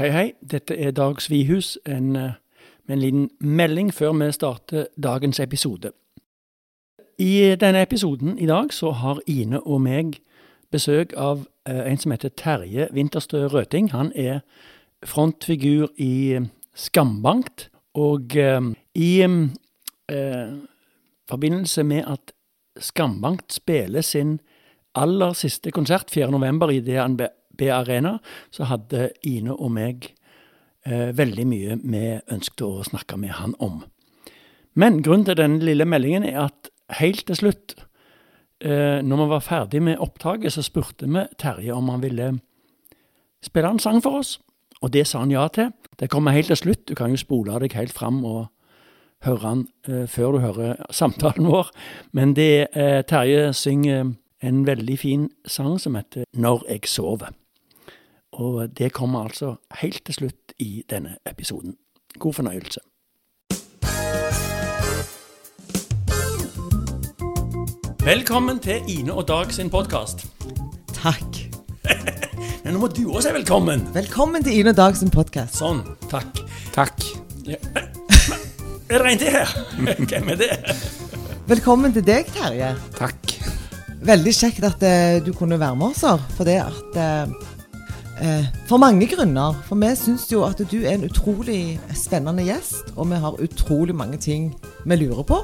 Hei, 0.00 0.08
hei. 0.08 0.34
Dette 0.40 0.76
er 0.80 0.94
Dag 0.96 1.20
Svihus 1.20 1.78
en, 1.84 2.16
eh, 2.16 2.32
med 2.86 2.96
en 2.96 2.98
liten 2.98 3.30
melding 3.40 3.94
før 3.94 4.12
vi 4.12 4.32
starter 4.32 4.86
dagens 5.02 5.40
episode. 5.40 5.90
I 7.18 7.56
denne 7.60 7.82
episoden 7.82 8.38
i 8.38 8.46
dag 8.46 8.72
så 8.72 8.90
har 8.90 9.20
Ine 9.26 9.60
og 9.60 9.80
meg 9.80 10.20
besøk 10.72 11.12
av 11.16 11.46
eh, 11.66 11.92
en 11.92 11.98
som 11.98 12.10
heter 12.12 12.28
Terje 12.28 12.88
Winterstø 12.92 13.46
Røting. 13.46 13.90
Han 13.90 14.12
er 14.16 14.40
frontfigur 15.04 15.88
i 15.98 16.32
eh, 16.32 16.46
Skambankt. 16.74 17.68
Og 17.94 18.36
i 18.94 19.20
eh, 19.20 20.48
forbindelse 21.28 21.82
med 21.84 22.04
at 22.06 22.32
Skambankt 22.78 23.52
spiller 23.52 24.00
sin 24.00 24.40
aller 24.94 25.32
siste 25.32 25.70
konsert 25.70 26.10
4. 26.10 26.30
november 26.30 26.70
i 26.70 26.80
DNB 27.60 27.70
Arena, 27.74 28.18
så 28.50 28.64
hadde 28.64 29.10
Ine 29.22 29.54
og 29.54 29.72
meg 29.76 30.10
eh, 30.86 31.10
veldig 31.16 31.46
mye 31.46 31.78
vi 31.82 32.04
ønsket 32.32 32.66
å 32.66 32.84
snakke 32.86 33.18
med 33.20 33.36
han 33.38 33.54
om. 33.58 33.82
Men 34.74 35.02
grunnen 35.02 35.26
til 35.26 35.38
denne 35.38 35.62
lille 35.64 35.84
meldingen 35.84 36.24
er 36.24 36.46
at 36.46 36.70
helt 37.00 37.26
til 37.26 37.36
slutt, 37.36 37.74
eh, 38.60 39.00
når 39.02 39.24
vi 39.24 39.30
var 39.30 39.40
ferdig 39.44 39.82
med 39.82 39.98
opptaket, 39.98 40.52
så 40.52 40.62
spurte 40.62 41.06
vi 41.06 41.26
Terje 41.38 41.74
om 41.74 41.88
han 41.88 42.02
ville 42.02 42.38
spille 43.42 43.68
en 43.68 43.78
sang 43.78 44.02
for 44.02 44.20
oss. 44.20 44.38
Og 44.80 44.92
det 44.92 45.06
sa 45.06 45.20
han 45.20 45.30
ja 45.30 45.48
til. 45.48 45.72
Det 46.00 46.10
kommer 46.10 46.32
helt 46.32 46.46
til 46.46 46.56
slutt. 46.56 46.88
Du 46.88 46.94
kan 46.94 47.10
jo 47.10 47.16
spole 47.16 47.58
deg 47.60 47.74
helt 47.76 47.92
fram 47.92 48.24
og 48.24 48.48
høre 49.24 49.44
han 49.44 49.66
eh, 49.88 50.06
før 50.08 50.32
du 50.32 50.38
hører 50.38 50.80
samtalen 50.90 51.46
vår. 51.50 51.70
Men 52.12 52.34
det 52.36 52.68
eh, 52.72 53.02
Terje 53.04 53.52
synger 53.52 54.14
en 54.40 54.66
veldig 54.66 54.98
fin 54.98 55.28
sang 55.46 55.78
som 55.80 55.94
heter 55.94 56.24
Når 56.32 56.64
jeg 56.68 56.88
sover. 56.88 57.34
Og 58.40 58.78
det 58.78 58.92
kommer 58.92 59.20
altså 59.28 59.54
helt 59.80 60.04
til 60.06 60.14
slutt 60.14 60.52
i 60.58 60.82
denne 60.90 61.16
episoden. 61.28 61.74
God 62.18 62.32
fornøyelse. 62.32 62.80
Velkommen 68.04 68.58
til 68.58 68.80
Ine 68.88 69.12
og 69.12 69.28
Dag 69.28 69.52
sin 69.52 69.70
podkast. 69.70 70.24
Takk. 70.94 71.42
Men 72.64 72.72
nå 72.72 72.80
må 72.80 72.88
du 72.88 73.02
også 73.10 73.28
si 73.28 73.34
velkommen. 73.34 73.84
Velkommen 73.94 74.44
til 74.44 74.56
Ine 74.56 74.72
og 74.72 74.80
Dag 74.80 74.96
sin 74.96 75.12
podkast. 75.12 75.60
Sånn. 75.60 75.84
Takk. 76.08 76.40
Takk. 76.72 77.04
Ja. 77.44 77.60
Er 78.90 79.04
det 79.04 79.12
en 79.12 79.20
til 79.20 79.30
her? 79.36 79.52
Hvem 80.10 80.32
er 80.32 80.40
det? 80.40 80.50
Velkommen 81.46 81.92
til 81.92 82.02
deg, 82.08 82.32
Terje. 82.34 82.72
Takk. 82.96 83.36
Veldig 84.00 84.32
kjekt 84.32 84.64
at 84.64 84.80
uh, 84.80 85.20
du 85.20 85.34
kunne 85.36 85.60
være 85.60 85.76
med 85.76 85.92
oss. 85.92 86.02
her, 86.08 86.24
For 86.34 86.48
det 86.48 86.56
at 86.64 86.96
eh, 86.96 87.49
For 88.68 88.80
mange 88.82 89.08
grunner. 89.08 89.56
For 89.66 89.80
vi 89.80 89.90
syns 89.96 90.26
jo 90.32 90.44
at 90.44 90.60
du 90.60 90.78
er 90.82 90.98
en 90.98 91.06
utrolig 91.08 91.78
spennende 91.96 92.44
gjest, 92.44 92.92
og 92.96 93.08
vi 93.10 93.20
har 93.22 93.40
utrolig 93.40 93.96
mange 93.96 94.20
ting 94.20 94.50
vi 94.84 95.00
lurer 95.00 95.24
på. 95.26 95.40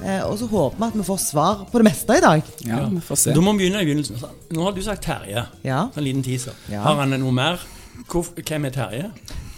Eh, 0.00 0.22
og 0.24 0.38
så 0.40 0.46
håper 0.48 0.78
vi 0.78 0.86
at 0.86 0.96
vi 0.96 1.04
får 1.04 1.18
svar 1.20 1.64
på 1.68 1.80
det 1.80 1.86
meste 1.90 2.16
i 2.16 2.22
dag. 2.24 2.42
Ja, 2.64 2.80
vi 2.88 3.02
får 3.04 3.20
se. 3.20 3.34
Da 3.36 3.42
må 3.44 3.52
vi 3.52 3.64
begynne 3.64 3.82
i 3.82 3.88
begynnelsen. 3.88 4.20
Nå 4.56 4.64
har 4.64 4.76
du 4.76 4.80
sagt 4.84 5.04
Terje. 5.04 5.44
Ja. 5.64 5.82
En 5.92 6.06
liten 6.06 6.24
teaser. 6.24 6.56
Ja. 6.72 6.80
Har 6.86 7.02
han 7.02 7.12
noe 7.20 7.34
mer? 7.36 7.60
Hvor, 8.08 8.30
hvem 8.40 8.68
er 8.68 8.74
Terje? 8.74 9.10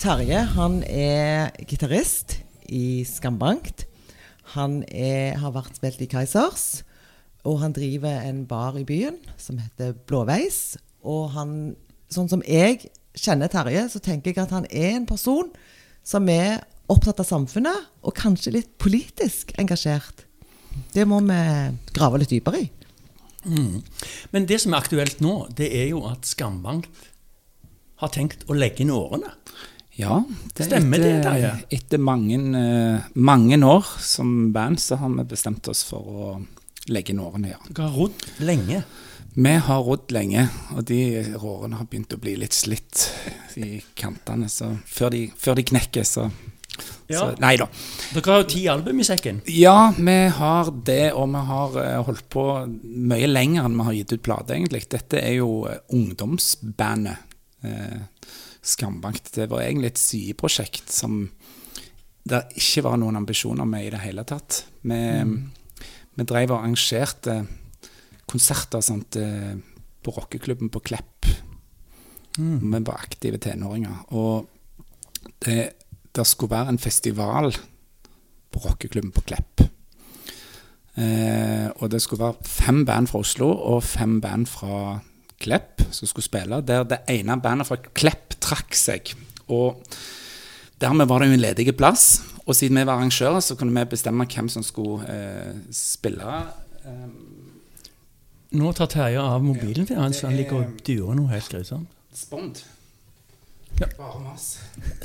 Terje 0.02 0.42
han 0.56 0.80
er 0.88 1.52
gitarist 1.70 2.40
i 2.66 3.04
Skambankt. 3.06 3.86
Han 4.56 4.82
er, 4.90 5.38
har 5.38 5.54
vært 5.54 5.78
spilt 5.78 6.02
i 6.02 6.10
Kaizers. 6.10 6.82
Og 7.46 7.60
han 7.62 7.74
driver 7.74 8.22
en 8.26 8.44
bar 8.46 8.76
i 8.78 8.84
byen 8.86 9.18
som 9.38 9.58
heter 9.62 9.94
Blåveis. 10.06 10.76
Og 11.06 11.30
han, 11.36 11.76
sånn 12.14 12.30
som 12.30 12.44
jeg 12.46 12.90
kjenner 13.18 13.50
Terje, 13.52 13.86
så 13.92 14.00
tenker 14.02 14.32
jeg 14.32 14.42
at 14.44 14.54
han 14.54 14.68
er 14.70 14.96
en 14.96 15.08
person 15.08 15.50
som 16.06 16.28
er 16.32 16.62
opptatt 16.92 17.22
av 17.22 17.28
samfunnet, 17.28 17.88
og 18.02 18.16
kanskje 18.18 18.54
litt 18.56 18.70
politisk 18.82 19.52
engasjert. 19.60 20.24
Det 20.92 21.04
må 21.08 21.20
vi 21.24 21.40
grave 21.94 22.20
litt 22.20 22.32
dypere 22.32 22.64
i. 22.64 22.70
Men 24.32 24.46
det 24.46 24.60
som 24.62 24.74
er 24.74 24.82
aktuelt 24.82 25.22
nå, 25.24 25.34
det 25.56 25.68
er 25.74 25.90
jo 25.92 26.04
at 26.08 26.26
Skambankt 26.28 27.10
har 28.02 28.10
tenkt 28.14 28.46
å 28.50 28.56
legge 28.56 28.84
inn 28.84 28.92
årene. 28.94 29.30
Ja, 29.98 30.22
det 30.56 30.66
stemmer 30.66 30.98
etter, 30.98 31.18
det, 31.18 31.24
Terje? 31.26 31.52
Etter 31.76 32.00
mange, 32.00 32.38
eh, 32.58 33.10
mange 33.14 33.58
år 33.60 33.86
som 34.00 34.52
band, 34.54 34.80
så 34.80 34.96
har 34.96 35.10
vi 35.18 35.26
bestemt 35.28 35.68
oss 35.68 35.82
for 35.84 36.00
å 36.00 36.28
legge 36.88 37.12
inn 37.12 37.20
årene, 37.22 37.52
ja. 37.52 37.60
Dere 37.68 37.90
har 37.90 37.98
rodd 37.98 38.24
lenge. 38.40 38.82
Vi 39.34 39.52
har 39.64 39.82
rodd 39.86 40.12
lenge, 40.12 40.42
og 40.76 40.84
de 40.84 40.98
rårene 41.40 41.78
har 41.78 41.86
begynt 41.88 42.12
å 42.12 42.20
bli 42.20 42.34
litt 42.36 42.52
slitt 42.52 43.06
i 43.56 43.78
kantene. 43.96 44.48
Så 44.52 44.68
før 44.84 45.12
de, 45.14 45.22
før 45.40 45.56
de 45.56 45.64
knekker, 45.70 46.04
så, 46.04 46.26
Ja. 47.08 47.18
så 47.18 47.40
Nei 47.40 47.54
da. 47.60 47.66
Dere 48.12 48.32
har 48.32 48.42
jo 48.42 48.48
ti 48.48 48.66
album 48.68 49.00
i 49.00 49.04
sekken. 49.04 49.40
Ja, 49.48 49.92
vi 49.96 50.18
har 50.36 50.70
det, 50.84 51.12
og 51.12 51.28
vi 51.32 51.42
har 51.48 51.78
eh, 51.80 52.02
holdt 52.04 52.28
på 52.32 52.44
mye 52.84 53.28
lenger 53.28 53.64
enn 53.68 53.76
vi 53.76 53.86
har 53.88 53.96
gitt 53.98 54.12
ut 54.12 54.22
plate, 54.24 54.54
egentlig. 54.56 54.84
Dette 54.92 55.20
er 55.20 55.34
jo 55.38 55.66
eh, 55.68 55.80
ungdomsbandet 55.92 57.16
eh, 57.64 58.28
Skambankt. 58.62 59.32
Det 59.34 59.48
var 59.50 59.64
egentlig 59.64 59.90
et 59.94 59.98
sideprosjekt 59.98 60.92
som 60.92 61.24
det 62.22 62.44
ikke 62.54 62.84
var 62.86 63.00
noen 63.00 63.16
ambisjoner 63.18 63.66
med 63.66 63.88
i 63.88 63.90
det 63.90 64.04
hele 64.04 64.22
tatt. 64.28 64.60
Vi, 64.86 65.00
vi 66.14 66.26
drev 66.28 66.52
og 66.52 66.60
arrangerte 66.60 67.40
konserter 68.32 68.82
sant, 68.84 69.16
eh, 69.20 69.54
på 70.02 70.14
rockeklubben 70.16 70.72
på 70.72 70.82
Klepp. 70.82 71.28
Vi 72.36 72.78
var 72.80 72.96
aktive 72.96 73.38
tenåringer. 73.38 74.06
Og 74.16 74.48
det, 75.44 75.60
det 76.16 76.26
skulle 76.26 76.56
være 76.56 76.72
en 76.72 76.80
festival 76.80 77.52
på 78.52 78.62
rockeklubben 78.64 79.12
på 79.12 79.24
Klepp. 79.28 79.64
Eh, 80.92 81.68
og 81.80 81.88
det 81.92 82.02
skulle 82.04 82.24
være 82.24 82.48
fem 82.48 82.82
band 82.88 83.08
fra 83.08 83.22
Oslo 83.24 83.48
og 83.48 83.84
fem 83.84 84.18
band 84.20 84.48
fra 84.50 84.98
Klepp 85.42 85.84
som 85.90 86.08
skulle 86.08 86.26
spille. 86.26 86.60
Der 86.66 86.84
det 86.88 87.02
ene 87.10 87.40
bandet 87.40 87.68
fra 87.68 87.80
Klepp 87.80 88.36
trakk 88.40 88.76
seg. 88.76 89.14
Og 89.52 89.82
dermed 90.80 91.08
var 91.08 91.22
det 91.22 91.30
jo 91.30 91.38
en 91.38 91.46
ledig 91.46 91.76
plass. 91.76 92.22
Og 92.46 92.56
siden 92.58 92.78
vi 92.78 92.86
var 92.86 92.98
arrangører, 92.98 93.40
så 93.40 93.54
kunne 93.54 93.74
vi 93.76 93.92
bestemme 93.92 94.26
hvem 94.26 94.48
som 94.50 94.64
skulle 94.66 95.06
eh, 95.06 95.54
spille. 95.72 96.40
Eh, 96.84 97.08
Nå 98.52 98.72
tar 98.76 98.90
Terje 98.92 99.20
av 99.20 99.40
mobilen 99.44 99.86
til 99.88 99.96
han, 99.96 100.12
så 100.12 100.28
han 100.28 100.36
ligger 100.36 100.60
og 100.60 100.80
durer 100.84 101.16
noe 101.16 101.32
helt 101.32 101.48
grusomt. 101.48 101.92
Spond. 102.12 102.60
Ja. 103.80 103.88
Bare 103.96 104.20
mas. 104.20 104.58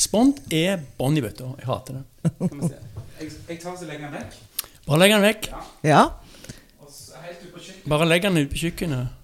Spond 0.03 0.41
er 0.53 0.81
bånd 0.97 1.19
i 1.19 1.24
bøtta. 1.24 1.53
Jeg 1.62 1.69
hater 1.69 2.02
det. 2.02 2.31
Skal 2.34 2.57
vi 2.57 2.72
se. 2.74 2.81
Jeg, 3.18 3.30
jeg 3.47 3.62
tar 3.63 3.78
så 3.80 3.88
legger 3.88 4.09
den 4.09 4.18
vekk. 4.19 4.68
Bare 4.88 5.00
legg 5.02 5.16
den 5.16 5.24
vekk. 5.24 5.47
Ja. 5.88 6.02
Og 6.84 6.91
så 6.91 7.24
helt 7.24 7.46
ut 7.46 7.53
på 7.53 7.63
kjøkkenet. 7.63 7.88
Bare 7.96 8.09
legg 8.12 8.28
den 8.28 8.41
ut 8.41 8.52
på 8.52 8.62
kjøkkenet. 8.66 9.16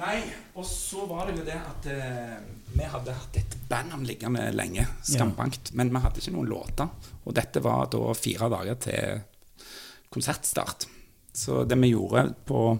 Nei, 0.00 0.18
og 0.58 0.66
så 0.66 1.06
var 1.10 1.26
det 1.28 1.40
jo 1.40 1.46
det 1.46 1.56
at 1.58 1.88
uh, 1.90 2.36
vi 2.74 2.86
hadde 2.92 3.14
hatt 3.14 3.38
et 3.40 3.56
bandnavn 3.70 4.06
liggende 4.06 4.46
lenge, 4.54 4.86
Skambankt, 5.06 5.72
men 5.78 5.90
vi 5.90 6.02
hadde 6.02 6.22
ikke 6.22 6.34
noen 6.34 6.50
låter. 6.50 7.10
Og 7.26 7.34
dette 7.36 7.62
var 7.62 7.90
da 7.92 8.14
fire 8.18 8.50
dager 8.52 8.78
til 8.86 9.22
konsertstart. 10.14 10.86
Så 11.32 11.64
det 11.64 11.78
vi 11.80 11.92
gjorde 11.92 12.34
på 12.46 12.78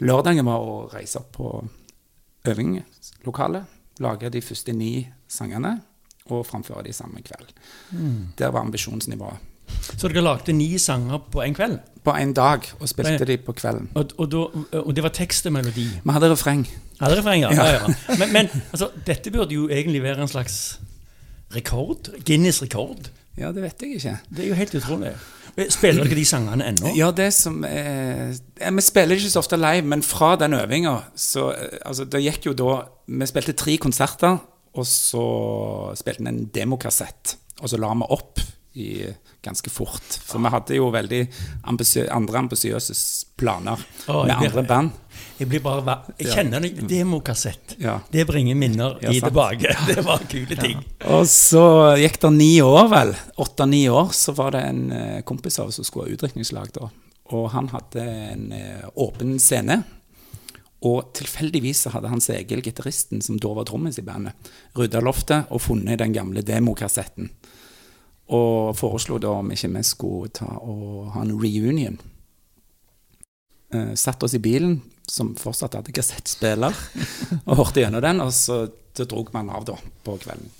lørdagen, 0.00 0.46
var 0.46 0.62
å 0.62 0.88
reise 0.92 1.18
opp 1.20 1.32
på 1.36 1.52
øvingslokalet, 2.48 3.64
lage 4.00 4.30
de 4.30 4.42
første 4.44 4.72
ni 4.72 4.92
sangene 5.28 5.80
og 6.28 6.46
framføre 6.46 6.84
de 6.86 6.92
samme 6.92 7.22
kveld. 7.24 7.50
Der 8.38 8.52
var 8.54 8.60
ambisjonsnivået. 8.60 9.44
Så 9.98 10.08
dere 10.08 10.22
lagde 10.24 10.52
ni 10.52 10.78
sanger 10.80 11.18
på 11.32 11.42
en 11.44 11.54
kveld? 11.54 11.78
På 12.04 12.14
en 12.16 12.32
dag, 12.32 12.64
og 12.80 12.88
spilte 12.88 13.26
de 13.28 13.36
på 13.36 13.52
kvelden. 13.52 13.90
Og, 13.94 14.14
og, 14.16 14.30
da, 14.32 14.44
og 14.80 14.94
det 14.96 15.04
var 15.04 15.12
tekst 15.12 15.46
og 15.46 15.52
melodi? 15.52 15.88
Vi 16.04 16.14
hadde 16.14 16.30
refreng. 16.32 16.64
Hadde 17.00 17.18
refreng, 17.18 17.42
ja? 17.42 17.52
Ja. 17.52 17.66
ja, 17.66 17.80
ja. 17.82 18.16
Men, 18.20 18.32
men 18.32 18.50
altså, 18.72 18.90
dette 19.06 19.32
burde 19.34 19.54
jo 19.54 19.68
egentlig 19.68 20.02
være 20.02 20.24
en 20.24 20.30
slags 20.30 20.78
rekord? 21.54 22.10
Guinness 22.24 22.62
rekord? 22.62 23.10
Ja, 23.38 23.52
det 23.54 23.62
vet 23.64 23.82
jeg 23.84 23.98
ikke. 23.98 24.16
Det 24.28 24.44
er 24.44 24.48
jo 24.50 24.58
helt 24.58 24.74
utrolig. 24.78 25.12
Spiller 25.72 26.06
dere 26.06 26.14
de 26.14 26.24
sangene 26.28 26.68
ennå? 26.70 26.92
Ja, 26.94 27.08
det 27.14 27.32
som 27.34 27.64
er, 27.66 28.36
ja, 28.60 28.70
Vi 28.70 28.84
spiller 28.84 29.18
ikke 29.18 29.32
så 29.32 29.40
ofte 29.42 29.58
live, 29.58 29.86
men 29.90 30.04
fra 30.06 30.36
den 30.38 30.54
øvinga 30.54 30.94
så 31.18 31.48
eh, 31.50 31.80
Altså, 31.82 32.06
det 32.06 32.22
gikk 32.22 32.50
jo 32.50 32.54
da 32.58 32.76
Vi 33.08 33.26
spilte 33.26 33.56
tre 33.58 33.74
konserter, 33.82 34.38
og 34.78 34.86
så 34.86 35.24
spilte 35.98 36.22
vi 36.22 36.30
en 36.30 36.44
demokassett. 36.54 37.34
Og 37.58 37.72
så 37.72 37.80
la 37.80 37.90
vi 37.96 38.06
opp 38.14 38.44
i 38.78 38.90
ganske 39.42 39.70
fort. 39.72 40.18
For 40.28 40.38
vi 40.38 40.52
hadde 40.52 40.76
jo 40.78 40.90
veldig 40.94 41.22
ambisjø, 41.72 42.04
andre 42.14 42.44
ambisiøse 42.44 42.94
planer 43.40 43.80
oh, 44.06 44.22
med 44.28 44.36
andre 44.36 44.62
band. 44.68 44.92
Jeg 45.38 45.48
blir 45.50 45.62
bare 45.62 45.94
Jeg 46.18 46.32
kjenner 46.34 46.62
det. 46.64 46.86
Demokassett. 46.90 47.76
Ja. 47.78 48.00
Det 48.10 48.24
bringer 48.26 48.56
minner 48.58 48.96
Ja, 49.02 49.12
i 49.14 49.20
tilbake. 49.22 49.74
Det 49.90 50.02
var 50.06 50.24
kule 50.30 50.56
ting. 50.58 50.80
Og 51.06 51.28
så 51.30 51.94
gikk 52.00 52.18
det 52.24 52.32
ni 52.34 52.50
år, 52.64 52.88
vel. 52.90 53.14
Åtte-ni 53.38 53.84
år, 53.88 54.10
så 54.16 54.34
var 54.34 54.56
det 54.56 54.64
en 54.66 54.82
eh, 54.92 55.20
kompis 55.22 55.60
av 55.62 55.70
oss 55.70 55.78
som 55.78 55.86
skulle 55.86 56.08
ha 56.08 56.16
utdrikningslag 56.16 56.72
da. 56.74 56.90
Og 57.36 57.46
han 57.54 57.70
hadde 57.70 58.02
en 58.02 58.50
eh, 58.56 58.88
åpen 58.98 59.36
scene. 59.42 59.82
Og 60.86 61.12
tilfeldigvis 61.18 61.84
så 61.86 61.94
hadde 61.94 62.10
Hans 62.10 62.28
Egil, 62.30 62.62
gitaristen 62.62 63.22
som 63.22 63.38
da 63.38 63.50
var 63.54 63.66
trommis 63.66 63.98
i 63.98 64.06
bandet, 64.06 64.34
rydda 64.78 65.02
loftet 65.02 65.50
og 65.54 65.62
funnet 65.62 65.98
den 66.02 66.14
gamle 66.14 66.42
demokassetten. 66.46 67.30
Og 68.34 68.76
foreslo 68.78 69.18
da 69.22 69.38
om 69.40 69.50
ikke 69.54 69.70
vi 69.74 69.82
skulle 69.86 70.30
ta 70.34 70.50
og 70.60 71.10
ha 71.14 71.24
en 71.24 71.34
reunion. 71.38 71.98
Eh, 73.74 73.94
satt 73.98 74.22
oss 74.22 74.34
i 74.34 74.42
bilen, 74.42 74.78
som 75.08 75.34
fortsatt 75.38 75.74
hadde 75.78 75.92
kassettspiller, 75.96 76.76
og 77.46 77.56
hørte 77.62 77.80
gjennom 77.84 78.04
den. 78.04 78.20
Og 78.24 78.32
så, 78.36 78.58
så 78.96 79.06
drog 79.08 79.30
man 79.34 79.50
av 79.54 79.64
da 79.68 79.76
på 80.04 80.16
kvelden. 80.20 80.50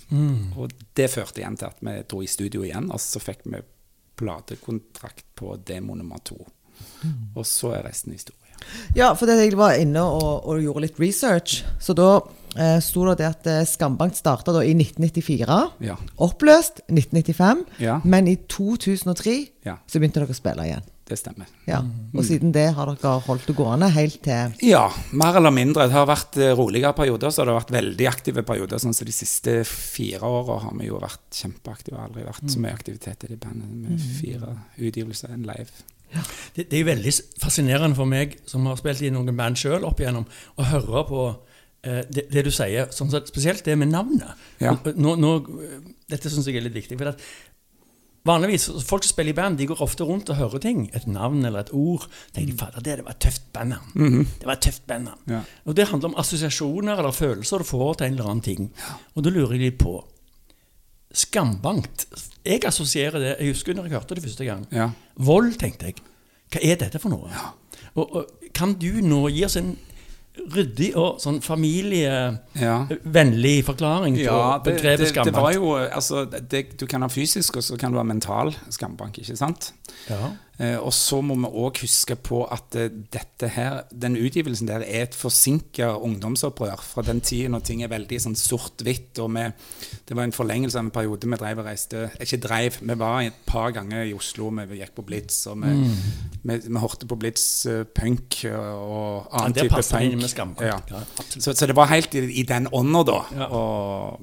Og 0.57 0.73
det 0.97 1.09
førte 1.13 1.41
igjen 1.43 1.57
til 1.59 1.69
at 1.69 1.83
vi 1.85 1.97
dro 2.09 2.23
i 2.25 2.29
studio 2.31 2.65
igjen, 2.65 2.89
og 2.93 3.01
så 3.03 3.21
fikk 3.23 3.45
vi 3.49 3.61
platekontrakt 4.19 5.25
på 5.39 5.55
demo 5.67 5.95
nummer 5.95 6.19
to. 6.23 6.37
Og 7.35 7.45
så 7.47 7.73
er 7.77 7.85
resten 7.87 8.13
historie. 8.15 8.35
Ja, 8.95 9.13
for 9.15 9.29
det 9.29 9.37
jeg 9.39 9.55
var 9.55 9.77
inne 9.79 10.01
og, 10.03 10.43
og 10.49 10.59
gjorde 10.59 10.83
litt 10.83 10.97
research. 10.99 11.61
Så 11.79 11.95
da 11.95 12.09
eh, 12.59 12.79
sto 12.83 13.05
det 13.07 13.13
det 13.21 13.27
at 13.29 13.47
eh, 13.47 13.61
Skambank 13.67 14.17
starta 14.19 14.51
i 14.67 14.73
1994. 14.75 15.59
Ja. 15.87 15.95
Oppløst 16.19 16.81
1995. 16.91 17.63
Ja. 17.83 17.99
Men 18.03 18.27
i 18.27 18.35
2003 18.51 19.37
Ja. 19.67 19.77
så 19.87 20.01
begynte 20.01 20.19
dere 20.19 20.35
å 20.35 20.39
spille 20.39 20.67
igjen. 20.67 20.83
Det 21.09 21.17
stemmer. 21.17 21.49
Ja. 21.65 21.79
Og 22.13 22.21
siden 22.27 22.51
det 22.53 22.67
har 22.77 22.89
dere 22.91 23.15
holdt 23.25 23.47
det 23.49 23.55
gående 23.57 23.89
helt 23.95 24.19
til 24.25 24.53
Ja, 24.67 24.85
mer 25.17 25.39
eller 25.39 25.53
mindre. 25.53 25.87
Det 25.89 25.97
har 25.97 26.05
vært 26.09 26.37
eh, 26.37 26.53
roligere 26.57 26.93
perioder, 26.97 27.33
så 27.33 27.43
det 27.43 27.53
har 27.53 27.61
vært 27.63 27.73
veldig 27.73 28.09
aktive 28.11 28.43
perioder. 28.45 28.81
Sånn 28.81 28.93
som 28.93 29.09
de 29.09 29.15
siste 29.15 29.59
fire 29.65 30.29
åra 30.29 30.59
har 30.67 30.75
vi 30.77 30.91
jo 30.91 31.01
vært 31.01 31.23
kjempeaktive. 31.33 31.95
Det 31.95 31.99
har 31.99 32.11
aldri 32.11 32.27
vært 32.27 32.51
så 32.53 32.61
mye 32.61 32.75
aktivitet 32.77 33.25
i 33.25 33.31
det 33.31 33.39
bandet 33.41 33.71
med 33.73 34.09
fire 34.19 34.53
utgivelser 34.77 35.33
enn 35.33 35.47
live. 35.49 35.87
Det, 36.55 36.65
det 36.65 36.73
er 36.73 36.81
jo 36.83 36.89
veldig 36.89 37.13
fascinerende 37.41 37.97
for 37.97 38.09
meg, 38.09 38.39
som 38.49 38.65
har 38.69 38.79
spilt 38.79 39.03
i 39.05 39.11
noen 39.13 39.35
band 39.37 39.59
sjøl 39.59 39.85
opp 39.87 40.01
igjennom, 40.01 40.25
å 40.57 40.65
høre 40.71 41.03
på 41.09 41.21
eh, 41.85 42.01
det, 42.09 42.25
det 42.33 42.45
du 42.47 42.51
sier, 42.53 42.89
sånn 42.95 43.11
spesielt 43.29 43.65
det 43.65 43.77
med 43.79 43.93
navnet. 43.93 44.47
Ja. 44.61 44.73
Nå, 44.95 45.15
nå, 45.21 45.35
eh, 45.65 45.77
dette 46.09 46.31
syns 46.31 46.49
jeg 46.49 46.57
er 46.57 46.65
litt 46.65 46.77
viktig. 46.77 46.97
for 46.99 47.13
at 47.13 47.21
Vanligvis, 48.27 48.65
Folk 48.85 49.03
som 49.05 49.13
spiller 49.13 49.31
i 49.31 49.35
band, 49.37 49.57
de 49.57 49.65
går 49.69 49.81
ofte 49.81 50.03
rundt 50.03 50.29
og 50.29 50.35
hører 50.35 50.59
ting. 50.59 50.89
Et 50.93 51.05
navn 51.07 51.45
eller 51.45 51.59
et 51.63 51.69
ord. 51.73 52.07
tenker 52.35 52.51
de, 52.51 52.57
fader, 52.59 52.83
det, 52.83 52.97
det 52.99 53.05
var 53.05 53.15
et 53.15 53.21
tøft 53.23 53.45
bandnavn. 53.53 54.25
Det 54.39 54.45
var 54.45 54.57
et 54.57 54.61
tøft 54.67 54.85
band. 54.87 55.07
Ja. 55.31 55.41
Og 55.65 55.75
Det 55.75 55.87
handler 55.87 56.09
om 56.11 56.17
assosiasjoner 56.19 56.97
eller 56.99 57.15
følelser 57.15 57.57
du 57.63 57.63
får 57.63 57.93
til 57.93 58.07
en 58.07 58.13
eller 58.17 58.29
annen 58.29 58.41
ting. 58.45 58.71
Og 59.15 59.23
da 59.23 59.29
lurer 59.33 59.55
jeg 59.61 59.77
på 59.79 59.95
Skambankt. 61.09 62.05
Jeg 62.45 62.61
assosierer 62.65 63.17
det 63.19 63.29
Jeg 63.39 63.53
husker 63.55 63.73
når 63.73 63.87
jeg 63.87 63.95
hørte 63.97 64.15
det 64.15 64.23
første 64.23 64.45
gang. 64.45 64.67
Ja. 64.71 64.89
Vold, 65.17 65.55
tenkte 65.57 65.89
jeg. 65.89 65.95
Hva 66.53 66.61
er 66.65 66.75
dette 66.83 66.99
for 67.01 67.09
noe? 67.13 67.29
Og, 67.95 68.03
og 68.15 68.51
Kan 68.53 68.75
du 68.81 68.99
nå 69.01 69.23
gi 69.33 69.43
oss 69.45 69.55
en 69.57 69.75
ryddig 70.53 70.89
og 70.99 71.19
sånn 71.23 71.39
familievennlig 71.43 73.65
forklaring 73.67 74.15
på 74.17 74.23
Ja, 74.25 74.59
det, 74.63 74.73
begrepet 74.73 75.15
det, 75.15 75.23
det 75.29 75.35
var 75.35 75.53
jo 75.55 75.65
altså, 75.77 76.25
det, 76.25 76.65
Du 76.79 76.85
kan 76.89 77.01
ha 77.05 77.09
fysisk, 77.11 77.55
og 77.59 77.63
så 77.65 77.73
kan 77.79 77.91
du 77.93 77.97
ha 78.01 78.05
mental 78.07 78.47
skambank, 78.73 79.13
ikke 79.23 79.37
sant? 79.39 79.61
Ja. 80.09 80.19
Eh, 80.59 80.75
og 80.75 80.91
så 80.91 81.21
må 81.23 81.37
vi 81.39 81.47
òg 81.55 81.77
huske 81.85 82.17
på 82.19 82.41
at 82.51 82.75
eh, 82.75 82.89
dette 83.13 83.47
her, 83.55 83.77
den 83.95 84.17
utgivelsen 84.19 84.67
der 84.67 84.81
er 84.83 85.05
et 85.05 85.15
forsinka 85.15 85.93
ungdomsopprør 86.03 86.81
fra 86.83 87.01
den 87.07 87.21
tiden 87.23 87.53
når 87.55 87.63
ting 87.63 87.83
er 87.85 87.87
veldig 87.93 88.19
sånn 88.19 88.35
sort-hvitt. 88.35 89.19
og 89.23 89.29
vi- 89.37 89.53
Det 90.05 90.17
var 90.17 90.23
en 90.23 90.31
forlengelse 90.35 90.75
av 90.75 90.83
en 90.83 90.91
periode 90.91 91.23
vi 91.29 91.37
drev 91.37 91.59
og 91.59 91.65
reiste 91.65 92.09
Ikke 92.19 92.41
dreiv, 92.43 92.77
vi 92.81 92.93
var 92.95 93.21
et 93.21 93.33
par 93.45 93.71
ganger 93.71 94.03
i 94.03 94.13
Oslo. 94.13 94.49
Vi 94.49 94.79
gikk 94.81 94.95
på 94.95 95.05
Blitz, 95.05 95.47
og 95.47 95.61
vi, 95.61 95.67
Mm. 95.67 95.95
vi, 96.43 96.57
vi 96.67 96.79
hørte 96.79 97.07
på 97.07 97.15
Blitz 97.17 97.65
uh, 97.65 97.83
punk 97.85 98.43
og 98.51 99.27
Ja, 99.31 99.37
annen 99.39 99.53
det 99.53 99.63
type 99.63 99.75
passer 99.75 99.99
inn 100.01 100.11
punk. 100.11 100.21
med 100.21 100.29
skambank. 100.29 100.61
Ja. 100.61 100.79
Ja. 100.91 101.03
Så, 101.39 101.53
så 101.55 101.67
det 101.67 101.75
var 101.75 101.87
helt 101.87 102.13
i, 102.15 102.25
i 102.41 102.43
den 102.43 102.67
ånda, 102.73 103.03
da. 103.05 103.23
Ja. 103.33 103.47
Og, 103.47 104.19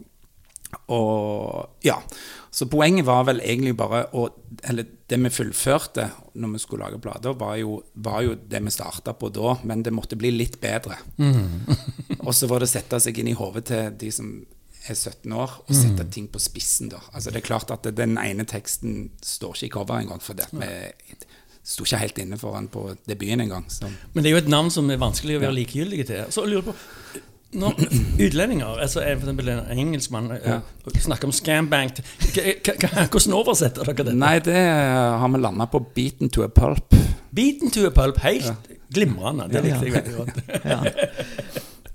og 0.88 1.68
ja. 1.84 1.96
Så 2.56 2.64
poenget 2.72 3.04
var 3.04 3.26
vel 3.28 3.42
egentlig 3.44 3.74
bare 3.76 4.06
å 4.16 4.30
Eller 4.64 4.86
det 5.06 5.18
vi 5.20 5.30
fullførte 5.30 6.08
når 6.40 6.54
vi 6.54 6.60
skulle 6.62 6.86
lage 6.86 7.00
plater, 7.02 7.34
var 7.36 7.56
jo, 7.60 7.76
var 8.02 8.22
jo 8.24 8.34
det 8.34 8.62
vi 8.64 8.72
starta 8.72 9.12
på 9.14 9.28
da, 9.30 9.52
men 9.68 9.82
det 9.84 9.92
måtte 9.94 10.16
bli 10.18 10.32
litt 10.32 10.56
bedre. 10.60 10.96
og 12.26 12.32
så 12.34 12.48
var 12.50 12.60
det 12.60 12.68
å 12.68 12.72
sette 12.72 13.00
seg 13.00 13.20
inn 13.20 13.30
i 13.30 13.36
hodet 13.36 13.64
til 13.70 13.92
de 14.00 14.10
som 14.12 14.32
er 14.86 14.94
17 14.96 15.32
år, 15.32 15.54
og 15.66 15.72
sette 15.74 16.08
ting 16.10 16.26
på 16.32 16.40
spissen, 16.42 16.90
da. 16.92 17.00
Altså 17.12 17.30
det 17.30 17.40
er 17.42 17.46
klart 17.46 17.70
at 17.74 17.86
den 17.96 18.18
ene 18.18 18.44
teksten 18.48 19.10
står 19.22 19.56
ikke 19.56 19.66
i 19.68 19.74
cover 19.76 20.02
engang, 20.02 20.20
for 20.22 20.38
det 20.38 20.48
vi 20.52 20.68
sto 21.66 21.86
ikke 21.86 22.02
helt 22.02 22.20
inne 22.22 22.38
for 22.38 22.54
den 22.58 22.68
på 22.72 22.88
debuten 23.08 23.42
engang. 23.42 23.66
Men 24.14 24.22
det 24.22 24.30
er 24.30 24.36
jo 24.36 24.42
et 24.44 24.52
navn 24.52 24.70
som 24.70 24.90
er 24.90 25.00
vanskelig 25.02 25.38
å 25.38 25.46
være 25.46 25.56
likegyldig 25.60 26.06
til. 26.06 26.28
Så 26.30 26.44
jeg 26.46 26.56
lurer 26.56 26.68
på 26.72 26.76
når 27.56 27.78
utlendinger, 28.26 28.78
altså 28.84 29.00
for 29.02 29.24
eksempel 29.26 29.48
en 29.52 29.78
engelskmann, 29.78 30.30
eh, 30.36 30.48
Ja. 30.50 30.60
snakker 31.00 31.28
om 31.28 31.32
scambank 31.32 32.00
Hvordan 33.10 33.32
oversetter 33.34 33.84
dere 33.84 33.94
dette? 34.04 34.14
Nei, 34.14 34.38
det 34.38 34.56
har 34.56 35.28
vi 35.28 35.40
landa 35.40 35.66
på 35.66 35.80
beaten 35.94 36.28
to 36.30 36.42
a 36.44 36.48
pulp. 36.48 36.94
Beaten 37.34 37.70
to 37.70 37.86
a 37.86 37.90
pulp. 37.90 38.18
Helt 38.18 38.68
glimrende. 38.92 39.48
Det 39.52 39.62
likte 39.64 39.84
jeg 39.84 39.92
Ja. 39.92 40.00
veldig 40.00 40.16
godt. 40.16 40.36
ja. 40.64 40.80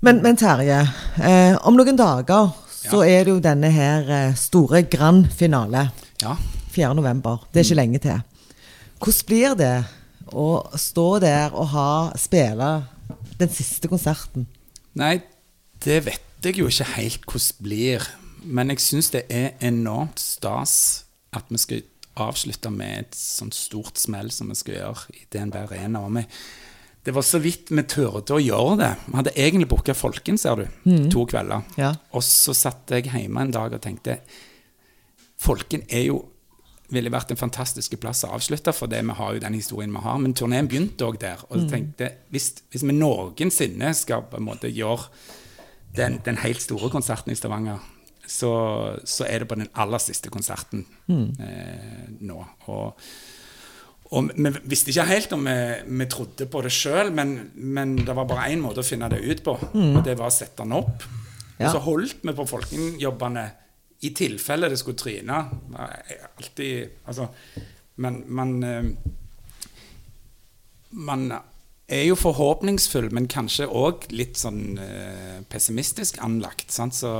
men, 0.00 0.22
men 0.22 0.36
Terje, 0.36 0.80
eh, 1.22 1.56
om 1.66 1.76
noen 1.76 1.96
dager 1.96 2.52
så 2.82 3.02
er 3.06 3.24
det 3.24 3.32
jo 3.32 3.40
denne 3.40 3.70
her 3.70 4.10
eh, 4.10 4.34
store 4.34 4.82
grand 4.82 5.28
finale. 5.30 5.90
Ja. 6.22 6.36
4. 6.72 6.94
november. 6.94 7.44
Det 7.52 7.60
er 7.60 7.64
ikke 7.68 7.80
lenge 7.80 7.98
til. 8.02 8.20
Hvordan 9.02 9.26
blir 9.28 9.54
det 9.58 9.74
å 10.32 10.48
stå 10.78 11.06
der 11.20 11.52
og 11.52 11.66
ha, 11.74 11.88
spille 12.16 12.70
den 13.38 13.50
siste 13.52 13.90
konserten? 13.90 14.46
Nei, 14.94 15.20
det 15.84 16.02
vet 16.06 16.46
jeg 16.46 16.58
jo 16.58 16.68
ikke 16.70 16.90
helt 16.96 17.24
hvordan 17.28 17.62
blir. 17.62 18.10
Men 18.42 18.72
jeg 18.72 18.82
syns 18.82 19.12
det 19.14 19.24
er 19.30 19.54
enormt 19.62 20.20
stas 20.20 21.04
at 21.32 21.48
vi 21.48 21.60
skal 21.62 21.84
avslutte 22.20 22.70
med 22.74 23.06
et 23.06 23.16
sånt 23.16 23.56
stort 23.56 24.00
smell 24.00 24.28
som 24.34 24.50
vi 24.52 24.58
skal 24.58 24.76
gjøre 24.76 25.14
i 25.16 25.24
DNB 25.32 25.56
Arena. 25.62 26.02
Og 26.04 26.16
vi, 26.18 26.24
det 27.06 27.14
var 27.16 27.24
så 27.26 27.40
vidt 27.42 27.72
vi 27.72 27.84
turte 27.88 28.36
å 28.36 28.42
gjøre 28.42 28.74
det. 28.82 28.90
Vi 29.06 29.16
hadde 29.20 29.36
egentlig 29.36 29.70
booka 29.70 29.94
Folken, 29.96 30.40
ser 30.40 30.60
du, 30.60 30.66
to 31.12 31.24
kvelder. 31.30 31.64
Ja. 31.80 31.94
Og 32.12 32.26
så 32.26 32.54
satt 32.56 32.92
jeg 32.92 33.08
hjemme 33.08 33.46
en 33.46 33.54
dag 33.54 33.72
og 33.72 33.82
tenkte 33.84 34.20
Folken 35.42 35.82
er 35.90 36.06
jo 36.06 36.20
ville 36.92 37.10
vært 37.12 37.32
en 37.32 37.40
fantastisk 37.40 37.94
plass 38.02 38.20
å 38.26 38.34
avslutte, 38.36 38.72
for 38.76 38.90
det 38.90 39.00
vi 39.00 39.14
har 39.16 39.34
jo 39.34 39.40
den 39.40 39.56
historien 39.56 39.94
vi 39.94 40.02
har. 40.04 40.18
Men 40.20 40.34
turneen 40.36 40.68
begynte 40.68 41.06
òg 41.06 41.16
der. 41.22 41.40
Og 41.48 41.62
jeg 41.62 41.70
tenkte, 41.70 42.10
hvis, 42.34 42.50
hvis 42.68 42.84
vi 42.84 42.96
noensinne 42.96 43.94
skal 43.96 44.26
på 44.28 44.36
en 44.36 44.44
måte 44.44 44.68
gjøre 44.68 45.08
den, 45.96 46.20
den 46.24 46.40
helt 46.42 46.62
store 46.62 46.90
konserten 46.92 47.32
i 47.32 47.36
Stavanger, 47.36 47.82
så, 48.26 48.52
så 49.04 49.26
er 49.28 49.42
det 49.42 49.48
på 49.50 49.58
den 49.58 49.70
aller 49.74 50.00
siste 50.00 50.30
konserten 50.32 50.84
eh, 51.10 52.04
nå. 52.22 52.38
Og, 52.72 53.00
og 54.12 54.30
vi 54.36 54.52
visste 54.70 54.92
ikke 54.92 55.08
helt 55.10 55.34
om 55.36 55.48
vi, 55.48 55.56
vi 56.00 56.06
trodde 56.12 56.46
på 56.48 56.62
det 56.64 56.72
sjøl, 56.72 57.12
men, 57.16 57.34
men 57.54 57.96
det 58.00 58.14
var 58.16 58.28
bare 58.30 58.50
én 58.52 58.62
måte 58.62 58.84
å 58.84 58.86
finne 58.86 59.10
det 59.12 59.20
ut 59.24 59.42
på, 59.44 59.56
og 59.58 60.00
det 60.06 60.16
var 60.20 60.30
å 60.30 60.34
sette 60.34 60.62
den 60.64 60.78
opp. 60.78 61.04
Ja. 61.58 61.68
Og 61.68 61.76
så 61.76 61.82
holdt 61.84 62.24
vi 62.24 62.34
på 62.36 62.48
folkejobbene 62.48 63.44
i 64.02 64.10
tilfelle 64.16 64.70
det 64.70 64.78
skulle 64.80 64.98
tryne. 64.98 65.36
Alltid 65.78 67.04
Altså 67.06 67.28
Men 68.02 68.22
man 68.26 68.62
eh, 68.66 68.88
Man 70.90 71.28
er 71.92 72.06
jo 72.06 72.16
forhåpningsfull, 72.16 73.10
men 73.14 73.26
kanskje 73.30 73.66
òg 73.68 74.06
litt 74.14 74.38
sånn 74.40 74.78
eh, 74.80 75.40
pessimistisk 75.52 76.18
anlagt. 76.24 76.72
Så, 76.72 77.10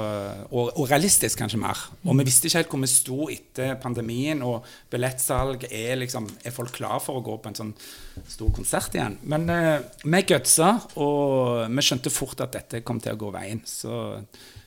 og, 0.49 0.71
og 0.73 0.89
realistisk, 0.91 1.39
kanskje 1.41 1.61
mer. 1.61 1.79
Og 2.07 2.17
vi 2.19 2.27
visste 2.29 2.49
ikke 2.49 2.63
helt 2.63 2.73
hvor 2.73 2.83
vi 2.83 2.91
sto 2.91 3.19
etter 3.33 3.75
pandemien, 3.83 4.43
og 4.47 4.67
billettsalg 4.93 5.67
er 5.69 6.01
liksom 6.01 6.29
Er 6.43 6.55
folk 6.55 6.73
klar 6.77 6.99
for 7.05 7.21
å 7.21 7.25
gå 7.25 7.37
på 7.43 7.51
en 7.53 7.59
sånn 7.59 7.73
stor 8.31 8.53
konsert 8.57 8.97
igjen? 8.97 9.19
Men 9.29 9.49
eh, 9.53 9.79
vi 10.05 10.23
gutsa, 10.33 10.73
og 10.97 11.69
vi 11.69 11.87
skjønte 11.87 12.13
fort 12.15 12.43
at 12.45 12.57
dette 12.57 12.83
kom 12.87 13.01
til 13.03 13.17
å 13.17 13.21
gå 13.21 13.33
veien. 13.35 13.63
Så 13.69 13.93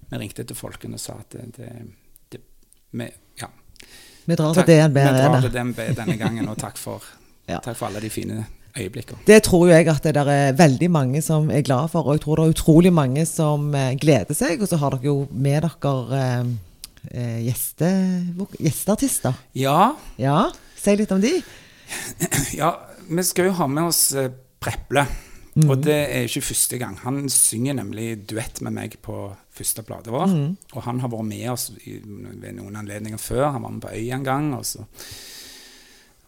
vi 0.10 0.22
ringte 0.22 0.46
til 0.46 0.58
folkene 0.60 1.00
og 1.00 1.04
sa 1.04 1.18
at 1.22 1.38
det, 1.38 1.48
det, 1.58 1.72
det 2.36 2.44
vi, 2.96 3.10
ja. 3.42 3.50
Vi 4.26 4.38
drar 4.38 4.54
til 4.58 5.54
DNB 5.54 5.90
denne 5.98 6.20
gangen, 6.22 6.50
og 6.50 6.62
takk 6.62 6.78
for, 6.82 7.06
Ja. 7.46 7.60
takk 7.62 7.78
for 7.78 7.92
alle 7.92 8.00
de 8.02 8.10
fine 8.10 8.40
øyeblikkene. 8.80 9.20
Det 9.28 9.42
tror 9.44 9.68
jo 9.68 9.74
jeg 9.74 9.88
at 9.92 10.04
det 10.04 10.16
der 10.18 10.30
er 10.32 10.56
veldig 10.58 10.90
mange 10.92 11.22
som 11.26 11.50
er 11.52 11.66
glad 11.66 11.90
for, 11.94 12.08
og 12.08 12.18
jeg 12.18 12.26
tror 12.26 12.40
det 12.40 12.46
er 12.46 12.56
utrolig 12.56 12.94
mange 12.94 13.26
som 13.30 13.74
eh, 13.76 13.94
gleder 14.02 14.38
seg. 14.38 14.62
Og 14.62 14.72
så 14.72 14.80
har 14.82 14.96
dere 14.96 15.10
jo 15.10 15.28
med 15.32 15.68
dere 15.68 16.22
eh, 16.22 16.50
eh, 17.12 17.38
gjeste, 17.48 17.92
gjesteartister. 18.60 19.38
Ja, 19.56 19.94
Ja, 20.22 20.50
si 20.80 20.96
litt 20.96 21.12
om 21.12 21.22
de. 21.24 21.34
ja, 22.62 22.76
vi 23.10 23.24
skal 23.24 23.50
jo 23.50 23.56
ha 23.60 23.68
med 23.68 23.92
oss 23.92 24.10
Preple. 24.14 25.06
Preple. 25.56 25.70
Og 25.72 25.80
det 25.86 25.96
er 26.12 26.26
ikke 26.28 26.42
første 26.50 26.78
gang. 26.82 26.98
Han 27.06 27.30
synger 27.32 27.78
nemlig 27.78 28.10
duett 28.28 28.60
med 28.66 28.74
meg 28.76 28.98
på 29.06 29.30
første 29.56 29.86
plate 29.88 30.12
vår. 30.12 30.34
Og 30.76 30.82
han 30.84 31.00
har 31.00 31.12
vært 31.14 31.30
med 31.30 31.46
oss 31.54 31.70
ved 31.86 32.52
noen 32.58 32.76
anledninger 32.76 33.22
før. 33.22 33.54
Han 33.56 33.64
var 33.64 33.72
med 33.78 33.86
på 33.86 33.94
Øya 33.96 34.18
en 34.18 34.28
gang. 34.28 34.50
Og 34.58 34.66
så 34.68 34.84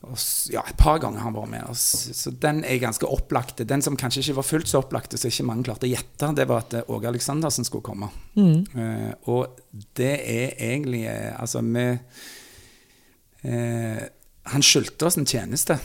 og 0.08 0.18
ja, 0.52 0.62
et 0.68 0.78
par 0.80 1.00
ganger 1.04 1.22
har 1.22 1.30
han 1.30 1.36
vært 1.36 1.52
med 1.52 1.70
oss. 1.72 1.84
Så 2.16 2.32
den 2.44 2.64
er 2.68 2.80
ganske 2.82 3.08
opplagt. 3.08 3.62
Den 3.68 3.84
som 3.86 3.98
kanskje 4.00 4.24
ikke 4.24 4.38
var 4.40 4.48
fullt 4.48 4.72
så 4.72 4.82
opplagt, 4.82 5.16
så 5.18 5.30
ikke 5.30 5.46
mange 5.48 5.68
klarte 5.68 5.88
å 5.88 5.92
gjette, 5.92 6.32
det 6.38 6.48
var 6.50 6.66
at 6.66 6.76
eh, 6.80 6.92
Åge 6.94 7.10
Aleksandersen 7.12 7.68
skulle 7.68 7.86
komme. 7.86 8.10
Eh, 8.38 9.12
og 9.32 9.60
det 9.98 10.14
er 10.24 10.56
egentlig 10.72 11.06
eh, 11.10 11.34
Altså, 11.38 11.62
vi 11.62 11.86
uh, 13.48 14.02
Han 14.54 14.64
skyldte 14.66 15.08
oss 15.08 15.18
en 15.20 15.28
tjeneste. 15.28 15.78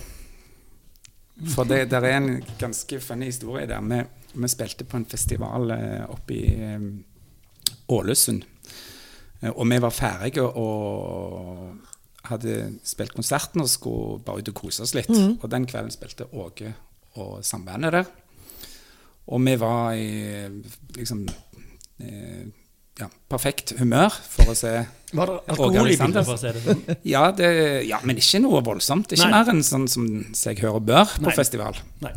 For 1.53 1.67
det 1.67 1.91
der 1.91 2.05
er 2.07 2.19
en 2.21 2.43
ganske 2.61 3.01
funny 3.03 3.29
historie 3.31 3.67
der. 3.67 3.83
Vi, 3.83 4.03
vi 4.35 4.51
spilte 4.51 4.87
på 4.89 5.01
en 5.01 5.09
festival 5.09 5.75
uh, 5.75 6.05
oppe 6.15 6.37
i 6.37 6.45
Ålesund. 7.93 8.47
Og 9.53 9.65
vi 9.67 9.79
var 9.83 9.91
ferdige 9.91 10.45
og 10.47 11.92
hadde 12.29 12.57
spilt 12.87 13.15
konserten 13.17 13.63
og 13.65 13.71
skulle 13.71 14.23
bare 14.25 14.43
ut 14.43 14.51
og 14.53 14.59
kose 14.63 14.85
oss 14.85 14.95
litt. 14.97 15.11
Og 15.11 15.47
den 15.51 15.67
kvelden 15.69 15.93
spilte 15.95 16.29
Åge 16.33 16.73
og 17.21 17.43
sambandet 17.47 17.97
der. 17.97 18.11
Og 19.33 19.43
vi 19.45 19.55
var 19.61 19.95
i 19.95 20.49
liksom 20.97 21.23
eh, 22.03 22.45
ja, 22.99 23.09
perfekt 23.31 23.75
humør 23.79 24.13
for 24.13 24.53
å 24.53 24.57
se 24.59 24.73
Var 25.13 25.31
det 25.31 25.37
Åge 25.37 25.55
alkohol 25.55 25.91
i 25.93 25.97
bildet, 26.01 26.27
for 26.27 26.37
å 26.37 26.41
se 26.41 26.53
det 26.57 26.63
sånn? 26.65 26.83
ja, 27.15 27.25
det, 27.37 27.51
ja, 27.89 28.01
men 28.07 28.21
ikke 28.21 28.43
noe 28.43 28.63
voldsomt. 28.65 29.15
Ikke 29.15 29.29
Nei. 29.29 29.35
mer 29.37 29.53
enn 29.53 29.65
sånn 29.67 29.89
som 29.91 30.09
seg 30.37 30.63
hør 30.65 30.81
og 30.81 30.87
bør 30.91 31.17
på 31.19 31.29
Nei. 31.29 31.37
festival. 31.37 31.79
Nei. 32.05 32.15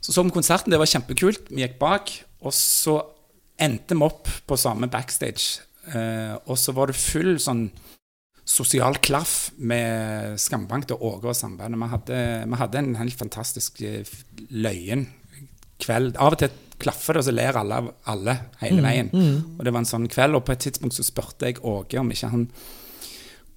Så 0.00 0.14
så 0.16 0.24
vi 0.24 0.32
konserten, 0.32 0.72
det 0.72 0.80
var 0.80 0.88
kjempekult. 0.88 1.50
Vi 1.52 1.60
gikk 1.62 1.76
bak, 1.80 2.12
og 2.40 2.54
så 2.56 2.96
endte 3.60 3.96
vi 3.98 4.06
opp 4.06 4.30
på 4.48 4.56
samme 4.58 4.88
backstage. 4.92 5.60
Eh, 5.92 6.34
og 6.46 6.56
så 6.60 6.72
var 6.76 6.90
det 6.90 6.96
full 6.96 7.34
sånn 7.42 7.66
sosial 8.50 8.96
klaff 9.04 9.50
med 9.56 10.34
Skambank 10.40 10.90
og 10.96 11.04
Åge 11.06 11.30
og 11.30 11.36
Sambandet. 11.38 11.78
Vi 11.78 11.88
hadde, 11.92 12.18
vi 12.50 12.58
hadde 12.60 12.80
en 12.82 12.96
helt 12.98 13.18
fantastisk 13.18 13.80
eh, 13.86 14.08
løyen 14.50 15.06
kveld. 15.80 16.16
Av 16.20 16.34
og 16.34 16.40
til 16.42 16.50
klaffer 16.80 17.16
det, 17.16 17.20
og 17.22 17.26
så 17.28 17.34
ler 17.36 17.58
alle 17.60 17.76
av 17.82 17.88
alle 18.08 18.34
hele 18.62 18.80
veien. 18.84 19.10
Og 19.12 19.64
det 19.64 19.72
var 19.72 19.82
en 19.82 19.88
sånn 19.88 20.08
kveld, 20.10 20.38
og 20.38 20.46
på 20.48 20.54
et 20.54 20.62
tidspunkt 20.64 20.96
så 20.96 21.04
spurte 21.04 21.50
jeg 21.50 21.60
Åge 21.68 22.00
om 22.00 22.10
ikke 22.12 22.30
han 22.32 22.46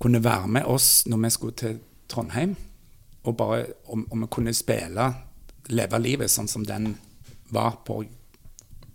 kunne 0.04 0.20
være 0.24 0.50
med 0.58 0.68
oss 0.68 1.06
når 1.08 1.22
vi 1.24 1.30
skulle 1.32 1.56
til 1.62 1.78
Trondheim, 2.12 2.58
og 3.24 3.38
bare 3.40 3.62
om, 3.88 4.04
om 4.12 4.26
vi 4.26 4.32
kunne 4.36 4.54
spille 4.56 5.14
Leve 5.72 6.00
livet 6.04 6.28
sånn 6.28 6.50
som 6.52 6.66
den 6.68 6.90
var 7.56 7.78
på 7.88 8.02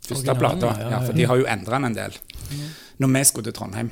første 0.05 0.35
plata. 0.37 0.75
ja, 0.77 0.83
ja, 0.83 0.91
Ja, 0.93 0.99
for 1.01 1.15
ja. 1.15 1.17
de 1.17 1.25
har 1.31 1.41
jo 1.41 1.47
endra 1.49 1.79
den 1.79 1.89
en 1.89 1.97
del. 1.97 2.19
Når 3.01 3.15
vi 3.15 3.23
skulle 3.25 3.49
til 3.49 3.57
Trondheim. 3.57 3.89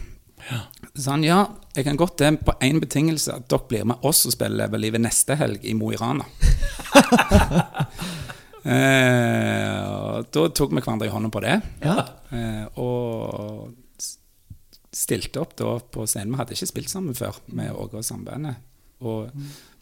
Så 0.75 0.75
sa 0.96 1.12
han 1.14 1.24
ja, 1.26 1.40
jeg 1.76 1.84
kan 1.86 1.98
godt 2.00 2.18
det 2.22 2.30
på 2.46 2.54
én 2.64 2.80
betingelse, 2.80 3.34
at 3.36 3.48
dere 3.52 3.68
blir 3.68 3.84
med 3.88 4.04
oss 4.06 4.24
og 4.26 4.32
spiller 4.34 4.64
Leve 4.64 4.80
livet 4.80 5.02
neste 5.04 5.36
helg 5.36 5.64
i 5.64 5.74
Mo 5.76 5.90
i 5.92 5.98
Rana. 6.00 6.24
eh, 8.64 9.82
og 9.92 10.30
da 10.32 10.46
tok 10.56 10.72
vi 10.72 10.80
hverandre 10.80 11.08
i 11.08 11.12
hånda 11.12 11.30
på 11.32 11.42
det. 11.44 11.58
Ja. 11.84 11.98
Eh, 12.32 12.64
og 12.80 13.74
stilte 14.96 15.42
opp 15.42 15.52
da 15.60 15.76
på 15.92 16.06
scenen. 16.08 16.32
Vi 16.32 16.40
hadde 16.40 16.56
ikke 16.56 16.70
spilt 16.72 16.92
sammen 16.92 17.16
før 17.18 17.36
med 17.52 17.74
Åge 17.76 18.00
og 18.00 18.06
Sambandet. 18.06 18.62
Og 19.04 19.28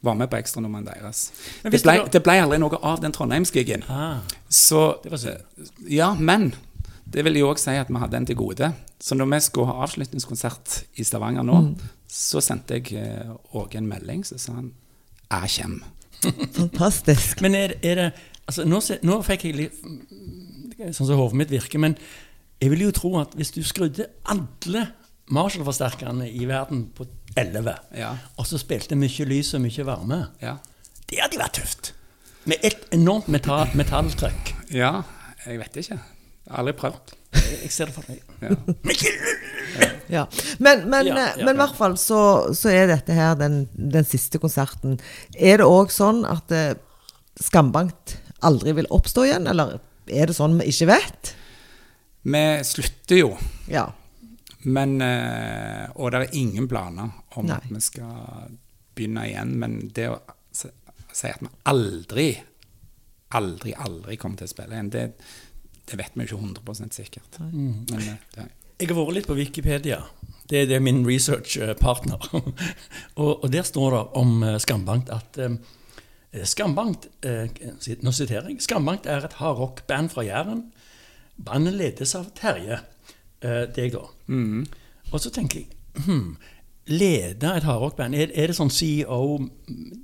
var 0.04 0.18
med 0.18 0.28
på 0.30 0.36
ekstranummeret 0.36 0.90
deres. 0.90 1.28
Det 1.62 1.80
ble, 1.84 1.96
det 2.12 2.20
ble 2.24 2.34
aldri 2.42 2.58
noe 2.60 2.80
av 2.82 3.00
den 3.00 3.14
Trondheimsgigen. 3.14 3.86
Ah, 3.88 4.18
Så 4.48 4.98
det 5.04 5.14
var 5.14 5.22
synd. 5.22 5.70
ja, 5.88 6.12
men 6.18 6.52
det 7.12 7.24
vil 7.24 7.36
jo 7.36 7.50
òg 7.52 7.58
si 7.60 7.70
at 7.76 7.90
vi 7.92 8.00
hadde 8.00 8.16
en 8.16 8.26
til 8.26 8.36
gode. 8.36 8.72
Så 9.00 9.14
når 9.14 9.28
vi 9.34 9.40
skulle 9.44 9.66
ha 9.72 9.82
avslutningskonsert 9.84 10.84
i 10.96 11.04
Stavanger 11.04 11.44
nå, 11.46 11.58
så 12.08 12.40
sendte 12.40 12.78
jeg 12.78 12.94
eh, 12.96 13.34
Åge 13.54 13.78
en 13.78 13.86
melding, 13.90 14.24
så 14.26 14.38
sa 14.38 14.52
han 14.56 14.72
'Jeg 15.30 15.50
kjem'. 15.50 15.82
Fantastisk. 16.60 17.40
Men 17.42 17.54
er, 17.54 17.74
er 17.82 17.94
det 17.94 18.12
altså 18.46 18.64
nå, 18.64 18.80
nå 19.02 19.22
fikk 19.22 19.44
jeg 19.44 19.56
litt 19.56 19.82
mm, 19.84 20.92
Sånn 20.92 21.06
som 21.06 21.16
hodet 21.20 21.36
mitt 21.38 21.50
virker. 21.50 21.78
Men 21.78 21.94
jeg 22.60 22.70
vil 22.70 22.80
jo 22.86 22.90
tro 22.90 23.18
at 23.20 23.34
hvis 23.38 23.50
du 23.54 23.62
skrudde 23.62 24.06
alle 24.26 24.88
Marshall-forsterkerne 25.30 26.26
i 26.30 26.44
verden 26.48 26.88
på 26.94 27.06
11, 27.36 27.74
Ja. 27.96 28.16
og 28.36 28.46
så 28.46 28.58
spilte 28.58 28.96
mye 28.96 29.24
lys 29.24 29.54
og 29.54 29.60
mye 29.62 29.84
varme 29.86 30.28
Ja. 30.42 30.56
Det 31.10 31.18
hadde 31.20 31.38
vært 31.38 31.52
tøft. 31.60 31.92
Med 32.44 32.56
et 32.62 32.86
enormt 32.92 33.28
metall, 33.28 33.68
metalltrykk. 33.74 34.54
ja, 34.72 35.02
jeg 35.46 35.58
vet 35.58 35.76
ikke. 35.76 35.98
Aldri 36.50 36.74
prøvd. 36.76 37.14
Jeg 37.34 37.70
ser 37.72 37.88
det 37.90 37.94
for 37.96 38.04
meg. 38.08 38.20
Ja. 38.42 38.50
Men 38.84 39.94
Ja. 40.12 40.26
Men, 40.60 40.84
men, 40.90 41.06
Ja, 41.08 41.14
eh, 41.16 41.38
ja. 41.40 41.44
men 41.46 41.56
i 41.56 41.58
hvert 41.58 41.76
fall 41.78 41.94
så, 41.98 42.18
så 42.54 42.68
er 42.70 42.86
dette 42.92 43.14
her 43.16 43.32
den, 43.40 43.64
den 43.74 44.04
siste 44.06 44.38
konserten. 44.38 44.98
Er 45.34 45.58
det 45.62 45.66
òg 45.66 45.90
sånn 45.90 46.20
at 46.28 46.52
eh, 46.54 46.74
Skambankt 47.40 48.18
aldri 48.46 48.74
vil 48.76 48.86
oppstå 48.94 49.24
igjen, 49.26 49.48
eller 49.50 49.78
er 50.06 50.28
det 50.30 50.36
sånn 50.36 50.58
vi 50.60 50.68
ikke 50.70 50.86
vet? 50.92 51.32
Vi 52.28 52.42
slutter 52.68 53.18
jo, 53.18 53.30
Ja. 53.72 53.88
men 54.64 55.00
eh, 55.02 55.88
Og 55.96 56.12
det 56.12 56.20
er 56.20 56.36
ingen 56.38 56.68
planer 56.70 57.10
om 57.40 57.48
Nei. 57.48 57.56
at 57.56 57.66
vi 57.72 57.80
skal 57.82 58.52
begynne 58.94 59.24
igjen. 59.32 59.56
Men 59.58 59.80
det 59.96 60.06
å 60.12 60.20
si 60.54 61.28
at 61.32 61.40
vi 61.42 61.50
aldri, 61.72 62.28
aldri, 63.34 63.74
aldri 63.74 64.16
kommer 64.20 64.38
til 64.38 64.46
å 64.46 64.52
spille 64.54 64.76
igjen, 64.76 64.92
det, 64.94 65.08
det 65.90 65.98
vet 66.00 66.14
vi 66.14 66.24
jo 66.24 66.38
ikke 66.38 66.60
100 66.64 66.92
sikkert. 66.94 67.40
Men 67.52 68.00
ja. 68.00 68.46
Jeg 68.80 68.90
har 68.90 68.98
vært 68.98 69.14
litt 69.14 69.28
på 69.30 69.36
Wikipedia. 69.38 70.00
Det 70.50 70.62
er, 70.62 70.66
det 70.68 70.76
er 70.76 70.82
min 70.84 71.04
researchpartner. 71.06 72.28
og, 73.20 73.44
og 73.44 73.52
der 73.52 73.62
står 73.62 73.94
det 73.94 74.02
om 74.20 74.42
eh, 74.42 74.58
Skambankt 74.60 75.12
at 75.14 75.38
eh, 75.40 75.56
Skambankt 76.44 77.06
eh, 77.24 77.46
Nå 78.02 78.12
siterer 78.12 78.50
jeg. 78.50 78.62
Skambankt 78.64 79.06
er 79.06 79.24
et 79.24 79.38
hardrock-band 79.38 80.10
fra 80.10 80.24
Jæren. 80.26 80.66
Bandet 81.36 81.78
ledes 81.78 82.16
av 82.18 82.32
Terje. 82.36 82.80
Eh, 83.44 83.62
deg, 83.76 83.94
da. 83.94 84.08
mm. 84.26 84.66
Og 85.12 85.20
så 85.20 85.30
tenker 85.30 85.62
jeg 85.62 86.04
hmm, 86.06 86.34
Lede 86.90 87.50
et 87.56 87.64
hardrockband? 87.64 88.16
Er, 88.18 88.32
er 88.34 88.50
det 88.50 88.56
sånn 88.58 88.72
CEO, 88.72 89.38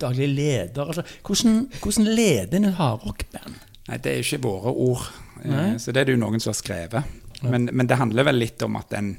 daglig 0.00 0.30
leder? 0.32 0.86
Altså, 0.86 1.04
hvordan, 1.26 1.66
hvordan 1.82 2.08
leder 2.16 2.56
en 2.56 2.70
et 2.70 2.78
hardrockband? 2.78 3.58
Nei, 3.90 3.98
det 3.98 4.12
er 4.14 4.20
jo 4.20 4.26
ikke 4.28 4.42
våre 4.46 4.72
ord. 4.86 5.06
Eh, 5.42 5.50
Nei. 5.50 5.68
Så 5.82 5.90
det 5.92 6.04
er 6.04 6.10
det 6.10 6.14
jo 6.14 6.20
noen 6.22 6.40
som 6.40 6.52
har 6.54 6.58
skrevet. 6.60 7.16
Men, 7.42 7.68
men 7.72 7.86
det 7.90 7.96
handler 7.98 8.26
vel 8.28 8.36
litt 8.38 8.62
om 8.62 8.76
at 8.78 8.92
en, 8.94 9.14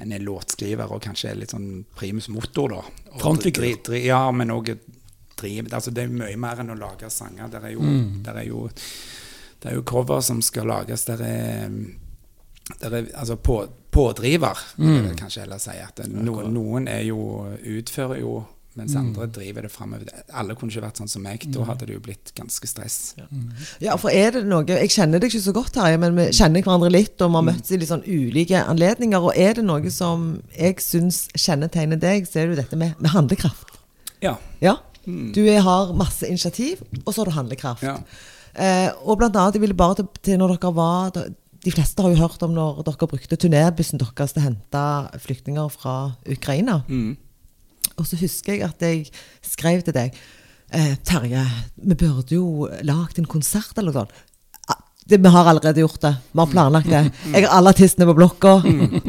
en 0.00 0.12
er 0.16 0.22
låtskriver 0.24 0.92
og 0.94 1.02
kanskje 1.04 1.32
er 1.32 1.40
litt 1.40 1.50
sånn 1.52 1.84
primus 1.98 2.28
motor, 2.32 2.68
da. 2.78 2.82
Dri- 3.90 4.06
Ja, 4.06 4.22
men 4.32 4.50
òg 4.54 4.70
altså 5.40 5.90
Det 5.90 6.02
er 6.04 6.08
mye 6.12 6.36
mer 6.36 6.58
enn 6.60 6.68
å 6.70 6.78
lage 6.78 7.08
sanger. 7.10 7.48
Det 7.48 7.62
er 7.64 7.70
jo, 7.72 7.80
der 8.22 8.36
er 8.42 8.44
jo, 8.44 8.66
det 9.62 9.70
er 9.70 9.74
jo 9.78 9.82
cover 9.88 10.20
som 10.20 10.42
skal 10.44 10.66
lages. 10.68 11.04
Der 11.08 11.22
er, 11.24 11.70
der 12.80 12.96
er 12.98 13.06
altså 13.16 13.36
på, 13.36 13.62
pådriver, 13.90 14.58
vil 14.76 15.06
jeg 15.08 15.16
kanskje 15.16 15.40
heller 15.46 15.58
si. 15.58 15.70
At 15.80 15.96
det- 15.96 16.10
noen, 16.12 16.52
noen 16.54 16.88
er 16.88 17.02
jo, 17.08 17.16
utfører 17.64 18.20
jo, 18.20 18.46
mens 18.78 18.94
andre 18.94 19.26
driver 19.26 19.66
det 19.66 19.70
framover. 19.72 20.10
Alle 20.36 20.54
kunne 20.58 20.70
ikke 20.70 20.84
vært 20.84 21.00
sånn 21.00 21.10
som 21.10 21.24
meg. 21.26 21.42
Da 21.50 21.64
hadde 21.66 21.88
det 21.88 21.96
jo 21.96 22.02
blitt 22.04 22.30
ganske 22.36 22.68
stress. 22.70 22.98
Ja, 23.82 23.96
for 23.98 24.14
er 24.14 24.36
det 24.36 24.44
noe 24.46 24.62
Jeg 24.68 24.92
kjenner 24.94 25.18
deg 25.22 25.32
ikke 25.32 25.42
så 25.42 25.54
godt, 25.56 25.72
Terje, 25.74 25.98
men 26.00 26.14
vi 26.18 26.28
kjenner 26.36 26.62
hverandre 26.62 26.92
litt, 26.94 27.16
og 27.18 27.32
vi 27.32 27.40
har 27.40 27.46
møttes 27.48 27.74
i 27.74 27.80
litt 27.80 27.90
sånn 27.90 28.06
ulike 28.06 28.62
anledninger. 28.62 29.26
Og 29.26 29.34
er 29.34 29.58
det 29.58 29.66
noe 29.66 29.90
som 29.94 30.30
jeg 30.54 30.78
syns 30.84 31.24
kjennetegner 31.34 31.98
deg, 32.00 32.28
så 32.30 32.40
er 32.40 32.46
det 32.48 32.54
jo 32.54 32.60
dette 32.62 32.78
med, 32.78 32.94
med 33.02 33.14
handlekraft. 33.14 33.80
Ja. 34.22 34.36
Ja. 34.62 34.76
Du 35.04 35.40
er, 35.46 35.62
har 35.64 35.94
masse 35.96 36.28
initiativ, 36.28 36.84
og 37.04 37.12
så 37.12 37.22
har 37.22 37.30
du 37.30 37.36
handlekraft. 37.38 37.82
Ja. 37.86 37.98
Eh, 38.54 38.90
og 39.02 39.18
blant 39.18 39.36
annet, 39.38 39.56
jeg 39.56 39.64
ville 39.64 39.78
bare 39.78 40.00
til, 40.00 40.10
til 40.22 40.38
når 40.40 40.56
dere 40.56 40.72
var 40.74 41.12
De 41.14 41.70
fleste 41.70 42.02
har 42.02 42.10
jo 42.10 42.18
hørt 42.18 42.42
om 42.42 42.54
når 42.56 42.80
dere 42.86 43.08
brukte 43.10 43.38
turnébussen 43.38 44.00
deres 44.00 44.34
til 44.34 44.42
å 44.42 44.46
hente 44.46 44.84
flyktninger 45.26 45.74
fra 45.74 45.96
Ukraina. 46.26 46.80
Mm. 46.88 47.18
Og 47.98 48.06
så 48.06 48.16
husker 48.20 48.54
jeg 48.54 48.62
at 48.68 48.80
jeg 48.84 49.06
skrev 49.42 49.82
til 49.86 49.96
deg 49.96 50.14
eh, 50.72 50.94
Terje, 51.04 51.42
vi 51.82 51.94
burde 51.98 52.34
jo 52.36 52.68
lagd 52.86 53.18
en 53.18 53.26
konsert 53.30 53.76
eller 53.78 53.92
noe 53.92 54.04
sånt. 54.04 54.12
Ah, 54.70 54.78
Det, 55.10 55.18
vi 55.18 55.28
har 55.34 55.48
allerede 55.50 55.82
gjort 55.82 56.00
det. 56.04 56.12
Vi 56.32 56.38
har 56.38 56.46
planlagt 56.52 56.88
det. 56.92 57.02
Jeg 57.34 57.44
har 57.48 57.56
alle 57.58 57.72
artistene 57.74 58.06
på 58.06 58.14
blokka. 58.20 58.54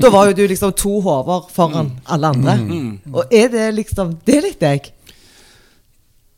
Da 0.01 0.09
var 0.09 0.27
jo 0.31 0.33
du 0.41 0.47
liksom 0.49 0.73
to 0.73 0.97
hoder 1.05 1.47
foran 1.53 1.93
alle 2.05 2.31
andre. 2.33 2.57
Og 3.13 3.23
er 3.31 3.49
det 3.53 3.67
liksom 3.77 4.17
Det 4.25 4.37
er 4.39 4.45
litt 4.49 4.59
deg. 4.63 4.91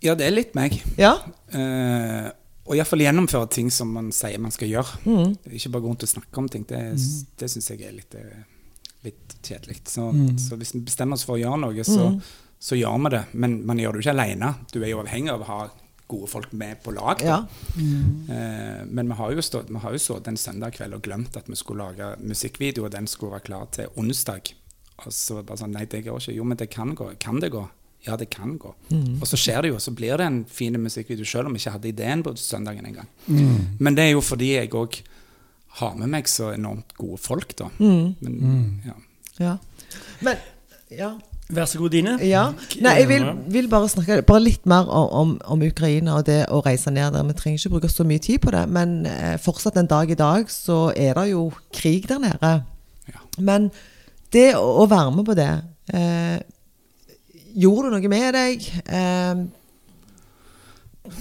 ja, 0.04 0.16
det 0.20 0.26
er 0.28 0.36
litt 0.36 0.56
meg. 0.56 0.82
Ja? 1.00 1.14
Eh, 1.56 2.28
og 2.68 2.76
iallfall 2.78 3.02
gjennomføre 3.04 3.48
ting 3.52 3.70
som 3.72 3.90
man 3.92 4.12
sier 4.16 4.40
man 4.40 4.52
skal 4.52 4.70
gjøre. 4.72 5.00
Er 5.08 5.56
Ikke 5.56 5.70
bare 5.72 5.84
gå 5.84 5.90
rundt 5.94 6.04
og 6.04 6.10
snakke 6.12 6.38
om 6.44 6.50
ting. 6.52 6.64
Det, 6.68 6.80
det 7.40 7.50
syns 7.52 7.70
jeg 7.72 7.82
er 7.88 7.96
litt, 7.96 8.16
eh, 8.16 8.44
litt 9.06 9.38
kjedelig. 9.44 9.82
Så, 9.90 10.10
så 10.40 10.58
hvis 10.60 10.74
vi 10.76 10.84
bestemmer 10.88 11.20
oss 11.20 11.26
for 11.28 11.38
å 11.38 11.42
gjøre 11.42 11.62
noe, 11.66 11.86
så, 11.88 12.10
så 12.60 12.80
gjør 12.80 13.06
vi 13.06 13.14
det. 13.16 13.24
Men 13.34 13.62
man 13.68 13.82
gjør 13.82 13.96
det 13.96 14.02
jo 14.02 14.08
ikke 14.08 14.18
alene. 14.18 14.54
Du 14.74 14.80
er 14.82 14.92
jo 14.94 15.04
avhengig 15.04 15.34
av 15.34 15.46
å 15.46 15.50
ha 15.50 15.62
gode 16.14 16.30
folk 16.30 16.52
med 16.60 16.82
på 16.84 16.94
lag. 16.96 17.22
Ja. 17.26 17.40
Mm. 17.76 18.26
Eh, 18.30 18.82
men 18.90 19.12
vi 19.12 19.20
har 19.20 19.32
jo 19.34 19.46
stått 19.46 19.72
vi 19.72 19.82
har 19.82 19.96
jo 19.96 20.02
stått 20.02 20.28
en 20.30 20.38
søndag 20.38 20.76
kveld 20.76 20.98
og 20.98 21.06
glemt 21.06 21.38
at 21.40 21.48
vi 21.50 21.58
skulle 21.58 21.88
lage 21.88 22.14
musikkvideo, 22.22 22.88
og 22.88 22.94
den 22.94 23.08
skulle 23.10 23.38
være 23.38 23.48
klar 23.48 23.70
til 23.74 23.94
onsdag. 24.00 24.54
Og 25.04 25.16
så 25.16 25.40
bare 25.42 25.64
sånn 25.64 25.74
Nei, 25.74 25.88
det 25.90 26.04
går 26.06 26.20
ikke. 26.22 26.36
Jo, 26.38 26.46
men 26.48 26.60
det 26.60 26.70
kan 26.74 26.94
gå. 26.98 27.14
Kan 27.24 27.42
det 27.44 27.54
gå? 27.56 27.66
ja, 28.04 28.18
det 28.18 28.26
kan 28.26 28.58
gå. 28.58 28.74
Og 29.22 29.28
så 29.28 29.38
skjer 29.40 29.64
det 29.64 29.70
jo, 29.72 29.80
så 29.80 29.94
blir 29.96 30.18
det 30.20 30.26
en 30.28 30.42
fin 30.50 30.76
musikkvideo, 30.76 31.26
selv 31.28 31.48
om 31.48 31.56
vi 31.56 31.62
ikke 31.62 31.76
hadde 31.78 31.88
ideen 31.88 32.24
på 32.26 32.36
søndagen 32.40 32.86
engang. 32.90 33.08
Men 33.80 33.96
det 33.96 34.10
er 34.10 34.12
jo 34.12 34.24
fordi 34.24 34.54
jeg 34.58 34.74
òg 34.76 35.00
har 35.80 35.94
med 35.98 36.12
meg 36.14 36.28
så 36.30 36.52
enormt 36.54 36.94
gode 37.00 37.18
folk, 37.22 37.56
da. 37.58 37.70
Men, 37.80 38.82
ja. 38.86 38.98
Ja. 39.42 39.54
Men 40.22 40.42
ja. 40.94 41.14
Vær 41.54 41.68
så 41.68 41.78
god, 41.78 41.92
Dine. 41.94 42.14
ja. 42.24 42.44
Nei, 42.82 42.94
jeg 43.02 43.08
vil, 43.10 43.26
vil 43.52 43.68
bare 43.70 43.90
snakke 43.92 44.22
bare 44.26 44.42
litt 44.42 44.64
mer 44.70 44.88
om, 44.88 45.08
om, 45.20 45.34
om 45.54 45.66
Ukraina 45.66 46.16
og 46.22 46.28
det 46.30 46.46
å 46.54 46.62
reise 46.66 46.94
ned 46.94 47.14
der. 47.14 47.26
Vi 47.28 47.36
trenger 47.38 47.60
ikke 47.60 47.74
bruke 47.76 47.92
så 47.92 48.06
mye 48.08 48.22
tid 48.24 48.40
på 48.46 48.54
det, 48.56 48.64
men 48.74 49.04
eh, 49.10 49.36
fortsatt 49.44 49.78
en 49.82 49.90
dag 49.92 50.10
i 50.14 50.18
dag 50.18 50.50
så 50.54 50.86
er 50.96 51.18
det 51.20 51.28
jo 51.34 51.50
krig 51.76 52.08
der 52.10 52.22
nede. 52.24 52.54
Ja. 53.12 53.26
Men 53.44 53.68
det 54.34 54.54
å, 54.58 54.64
å 54.82 54.88
være 54.90 55.12
med 55.14 55.28
på 55.28 55.36
det 55.38 55.52
eh, 55.94 56.40
Gjorde 57.54 57.92
du 57.92 57.94
noe 58.00 58.10
med 58.10 58.34
deg? 58.34 58.64
Eh, 58.88 59.42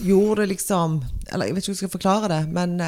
gjorde 0.07 0.45
det 0.45 0.53
liksom 0.55 0.95
Eller 1.27 1.51
jeg 1.51 1.57
vet 1.57 1.67
ikke 1.67 1.73
hvordan 1.73 1.75
jeg 1.75 1.81
skal 1.83 1.93
forklare 1.93 2.31
det, 2.31 2.39
men 2.55 2.79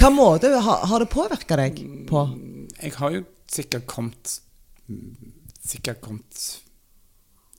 Hva 0.00 0.10
måte 0.14 0.50
har, 0.54 0.86
har 0.90 1.02
det 1.04 1.10
påvirka 1.12 1.56
deg 1.60 1.78
på? 2.08 2.24
Jeg 2.80 2.94
har 2.98 3.14
jo 3.14 3.24
sikkert 3.50 3.86
kommet 3.90 4.38
Sikkert 5.60 6.00
kommet 6.02 6.40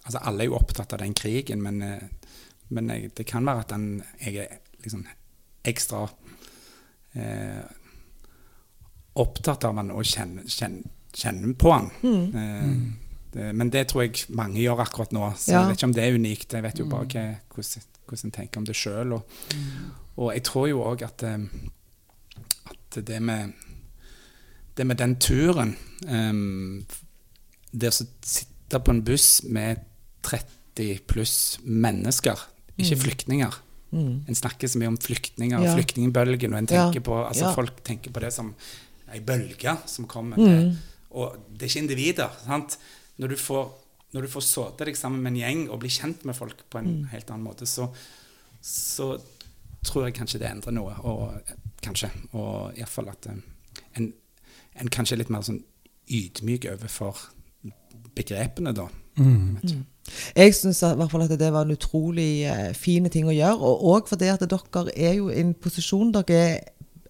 Altså, 0.02 0.18
alle 0.26 0.44
er 0.44 0.50
jo 0.50 0.56
opptatt 0.58 0.94
av 0.96 1.00
den 1.04 1.14
krigen, 1.16 1.62
men, 1.62 1.78
eh, 1.86 2.32
men 2.74 2.90
jeg, 2.90 3.12
det 3.16 3.26
kan 3.30 3.46
være 3.46 3.62
at 3.62 3.70
den, 3.70 3.84
jeg 4.20 4.40
er 4.42 4.56
liksom 4.82 5.04
ekstra 5.70 6.08
eh, 7.14 7.62
opptatt 9.22 9.68
av 9.68 9.78
den 9.78 9.92
og 9.94 10.02
kjenner, 10.08 10.48
kjenner, 10.50 10.90
kjenner 11.14 11.54
på 11.60 11.74
den. 11.76 12.18
Eh, 12.42 12.74
det, 13.36 13.52
men 13.56 13.70
det 13.72 13.86
tror 13.92 14.08
jeg 14.08 14.26
mange 14.36 14.60
gjør 14.64 14.82
akkurat 14.84 15.14
nå, 15.16 15.28
så 15.38 15.52
Ja. 15.54 15.60
jeg 15.62 15.70
vet 15.70 15.78
ikke 15.80 15.90
om 15.92 15.96
det 16.00 16.04
er 16.08 16.18
unikt. 16.18 16.54
Jeg 16.58 16.64
vet 16.66 16.80
jo 16.82 16.86
bare 16.92 17.06
ikke 17.08 17.26
hvordan, 17.54 17.86
hvordan 18.10 18.26
en 18.28 18.36
tenker 18.40 18.58
om 18.64 18.66
det 18.68 18.76
sjøl. 18.76 19.14
Og, 19.14 19.38
og 20.18 20.34
jeg 20.34 20.44
tror 20.50 20.68
jo 20.72 20.82
òg 20.90 21.06
at, 21.08 21.24
eh, 21.30 21.46
at 22.98 23.06
det 23.08 23.22
med 23.22 23.54
det 24.78 24.86
med 24.88 24.98
den 24.98 25.16
turen 25.20 25.76
um, 26.08 26.86
Det 27.74 27.90
å 27.90 27.96
sitte 27.96 28.80
på 28.80 28.92
en 28.92 29.02
buss 29.04 29.44
med 29.44 29.82
30 30.24 31.00
pluss 31.08 31.60
mennesker, 31.64 32.40
ikke 32.80 32.98
flyktninger 32.98 33.54
En 33.94 34.36
snakker 34.36 34.68
så 34.72 34.80
mye 34.80 34.88
om 34.88 34.98
flyktninger 34.98 35.58
og 35.58 35.64
Mm. 35.66 35.68
Ja. 35.68 35.76
flyktningbølgen, 35.76 36.54
og 36.54 36.60
en 36.60 36.68
Ja. 36.72 36.92
på, 36.92 37.28
altså 37.28 37.42
Ja. 37.50 37.54
folk 37.54 37.84
tenker 37.84 38.10
på 38.12 38.22
det 38.22 38.32
som 38.34 38.56
ei 39.14 39.20
bølge 39.20 39.78
som 39.86 40.06
kommer. 40.08 40.38
Mm. 40.38 40.78
Og 41.12 41.36
det 41.52 41.64
er 41.64 41.68
ikke 41.68 41.82
individer. 41.84 42.30
sant? 42.46 42.78
Når 43.20 43.28
du 43.30 43.36
får, 43.36 43.72
når 44.14 44.22
du 44.22 44.28
får 44.30 44.42
sitte 44.42 44.86
deg 44.86 44.96
sammen 44.96 45.22
med 45.22 45.34
en 45.34 45.40
gjeng 45.40 45.70
og 45.70 45.80
bli 45.82 45.90
kjent 45.90 46.24
med 46.24 46.36
folk 46.36 46.56
på 46.70 46.80
en 46.80 46.86
Mm. 47.02 47.10
helt 47.10 47.28
annen 47.32 47.44
måte, 47.44 47.66
så, 47.68 47.90
så 48.62 49.20
tror 49.84 50.06
jeg 50.06 50.14
kanskje 50.14 50.40
det 50.40 50.50
endrer 50.52 50.72
noe. 50.72 50.94
Og 51.04 51.42
kanskje. 51.84 52.12
Og 52.32 52.78
iallfall 52.78 53.12
at 53.12 53.30
eh, 53.30 53.40
en, 54.00 54.12
en 54.82 54.92
kanskje 54.92 55.18
er 55.18 55.24
litt 55.24 55.34
mer 55.34 55.46
sånn 55.46 55.64
ydmyk 56.12 56.68
overfor 56.74 57.30
begrepene, 58.16 58.74
da. 58.76 58.88
Mm. 59.20 59.58
Jeg 59.62 59.78
vet. 59.78 59.88
Jeg 60.36 60.56
syns 60.58 60.82
i 60.84 60.92
hvert 60.98 61.12
fall 61.12 61.24
at 61.26 61.34
det 61.40 61.50
var 61.54 61.66
en 61.66 61.76
utrolig 61.76 62.44
eh, 62.50 62.70
fin 62.78 63.08
ting 63.12 63.30
å 63.30 63.36
gjøre. 63.36 63.58
Og 63.60 63.88
òg 63.94 64.12
fordi 64.12 64.32
at 64.32 64.44
dere 64.44 64.86
er 64.96 65.18
jo 65.20 65.30
i 65.32 65.42
en 65.44 65.54
posisjon 65.54 66.14
Dere 66.16 66.40
er 66.42 66.62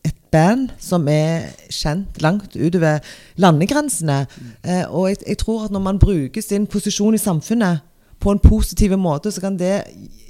et 0.08 0.18
band 0.34 0.72
som 0.82 1.08
er 1.12 1.52
kjent 1.70 2.22
langt 2.24 2.56
utover 2.58 3.02
landegrensene. 3.42 4.26
Eh, 4.64 4.84
og 4.90 5.10
jeg, 5.12 5.22
jeg 5.28 5.42
tror 5.44 5.66
at 5.68 5.76
når 5.76 5.86
man 5.88 6.02
bruker 6.02 6.44
sin 6.44 6.68
posisjon 6.68 7.18
i 7.18 7.22
samfunnet 7.22 7.88
på 8.22 8.34
en 8.34 8.42
positiv 8.44 8.94
måte, 9.02 9.32
så 9.34 9.42
kan 9.42 9.58
det 9.58 9.84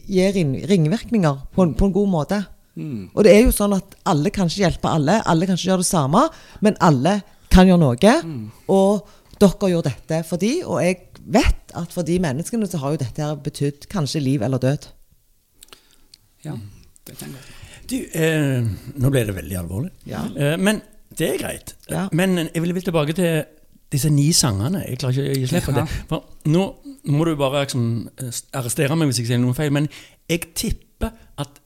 gi 0.07 0.27
ring, 0.35 0.55
ringvirkninger 0.67 1.47
på 1.51 1.65
en, 1.65 1.73
på 1.75 1.87
en 1.87 1.95
god 1.95 2.11
måte. 2.11 2.43
Mm. 2.75 3.09
Og 3.11 3.25
det 3.27 3.33
er 3.35 3.41
jo 3.45 3.55
sånn 3.55 3.75
at 3.75 3.95
alle 4.07 4.31
kan 4.33 4.49
ikke 4.49 4.63
hjelpe 4.63 4.91
alle, 4.91 5.19
alle 5.27 5.47
kan 5.47 5.59
ikke 5.59 5.69
gjøre 5.71 5.83
det 5.83 5.89
samme, 5.89 6.25
men 6.63 6.77
alle 6.79 7.17
kan 7.51 7.67
gjøre 7.67 7.81
noe. 7.81 8.15
Og 8.71 9.09
dere 9.41 9.71
gjør 9.73 9.87
dette 9.89 10.21
for 10.27 10.41
de, 10.41 10.53
og 10.63 10.81
jeg 10.83 10.99
vet 11.21 11.75
at 11.77 11.93
for 11.93 12.07
de 12.07 12.17
menneskene 12.21 12.69
så 12.69 12.81
har 12.81 12.93
jo 12.93 13.01
dette 13.01 13.23
her 13.23 13.39
betydd 13.41 13.87
kanskje 13.91 14.23
liv 14.23 14.43
eller 14.45 14.61
død. 14.61 14.87
Ja, 16.45 16.55
det 17.07 17.17
kan 17.19 17.33
jeg. 17.35 17.57
Du, 17.91 17.97
eh, 18.15 18.61
nå 19.01 19.11
ble 19.11 19.25
det 19.27 19.35
veldig 19.35 19.57
alvorlig. 19.59 19.91
Ja. 20.07 20.23
Eh, 20.31 20.55
men 20.57 20.79
det 21.17 21.33
er 21.33 21.41
greit. 21.41 21.73
Ja. 21.89 22.07
Men 22.15 22.37
jeg 22.47 22.63
vil, 22.63 22.73
vil 22.77 22.85
tilbake 22.87 23.15
til 23.17 23.43
disse 23.91 24.09
ni 24.09 24.29
sangene. 24.35 24.85
Jeg 24.87 25.01
klarer 25.01 25.17
ikke 25.17 25.33
å 25.33 25.39
gi 25.41 25.49
slipp 25.51 25.67
på 25.67 25.75
det. 25.75 25.83
For 26.09 26.51
nå, 26.53 26.63
nå 27.03 27.17
må 27.17 27.27
du 27.27 27.33
bare 27.39 27.65
liksom, 27.65 27.89
eh, 28.21 28.39
arrestere 28.57 28.95
meg 28.95 29.11
hvis 29.11 29.21
jeg 29.23 29.31
sier 29.31 29.41
noe 29.43 29.57
feil, 29.57 29.73
men 29.75 29.89
jeg 30.31 30.53
tipper 30.55 31.11
at 31.41 31.60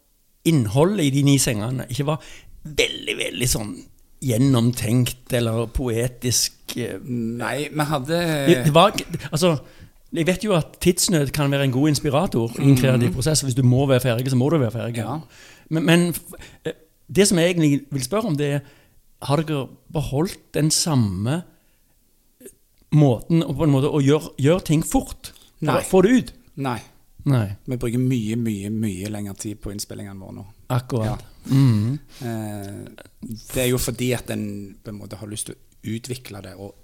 innholdet 0.45 1.07
i 1.07 1.13
de 1.15 1.23
ni 1.27 1.37
sengene 1.41 1.87
ikke 1.89 2.05
var 2.11 2.23
veldig, 2.65 3.15
veldig 3.19 3.49
sånn 3.49 3.73
gjennomtenkt 4.25 5.33
eller 5.37 5.67
poetisk. 5.75 6.55
eh, 6.81 6.97
Nei, 7.03 7.67
vi 7.69 7.85
hadde 7.91 8.19
Det, 8.65 8.73
var, 8.73 8.95
altså, 9.31 9.57
jeg 10.15 10.27
vet 10.27 10.45
jo 10.47 10.55
at 10.57 10.77
tidsnød 10.81 11.31
kan 11.35 11.51
være 11.51 11.67
en 11.67 11.75
god 11.75 11.91
inspirator 11.91 12.55
i 12.59 12.69
en 12.69 12.77
kreativ 12.79 13.11
prosess. 13.13 13.41
Hvis 13.45 13.57
du 13.57 13.63
må 13.63 13.85
være 13.89 14.01
ferdig, 14.05 14.29
så 14.31 14.39
må 14.39 14.49
du 14.49 14.57
være 14.57 14.71
ferdig. 14.71 15.03
Ja. 15.03 15.19
Men, 15.69 15.85
men 15.85 16.07
eh, 16.65 16.73
det 17.07 17.27
som 17.27 17.37
jeg 17.37 17.53
egentlig 17.53 17.81
vil 17.91 18.03
spørre 18.03 18.31
om, 18.31 18.37
det 18.39 18.53
er 18.59 18.65
Har 19.25 19.39
dere 19.41 19.67
beholdt 19.93 20.53
den 20.53 20.67
samme 20.71 21.41
måten 22.95 23.43
å, 23.43 23.53
på 23.55 23.63
en 23.65 23.71
måte, 23.73 23.89
å 23.89 24.01
gjøre, 24.03 24.33
gjør 24.41 24.59
ting 24.67 24.83
fort? 24.85 25.31
Nei. 25.65 25.79
Få 25.87 26.01
det 26.05 26.11
ut? 26.17 26.33
Nei. 26.61 26.79
Nei. 27.25 27.47
Vi 27.65 27.77
bruker 27.81 28.01
mye, 28.01 28.35
mye 28.37 28.69
mye 28.69 29.09
lengre 29.09 29.33
tid 29.41 29.59
på 29.63 29.71
innspillingene 29.73 30.19
våre 30.21 30.35
nå. 30.39 30.45
Akkurat. 30.75 31.23
Mhm. 31.49 31.99
Eh, 32.21 33.05
det 33.53 33.61
er 33.63 33.69
jo 33.71 33.77
fordi 33.81 34.11
at 34.13 34.29
en 34.33 34.45
på 34.83 34.93
en 34.93 34.99
måte 34.99 35.17
har 35.17 35.29
lyst 35.31 35.49
til 35.49 35.55
å 35.55 35.95
utvikle 35.95 36.41
det 36.45 36.55
og, 36.55 36.75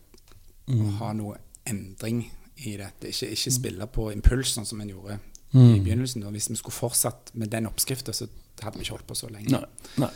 og 0.71 0.88
ha 1.01 1.12
noe 1.17 1.38
endring 1.69 2.23
i 2.65 2.75
dette. 2.77 3.10
Ikke, 3.10 3.30
ikke 3.36 3.54
spille 3.54 3.88
på 3.88 4.12
impuls, 4.13 4.56
sånn 4.58 4.65
som 4.69 4.82
en 4.82 4.89
gjorde 4.89 5.19
i 5.54 5.80
begynnelsen. 5.84 6.23
Og 6.25 6.34
hvis 6.36 6.49
vi 6.49 6.56
skulle 6.60 6.77
fortsatt 6.77 7.34
med 7.38 7.51
den 7.51 7.67
oppskriften, 7.67 8.13
så 8.15 8.27
hadde 8.62 8.77
vi 8.77 8.86
ikke 8.86 8.95
holdt 8.97 9.08
på 9.10 9.17
så 9.17 9.30
lenge. 9.32 9.49
Nei, 9.51 9.63
nei. 10.01 10.10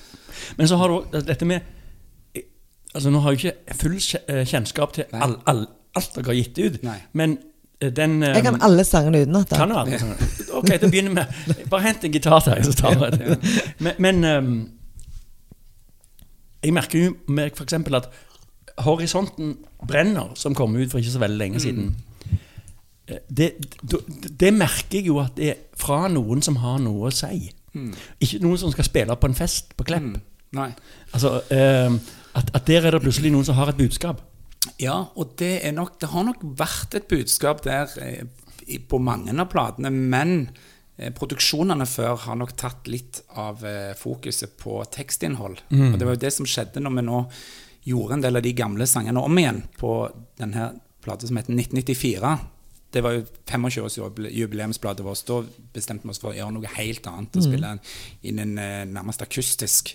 Men 0.58 0.70
så 0.70 0.78
har 0.82 0.94
du 0.94 1.18
dette 1.26 1.46
med 1.50 1.72
Altså 2.96 3.12
Nå 3.12 3.20
har 3.26 3.34
jeg 3.36 3.52
ikke 3.52 3.76
full 3.76 3.96
eh, 4.00 4.46
kjennskap 4.48 4.94
til 4.96 5.10
all, 5.20 5.34
all, 5.52 5.66
alt 6.00 6.14
dere 6.16 6.30
har 6.30 6.38
gitt 6.38 6.60
ut, 6.64 6.78
Nei. 6.88 6.94
men 7.20 7.34
eh, 7.36 7.55
den 7.82 8.24
eh, 8.24 8.36
Jeg 8.38 8.44
kan 8.46 8.62
alle 8.64 8.84
sangene 8.88 9.22
utenat. 9.26 9.50
Kan 9.50 9.70
du 9.70 9.76
alle 9.78 10.00
sangene? 10.00 10.30
Ok, 10.56 10.70
da 10.82 10.88
begynner 10.88 11.26
vi. 11.50 11.54
Bare 11.70 11.82
hent 11.90 12.04
en 12.08 12.12
gitar 12.16 12.40
til 12.46 12.56
meg, 12.56 12.66
så 12.66 12.74
tar 12.80 12.96
jeg 12.96 13.20
det. 13.20 13.38
Men, 13.80 13.94
men 14.00 14.26
um, 14.26 14.70
jeg 16.64 16.74
merker 16.74 17.04
jo 17.04 17.16
med 17.28 17.52
for 17.58 17.64
eksempel 17.68 17.96
at 18.00 18.10
Horisonten 18.84 19.58
brenner, 19.88 20.32
som 20.36 20.56
kom 20.56 20.74
ut 20.76 20.92
for 20.92 21.00
ikke 21.00 21.12
så 21.14 21.20
veldig 21.22 21.38
lenge 21.40 21.60
siden. 21.64 21.96
Eh, 23.08 23.20
Det, 23.30 23.52
det, 23.86 24.00
det 24.40 24.54
merker 24.54 24.98
jeg 24.98 25.08
jo 25.08 25.20
at 25.22 25.36
det 25.38 25.50
er 25.52 25.60
fra 25.78 26.08
noen 26.10 26.42
som 26.42 26.56
har 26.64 26.80
noe 26.82 27.08
å 27.08 27.14
si. 27.14 27.52
Ikke 28.20 28.40
noen 28.42 28.58
som 28.58 28.72
skal 28.74 28.88
spille 28.88 29.16
på 29.16 29.30
en 29.30 29.36
fest 29.38 29.76
på 29.78 29.86
Klepp. 29.86 30.04
Mm. 30.04 30.22
Nei. 30.56 30.70
Altså, 31.14 31.36
um, 31.52 32.00
at, 32.36 32.50
at 32.56 32.68
der 32.68 32.88
er 32.88 32.96
det 32.96 33.02
plutselig 33.04 33.32
noen 33.32 33.46
som 33.46 33.56
har 33.60 33.70
et 33.70 33.78
budskap. 33.78 34.24
Ja, 34.82 34.98
og 35.16 35.36
det, 35.40 35.60
er 35.66 35.76
nok, 35.76 36.00
det 36.02 36.12
har 36.12 36.26
nok 36.28 36.42
vært 36.60 36.96
et 36.98 37.10
budskap 37.12 37.64
der 37.66 37.92
eh, 38.02 38.24
på 38.90 39.00
mange 39.02 39.34
av 39.34 39.50
platene, 39.52 39.92
men 39.94 40.50
eh, 40.98 41.14
produksjonene 41.16 41.88
før 41.90 42.18
har 42.26 42.40
nok 42.40 42.56
tatt 42.60 42.90
litt 42.92 43.22
av 43.40 43.64
eh, 43.66 43.94
fokuset 43.98 44.58
på 44.62 44.82
tekstinnhold. 44.96 45.62
Og 45.94 46.00
det 46.00 46.08
var 46.08 46.18
jo 46.18 46.24
det 46.26 46.34
som 46.36 46.50
skjedde 46.50 46.84
når 46.84 46.98
vi 46.98 47.06
nå 47.10 47.22
gjorde 47.86 48.18
en 48.18 48.26
del 48.26 48.40
av 48.40 48.46
de 48.46 48.56
gamle 48.58 48.88
sangene 48.90 49.22
om 49.22 49.38
igjen 49.38 49.62
på 49.78 49.94
denne 50.40 50.72
plata 51.06 51.28
som 51.30 51.38
heter 51.38 51.54
1994. 51.54 52.36
Det 52.96 53.02
var 53.04 53.14
jo 53.14 53.26
25-årsjubileumsbladet 53.46 55.06
vårt. 55.06 55.26
Da 55.28 55.42
bestemte 55.76 56.08
vi 56.08 56.14
oss 56.14 56.22
for 56.24 56.32
å 56.32 56.38
gjøre 56.38 56.56
noe 56.56 56.72
helt 56.78 57.10
annet. 57.12 57.36
Å 57.38 57.44
spille 57.44 57.74
inn 58.26 58.40
en 58.42 58.56
nærmest 58.96 59.22
akustisk 59.22 59.92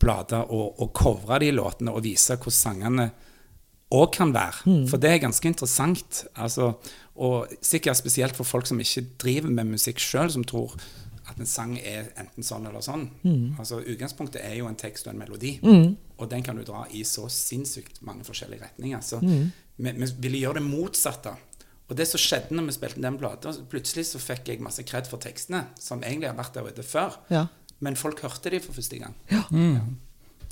plate 0.00 0.38
og, 0.48 0.78
og 0.80 0.92
covre 0.96 1.40
de 1.42 1.50
låtene 1.52 1.92
og 1.92 2.06
vise 2.06 2.38
hvordan 2.38 2.56
sangene 2.56 3.10
òg 3.90 4.12
kan 4.14 4.32
være. 4.34 4.86
For 4.88 4.96
det 5.02 5.10
er 5.10 5.22
ganske 5.26 5.48
interessant. 5.50 6.24
Altså, 6.36 6.72
og 7.16 7.50
sikkert 7.62 7.98
spesielt 7.98 8.36
for 8.38 8.44
folk 8.48 8.66
som 8.66 8.80
ikke 8.80 9.02
driver 9.20 9.50
med 9.50 9.72
musikk 9.74 9.98
sjøl, 10.00 10.30
som 10.30 10.44
tror 10.44 10.76
at 11.30 11.38
en 11.38 11.46
sang 11.46 11.76
er 11.78 12.08
enten 12.18 12.42
sånn 12.42 12.66
eller 12.66 12.82
sånn. 12.82 13.04
Altså, 13.58 13.80
Utgangspunktet 13.82 14.42
er 14.42 14.56
jo 14.60 14.66
en 14.70 14.78
tekst 14.78 15.06
og 15.06 15.12
en 15.14 15.20
melodi, 15.20 15.58
og 16.18 16.28
den 16.30 16.42
kan 16.42 16.56
du 16.58 16.64
dra 16.66 16.86
i 16.90 17.02
så 17.06 17.28
sinnssykt 17.30 18.00
mange 18.02 18.24
forskjellige 18.26 18.62
retninger. 18.64 19.00
Så 19.02 19.20
vi, 19.22 19.92
vi 19.92 20.10
ville 20.20 20.38
gjøre 20.42 20.60
det 20.60 20.66
motsatte. 20.66 21.36
Og 21.90 21.96
det 21.98 22.06
som 22.06 22.20
skjedde 22.22 22.54
når 22.54 22.68
vi 22.68 22.72
spilte 22.76 23.02
den 23.02 23.16
plata, 23.18 23.50
plutselig 23.70 24.06
så 24.06 24.20
fikk 24.22 24.48
jeg 24.52 24.62
masse 24.62 24.82
kred 24.86 25.08
for 25.10 25.18
tekstene, 25.22 25.64
som 25.78 26.02
egentlig 26.06 26.28
har 26.30 26.36
vært 26.38 26.54
der 26.54 26.68
ute 26.70 26.82
før. 26.86 27.16
Ja. 27.30 27.48
Men 27.80 27.96
folk 27.96 28.20
hørte 28.22 28.50
de 28.52 28.60
for 28.60 28.76
første 28.76 28.98
gang. 29.00 29.14
Ja, 29.32 29.42
Ja, 29.50 29.82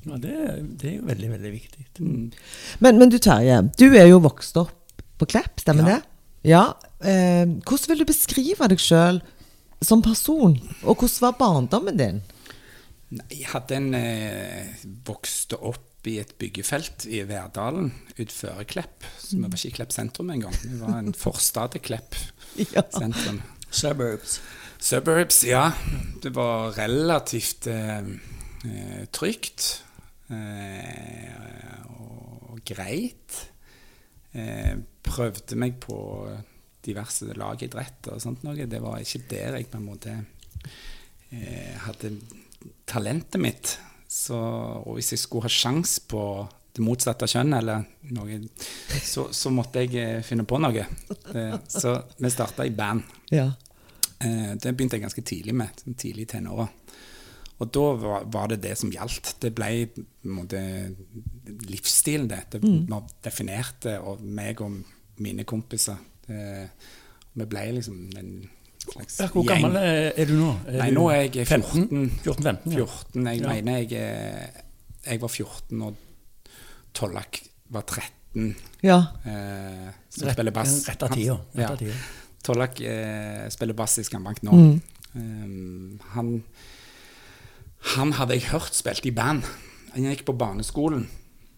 det, 0.05 0.35
det 0.81 0.91
er 0.93 0.97
jo 1.01 1.07
veldig, 1.09 1.31
veldig 1.35 1.51
viktig. 1.53 1.87
Men, 2.81 2.99
men 3.01 3.11
du 3.13 3.19
Terje, 3.19 3.59
du 3.79 3.89
er 3.99 4.07
jo 4.09 4.21
vokst 4.25 4.57
opp 4.61 5.03
på 5.19 5.27
Klepp, 5.29 5.59
stemmer 5.61 5.89
Ja. 5.89 5.97
det? 5.97 6.03
Ja. 6.49 6.63
eh, 7.03 7.45
hvordan 7.67 7.89
vil 7.91 7.99
du 8.05 8.05
beskrive 8.09 8.69
deg 8.71 8.79
sjøl 8.81 9.19
som 9.83 10.01
person, 10.03 10.55
og 10.85 10.97
hvordan 11.03 11.21
var 11.27 11.37
barndommen 11.41 11.99
din? 11.99 12.21
Jeg 13.33 13.47
hadde 13.53 13.77
en 13.77 13.95
eh, 13.99 14.71
vokste 15.09 15.59
opp 15.59 16.07
i 16.09 16.19
et 16.23 16.31
byggefelt 16.41 17.05
i 17.11 17.23
Verdalen 17.27 17.91
utenfor 18.17 18.63
Klepp. 18.71 19.05
Så 19.19 19.35
vi 19.37 19.43
var 19.43 19.57
ikke 19.59 19.69
i 19.73 19.77
Klepp 19.81 19.93
sentrum 19.93 20.31
engang. 20.31 20.55
Vi 20.63 20.79
var 20.81 20.99
en 21.03 21.13
forstad 21.17 21.75
til 21.75 21.83
Klepp 21.85 22.15
Ja. 22.77 22.85
sentrum. 22.95 23.43
Suburbs. 23.71 24.39
Suburbs, 24.81 25.43
ja. 25.45 25.73
Det 26.23 26.31
var 26.37 26.71
relativt 26.79 27.67
eh, 27.67 27.99
eh, 28.65 29.05
trygt. 29.13 29.83
Eh, 30.29 31.85
og 31.97 32.61
greit. 32.69 33.39
Eh, 34.37 34.77
prøvde 35.05 35.57
meg 35.57 35.79
på 35.81 35.99
diverse 36.85 37.33
lagidretter 37.37 38.17
og 38.17 38.23
sånt 38.23 38.45
noe. 38.47 38.69
Det 38.69 38.81
var 38.83 39.01
ikke 39.01 39.25
der 39.31 39.59
jeg 39.59 39.71
på 39.73 39.81
en 39.81 39.89
måte 39.89 40.15
eh, 41.33 41.75
hadde 41.87 42.15
talentet 42.89 43.41
mitt. 43.41 43.77
Så, 44.09 44.37
og 44.39 44.97
hvis 44.97 45.13
jeg 45.15 45.25
skulle 45.25 45.49
ha 45.49 45.53
sjans 45.53 45.99
på 46.09 46.23
det 46.77 46.85
motsatte 46.85 47.27
kjønn, 47.29 47.57
eller 47.59 47.83
noe, 48.15 48.39
så, 49.05 49.27
så 49.35 49.51
måtte 49.53 49.83
jeg 49.85 50.23
finne 50.25 50.47
på 50.49 50.61
noe. 50.63 50.85
Så 51.69 51.93
vi 52.17 52.31
starta 52.33 52.65
i 52.65 52.73
band. 52.73 53.03
Ja. 53.35 53.49
Det 54.19 54.73
begynte 54.73 54.97
jeg 54.97 55.05
ganske 55.05 55.25
tidlig 55.27 55.57
med, 55.59 55.83
sånn 55.83 55.99
tidlig 55.99 56.25
i 56.25 56.31
tenåra. 56.33 56.69
Og 57.59 57.71
da 57.75 57.81
var, 57.99 58.25
var 58.31 58.49
det 58.53 58.61
det 58.63 58.77
som 58.79 58.91
gjaldt. 58.95 59.33
Det 59.43 59.51
ble 59.57 59.89
måte 60.31 60.61
livsstilen, 61.69 62.29
det. 62.31 62.45
Det 62.53 62.61
var 62.91 63.07
definerte 63.25 63.97
og 64.01 64.21
meg 64.23 64.61
og 64.63 64.77
mine 65.25 65.45
kompiser. 65.49 65.99
Det, 66.29 66.69
vi 67.35 67.47
ble 67.51 67.65
liksom 67.79 67.99
en 68.21 68.31
slags 68.89 69.19
gjeng. 69.19 69.33
hvor 69.35 69.47
gammel 69.49 69.77
er 69.81 70.29
du 70.29 70.37
nå? 70.39 70.53
Er 70.69 70.79
Nei, 70.85 70.91
nå 70.95 71.09
er 71.11 71.25
jeg 71.27 71.47
14. 71.49 72.11
14-15, 72.23 72.77
ja. 72.77 72.87
14. 72.87 73.27
Jeg 73.27 73.41
Ja. 73.43 73.49
mener 73.49 73.79
jeg, 73.83 74.65
jeg 75.09 75.21
var 75.21 75.29
14, 75.35 75.83
og 75.83 75.97
Tollak 76.95 77.43
var 77.71 77.83
13. 77.83 78.55
ja. 78.83 78.99
Eh, 79.27 79.91
som 80.11 80.29
Rett- 80.29 80.35
spiller 80.39 80.53
bass. 80.53 80.77
Rett 80.89 81.03
av 81.03 81.11
tida. 81.15 81.39
Ja. 81.55 81.75
Tollak 82.45 82.81
eh, 82.81 83.49
spiller 83.51 83.75
bass 83.75 83.99
i 83.99 84.05
Skambank 84.07 84.43
nå. 84.47 84.53
Mm. 84.53 84.81
Um, 85.19 86.01
han, 86.15 86.43
han 87.95 88.13
hadde 88.19 88.37
jeg 88.37 88.51
hørt 88.53 88.75
spilt 88.77 89.07
i 89.07 89.15
band. 89.15 89.47
Han 89.95 90.09
gikk 90.11 90.25
på 90.29 90.37
barneskolen. 90.39 91.07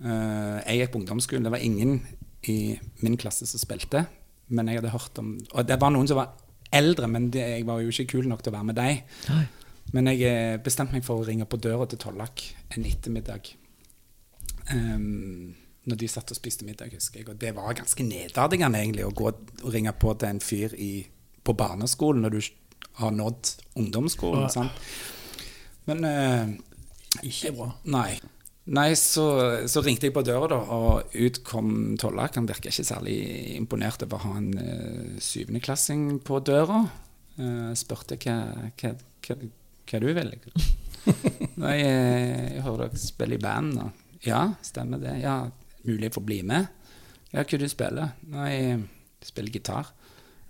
Eh, 0.05 0.59
jeg 0.67 0.83
gikk 0.83 0.93
på 0.95 1.01
ungdomsskolen. 1.01 1.47
Det 1.47 1.55
var 1.55 1.65
ingen 1.65 2.01
i 2.49 2.79
min 3.01 3.17
klasse 3.21 3.49
som 3.49 3.63
spilte. 3.63 4.05
Men 4.49 4.69
jeg 4.69 4.81
hadde 4.81 4.93
hørt 4.93 5.19
om 5.19 5.39
Og 5.53 5.67
det 5.67 5.81
var 5.81 5.93
noen 5.95 6.09
som 6.09 6.19
var 6.19 6.35
eldre, 6.73 7.09
men 7.09 7.31
det, 7.31 7.41
jeg 7.41 7.67
var 7.67 7.81
jo 7.81 7.91
ikke 7.91 8.13
kul 8.17 8.29
nok 8.29 8.43
til 8.43 8.53
å 8.53 8.59
være 8.59 8.69
med 8.69 8.79
dem. 8.79 9.47
Men 9.93 10.07
jeg 10.13 10.23
eh, 10.23 10.61
bestemte 10.63 10.95
meg 10.95 11.07
for 11.07 11.19
å 11.19 11.27
ringe 11.27 11.49
på 11.51 11.59
døra 11.59 11.87
til 11.91 11.99
Tollak 11.99 12.45
en 12.77 12.87
ettermiddag. 12.87 13.51
Um, 14.71 15.57
når 15.91 15.99
de 15.99 16.09
satt 16.09 16.31
og 16.31 16.39
spiste 16.39 16.67
middag, 16.67 16.93
husker 16.95 17.21
jeg. 17.21 17.29
Og 17.33 17.41
det 17.41 17.55
var 17.57 17.75
ganske 17.75 18.05
nedverdigende 18.07 18.79
egentlig 18.79 19.07
å 19.09 19.15
gå 19.17 19.31
og 19.33 19.73
ringe 19.75 19.93
på 19.99 20.15
til 20.15 20.31
en 20.31 20.43
fyr 20.45 20.77
i, 20.79 20.93
på 21.43 21.57
barneskolen 21.59 22.23
når 22.23 22.37
du 22.37 22.41
har 23.01 23.17
nådd 23.17 23.51
ungdomsskolen. 23.81 24.47
Ja. 24.47 24.53
sant? 24.61 24.85
Men 25.89 26.05
eh, 26.05 26.53
Ikke 27.27 27.55
bra. 27.57 27.71
Nei. 27.91 28.21
Nei, 28.71 28.91
så, 28.95 29.25
så 29.67 29.81
ringte 29.83 30.07
jeg 30.07 30.15
på 30.15 30.23
døra, 30.23 30.47
da, 30.53 30.59
og 30.77 31.15
ut 31.17 31.41
kom 31.47 31.97
Tollak. 31.99 32.37
Han 32.39 32.47
virka 32.47 32.71
ikke 32.71 32.87
særlig 32.87 33.17
imponert 33.57 34.05
over 34.07 34.21
å 34.21 34.29
ha 34.29 34.35
en 34.39 34.51
eh, 34.61 35.15
syvendeklassing 35.25 36.21
på 36.27 36.39
døra. 36.47 36.85
Eh, 37.41 37.71
spurte 37.79 38.19
hva, 38.21 38.37
hva, 38.79 38.93
hva, 39.27 39.39
hva 39.91 40.03
du 40.05 40.11
vil. 40.21 40.35
Nei, 41.65 41.77
eh, 41.81 42.45
jeg 42.59 42.67
hører 42.67 42.85
dere 42.85 43.03
spiller 43.03 43.41
i 43.41 43.43
band. 43.43 43.81
Og, 43.83 44.05
ja, 44.29 44.45
stemmer 44.67 45.03
det. 45.03 45.17
Ja, 45.25 45.41
mulig 45.89 46.11
jeg 46.11 46.17
får 46.19 46.27
bli 46.29 46.43
med? 46.53 46.69
Ja, 47.33 47.43
hva 47.43 47.63
du 47.65 47.69
spiller? 47.71 48.15
Nei, 48.31 48.51
jeg 48.55 49.33
spiller 49.33 49.57
gitar. 49.57 49.91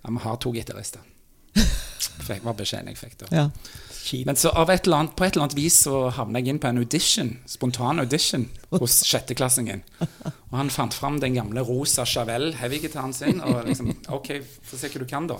Ja, 0.03 0.11
vi 0.11 0.25
har 0.27 0.37
to 0.43 0.53
gitarister. 0.53 1.07
Fikk- 2.01 2.43
var 2.43 2.55
beskjeden 2.57 2.87
jeg 2.91 2.97
fikk 2.97 3.17
da. 3.23 3.31
Ja. 3.35 3.45
Men 4.25 4.35
så 4.35 4.49
av 4.57 4.69
et 4.73 4.87
eller 4.87 4.97
annet, 5.03 5.15
på 5.15 5.23
et 5.27 5.35
eller 5.35 5.45
annet 5.45 5.55
vis 5.55 5.75
så 5.85 6.09
havna 6.17 6.39
jeg 6.41 6.49
inn 6.55 6.59
på 6.59 6.67
en 6.71 6.79
audition, 6.81 7.29
spontan 7.47 8.01
audition 8.01 8.47
hos 8.73 8.95
sjetteklassingen. 9.05 9.83
Og 10.01 10.55
han 10.57 10.71
fant 10.73 10.93
fram 10.97 11.19
den 11.21 11.35
gamle 11.37 11.61
rosa 11.67 12.03
Chavelle 12.09 12.55
heavy-gitaren 12.57 13.13
sin 13.13 13.39
og 13.45 13.67
liksom 13.69 13.91
OK, 14.09 14.31
få 14.65 14.79
se 14.81 14.89
hva 14.89 15.03
du 15.03 15.05
kan, 15.07 15.29
da. 15.29 15.37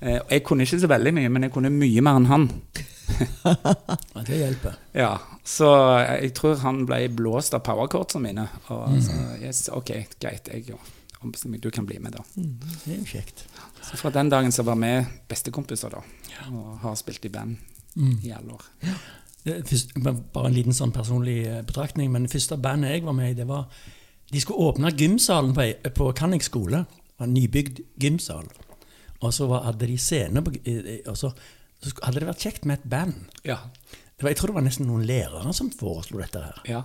Eh, 0.00 0.20
jeg 0.30 0.44
kunne 0.46 0.62
ikke 0.62 0.78
så 0.84 0.88
veldig 0.92 1.12
mye, 1.18 1.28
men 1.32 1.48
jeg 1.48 1.52
kunne 1.56 1.72
mye 1.74 2.04
mer 2.06 2.20
enn 2.20 2.30
han. 2.30 2.46
Ja, 3.44 4.22
det 4.26 4.38
hjelper. 4.40 4.78
Ja, 5.02 5.12
Så 5.46 5.68
jeg 6.02 6.32
tror 6.38 6.56
han 6.62 6.84
ble 6.88 7.02
blåst 7.14 7.54
av 7.54 7.62
powercordsene 7.66 8.22
mine. 8.30 8.46
Og 8.74 8.96
så, 9.04 9.16
yes, 9.42 9.66
OK, 9.74 9.92
greit, 10.22 10.48
jeg 10.52 10.76
ombestemmer 11.22 11.56
meg, 11.56 11.62
du 11.66 11.70
kan 11.74 11.86
bli 11.88 11.98
med, 12.02 12.14
da. 12.16 12.24
Det 12.36 12.94
er 12.94 12.98
jo 13.00 13.06
kjekt. 13.16 13.46
Så 13.86 13.96
fra 14.00 14.10
den 14.10 14.28
dagen 14.32 14.52
så 14.52 14.64
var 14.66 14.76
vi 14.80 14.90
bestekompiser, 15.30 15.90
da. 15.94 16.00
Og 16.50 16.78
har 16.82 16.94
spilt 16.98 17.24
i 17.24 17.28
band 17.32 17.56
i 18.24 18.30
alle 18.34 18.52
år. 18.56 18.64
Er 19.46 19.62
først- 19.62 19.92
Bare 20.32 20.46
en 20.48 20.54
liten 20.54 20.72
sånn 20.74 20.92
personlig 20.92 21.46
eh, 21.46 21.62
betraktning, 21.62 22.10
men 22.12 22.22
det 22.26 22.32
første 22.32 22.56
bandet 22.58 22.90
jeg 22.96 23.04
var 23.04 23.12
med 23.14 23.30
i, 23.30 23.34
det 23.34 23.46
var 23.48 23.68
De 24.32 24.40
skulle 24.40 24.58
åpne 24.58 24.90
gymsalen 24.90 25.52
på, 25.54 25.62
på 25.94 26.12
Kannik 26.18 26.42
skole. 26.42 26.84
En 27.20 27.32
nybygd 27.32 27.78
gymsal. 28.02 28.48
Og 29.22 29.32
så 29.32 29.46
var, 29.46 29.62
hadde 29.68 29.86
de 29.86 29.96
scene 29.96 30.42
på 30.42 30.50
Og 31.06 31.16
så, 31.16 31.30
så 31.80 31.92
hadde 32.02 32.20
det 32.20 32.26
vært 32.28 32.42
kjekt 32.42 32.64
med 32.66 32.80
et 32.80 32.90
band. 32.90 33.14
Ja. 33.44 33.58
Det 34.18 34.22
var, 34.24 34.30
jeg 34.30 34.36
tror 34.40 34.48
det 34.50 34.54
var 34.58 34.62
nesten 34.66 34.86
noen 34.88 35.06
lærere 35.06 35.52
som 35.54 35.70
foreslo 35.70 36.18
dette 36.18 36.42
her. 36.42 36.60
ja. 36.66 36.82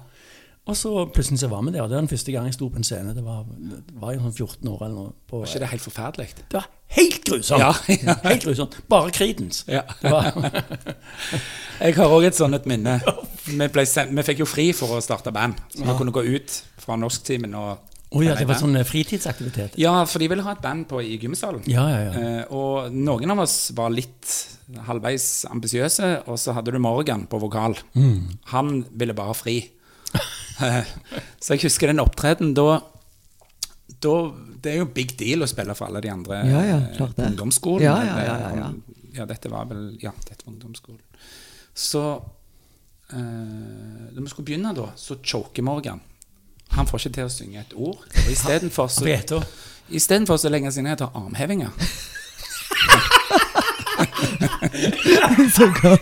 Og 0.69 0.75
så 0.77 0.91
plutselig 1.09 1.39
så 1.41 1.47
var 1.49 1.63
vi 1.65 1.71
der. 1.73 1.81
Det 1.81 1.95
var 1.95 2.01
den 2.03 2.07
første 2.07 2.31
gang 2.31 2.45
jeg 2.45 2.53
sto 2.53 2.67
på 2.69 2.77
en 2.77 2.83
scene. 2.85 3.15
Det 3.17 3.23
var, 3.25 3.43
det 3.49 3.95
var 3.97 4.13
jo 4.13 4.19
sånn 4.21 4.35
14 4.35 4.67
år 4.69 4.83
eller 4.85 4.93
noe. 4.95 5.13
På, 5.27 5.39
Var 5.41 5.47
ikke 5.49 5.59
det 5.63 5.69
helt 5.71 5.81
forferdelig? 5.87 6.27
det 6.37 6.53
var 6.53 6.67
helt 6.97 7.21
grusomt! 7.27 7.62
Ja, 7.62 7.71
ja. 7.88 8.15
Helt 8.30 8.43
grusomt. 8.45 8.77
Bare 8.91 9.12
Creedence. 9.15 9.63
Ja. 9.71 9.84
Jeg 11.82 11.95
har 11.97 12.13
òg 12.13 12.27
et 12.30 12.38
sånt 12.38 12.58
et 12.58 12.67
minne. 12.69 12.99
Vi, 13.45 13.86
sendt, 13.89 14.13
vi 14.13 14.23
fikk 14.23 14.43
jo 14.43 14.45
fri 14.45 14.67
for 14.77 14.97
å 14.97 14.99
starte 15.01 15.32
band, 15.34 15.58
så 15.73 15.82
vi 15.82 15.95
kunne 15.97 16.13
gå 16.13 16.21
ut 16.21 16.60
fra 16.80 16.93
norsktimen 16.99 17.56
og 17.58 17.88
Oh, 18.12 18.19
ja, 18.19 18.34
det 18.36 18.43
var 18.43 18.58
sånn 18.60 18.75
eh, 18.75 18.84
fritidsaktivitet. 18.84 19.77
Ja, 19.80 19.93
for 20.04 20.19
de 20.19 20.27
ville 20.27 20.43
ha 20.43 20.51
et 20.51 20.60
band 20.60 20.84
på, 20.89 20.99
i 20.99 21.15
gymsalen. 21.15 21.62
Ja, 21.71 21.86
ja, 21.88 21.99
ja. 22.04 22.12
Eh, 22.12 22.49
og 22.51 22.91
noen 22.91 23.32
av 23.32 23.39
oss 23.45 23.69
var 23.77 23.93
litt 23.95 24.34
halvveis 24.84 25.45
ambisiøse, 25.47 26.10
og 26.27 26.36
så 26.41 26.58
hadde 26.58 26.73
du 26.75 26.80
Morgan 26.84 27.23
på 27.32 27.39
vokal. 27.39 27.77
Mm. 27.95 28.34
Han 28.51 28.82
ville 28.99 29.15
bare 29.15 29.38
fri. 29.39 29.56
Eh, 30.62 30.91
så 31.39 31.56
jeg 31.56 31.69
husker 31.69 31.89
den 31.93 32.04
opptreden 32.04 32.51
da 32.58 32.82
da, 34.01 34.13
det 34.63 34.71
er 34.73 34.77
jo 34.81 34.87
big 34.93 35.15
deal 35.19 35.45
å 35.45 35.49
spille 35.49 35.73
for 35.77 35.87
alle 35.89 36.01
de 36.03 36.11
andre 36.13 36.41
Ja, 36.47 36.61
ja, 36.65 36.77
eh, 36.77 36.91
klart 36.97 37.15
det. 37.17 37.27
ungdomsskolen. 37.31 37.85
Ja, 37.85 37.95
ja, 38.05 38.17
ja, 38.25 38.35
ja, 38.41 38.51
ja. 38.61 38.69
Ja, 39.21 39.25
dette 39.27 39.49
var 39.51 39.65
vel 39.69 39.97
Ja, 40.01 40.13
dette 40.27 40.45
var 40.45 40.53
ungdomsskolen. 40.53 41.01
Så 41.75 42.03
eh, 43.11 43.17
Når 43.17 44.21
vi 44.21 44.29
skulle 44.33 44.47
begynne, 44.51 44.73
da, 44.77 44.89
så 44.95 45.17
choker 45.23 45.63
Morgan. 45.67 46.01
Han 46.77 46.87
får 46.87 46.99
ikke 47.05 47.15
til 47.19 47.27
å 47.27 47.33
synge 47.33 47.59
et 47.65 47.73
ord. 47.75 47.99
Og 48.05 48.31
istedenfor 48.31 48.87
så, 48.95 49.03
så 50.45 50.49
legger 50.53 50.69
han 50.69 50.75
seg 50.77 50.85
ned 50.87 50.95
og 50.95 51.03
tar 51.03 51.19
armhevinger. 51.19 51.71
Så 55.51 55.67
godt. 55.81 56.01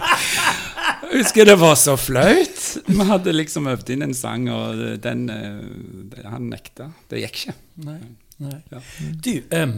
Husker 1.14 1.46
det 1.46 1.56
var 1.60 1.76
så 1.76 1.96
flaut. 1.98 2.59
Vi 2.88 3.06
hadde 3.10 3.34
liksom 3.36 3.68
øvd 3.72 3.90
inn 3.96 4.06
en 4.06 4.14
sang, 4.18 4.48
og 4.54 4.82
den 5.04 5.30
eh, 5.34 6.26
Han 6.30 6.50
nekta. 6.52 6.90
Det 7.12 7.22
gikk 7.24 7.40
ikke. 7.44 7.56
Nei. 7.88 8.00
nei. 8.44 8.60
Ja. 8.74 8.82
Du, 9.26 9.32
um, 9.56 9.76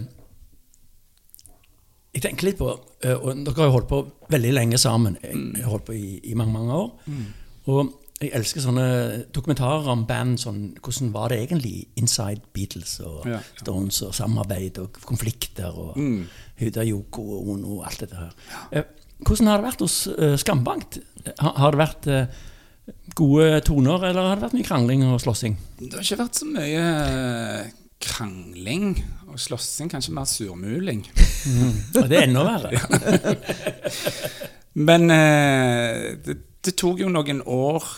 jeg 2.12 2.25
tenker 2.25 2.49
litt 2.49 2.60
på 2.60 2.67
eh, 3.08 3.15
og 3.15 3.39
Dere 3.45 3.56
har 3.62 3.69
jo 3.69 3.75
holdt 3.77 3.89
på 3.91 4.01
veldig 4.34 4.51
lenge 4.58 4.80
sammen. 4.82 5.17
Jeg 5.23 5.32
jeg 5.38 5.63
har 5.63 5.71
holdt 5.71 5.88
på 5.88 5.95
i, 5.95 6.19
i 6.32 6.36
mange 6.36 6.51
mange 6.56 6.75
år. 6.75 6.91
Og 7.71 7.97
jeg 8.21 8.34
elsker 8.38 8.62
sånne 8.62 8.86
dokumentarer 9.34 9.88
om 9.89 10.04
band. 10.06 10.38
Sånn, 10.43 10.60
hvordan 10.84 11.13
var 11.15 11.32
det 11.32 11.39
egentlig 11.45 11.88
inside 11.97 12.43
Beatles 12.54 12.99
og 13.01 13.25
Ja. 13.30 13.39
Stones, 13.58 14.01
og 14.06 14.13
samarbeid 14.13 14.77
og 14.84 14.99
konflikter 15.08 15.71
og 15.71 15.97
Mm. 15.97 16.25
Huda 16.62 16.84
Yoko 16.86 17.23
og 17.39 17.47
Ono 17.56 17.77
og 17.80 17.86
alt 17.88 18.04
dette 18.04 18.15
her. 18.19 18.34
Ja. 18.71 18.84
hvordan 19.25 19.47
har 19.47 19.58
det 19.58 19.65
vært 19.71 19.82
hos 19.82 19.95
uh, 20.08 20.36
Skambankt? 20.38 20.99
Har, 21.39 21.54
har 21.58 21.71
det 21.71 21.80
vært 21.82 22.08
eh, 22.08 22.25
gode 23.17 23.62
toner, 23.67 24.08
eller 24.10 24.30
har 24.30 24.39
det 24.39 24.46
vært 24.48 24.58
mye 24.58 24.67
krangling 24.67 25.06
og 25.08 25.22
slåssing? 25.24 25.58
Det 25.80 25.94
har 25.96 26.06
ikke 26.06 26.22
vært 26.24 26.39
så 26.39 26.48
mye 26.50 26.86
eh, 26.86 27.74
krangling 28.02 28.88
og 29.30 29.39
slåssing, 29.39 29.91
kanskje 29.91 30.15
mer 30.15 30.30
surmuling. 30.30 31.04
Og 32.00 32.08
det 32.10 32.17
er 32.20 32.30
enda 32.30 32.46
verre. 32.48 32.72
Men 34.88 35.12
eh, 35.13 36.08
det, 36.24 36.38
det 36.63 36.78
tok 36.80 37.04
jo 37.04 37.12
noen 37.12 37.44
år 37.46 37.91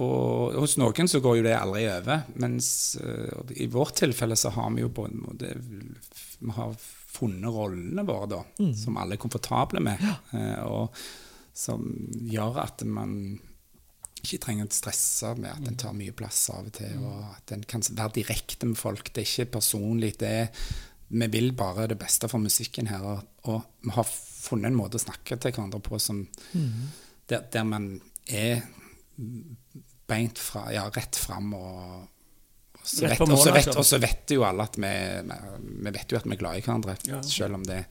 og 0.00 0.54
hos 0.56 0.78
noen 0.80 1.10
så 1.10 1.20
går 1.20 1.40
jo 1.40 1.44
det 1.44 1.56
aldri 1.56 1.84
over. 1.90 2.22
Mens 2.40 2.96
uh, 3.02 3.52
i 3.52 3.66
vårt 3.70 3.98
tilfelle 4.00 4.38
så 4.38 4.52
har 4.54 4.70
vi 4.72 4.84
jo 4.84 4.92
på 4.96 5.04
en 5.08 5.18
måte 5.26 5.50
Vi 5.60 6.54
har 6.56 6.72
funnet 7.10 7.52
rollene 7.52 8.04
våre, 8.08 8.30
da, 8.30 8.40
mm. 8.62 8.72
som 8.80 8.96
alle 9.00 9.18
er 9.18 9.20
komfortable 9.20 9.82
med. 9.84 10.00
Ja. 10.00 10.16
Uh, 10.32 10.60
og 10.70 11.02
som 11.60 11.84
gjør 12.30 12.62
at 12.62 12.84
man 12.88 13.40
ikke 14.20 14.38
trenger 14.44 14.68
å 14.68 14.74
stresse 14.74 15.32
med 15.38 15.50
at 15.50 15.66
en 15.68 15.80
tar 15.80 15.96
mye 15.96 16.14
plass 16.16 16.44
av 16.54 16.68
og 16.68 16.76
til, 16.76 17.00
og 17.02 17.24
at 17.34 17.54
en 17.56 17.64
kan 17.68 17.84
være 17.88 18.16
direkte 18.20 18.68
med 18.68 18.78
folk. 18.78 19.10
Det 19.10 19.24
er 19.24 19.28
ikke 19.28 19.52
personlig. 19.58 20.14
det 20.20 20.30
er 20.44 20.70
vi 21.10 21.26
vil 21.26 21.52
bare 21.58 21.88
det 21.90 21.98
beste 21.98 22.28
for 22.30 22.42
musikken 22.42 22.86
her. 22.86 23.02
Og, 23.02 23.22
og, 23.50 23.64
vi 23.82 23.94
har 23.96 24.06
funnet 24.06 24.70
en 24.70 24.78
måte 24.78 25.00
å 25.00 25.02
snakke 25.02 25.38
til 25.40 25.54
hverandre 25.56 25.82
på 25.82 25.98
som, 25.98 26.22
mm. 26.52 26.86
der, 27.30 27.46
der, 27.50 27.66
man 27.66 27.92
er 28.30 28.62
beint 30.10 30.38
fra, 30.38 30.68
ja, 30.74 30.86
rett 30.94 31.18
fram 31.18 31.54
og 31.58 32.08
og 32.80 32.88
så, 32.88 33.04
vet, 33.04 33.20
og, 33.20 33.36
så 33.36 33.52
vet, 33.52 33.68
og 33.76 33.84
så 33.84 33.98
vet 34.00 34.32
jo 34.32 34.44
alle 34.48 34.64
at 34.64 34.76
vi, 34.80 34.90
vi, 35.84 35.90
vet 35.92 36.14
jo 36.14 36.16
at 36.16 36.24
vi 36.24 36.32
er 36.32 36.38
glad 36.40 36.56
i 36.56 36.62
hverandre, 36.64 36.94
ja. 37.04 37.18
selv 37.28 37.58
om 37.58 37.66
det 37.68 37.82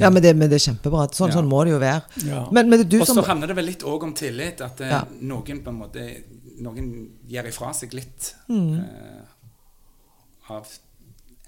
ja, 0.00 0.10
men 0.10 0.22
det, 0.22 0.32
men 0.34 0.50
det, 0.50 0.58
er 0.58 0.64
kjempebra. 0.70 1.06
Sånn, 1.14 1.30
ja. 1.30 1.38
sånn 1.38 1.48
må 1.50 1.60
det 1.66 1.74
jo 1.74 1.82
være. 1.82 2.22
Ja. 2.26 2.40
Men, 2.54 2.70
men 2.72 2.82
og 2.86 3.06
så 3.06 3.22
handler 3.26 3.52
det 3.52 3.58
vel 3.58 3.68
litt 3.70 3.84
òg 3.86 4.06
om 4.08 4.14
tillit. 4.18 4.62
At 4.64 4.82
ja. 4.82 5.04
noen 5.22 5.62
på 5.62 5.74
en 5.74 5.78
måte 5.84 6.08
Noen 6.56 6.86
gir 7.28 7.44
ifra 7.44 7.68
seg 7.76 7.92
litt 7.92 8.30
mm. 8.48 8.78
uh, 8.80 10.54
av 10.56 10.70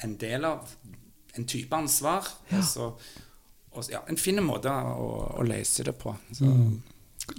en 0.05 0.13
del 0.21 0.45
av 0.45 0.75
en 1.39 1.47
type 1.49 1.77
ansvar. 1.77 2.29
Ja. 2.51 2.59
Og 2.59 2.67
så, 2.69 2.89
og, 3.73 3.89
ja, 3.89 4.03
en 4.13 4.21
fin 4.21 4.37
måte 4.45 4.69
å, 4.69 5.09
å, 5.39 5.47
løse 5.49 5.87
det 5.89 5.95
på. 5.97 6.13
Så, 6.29 6.45
mm. 6.45 6.77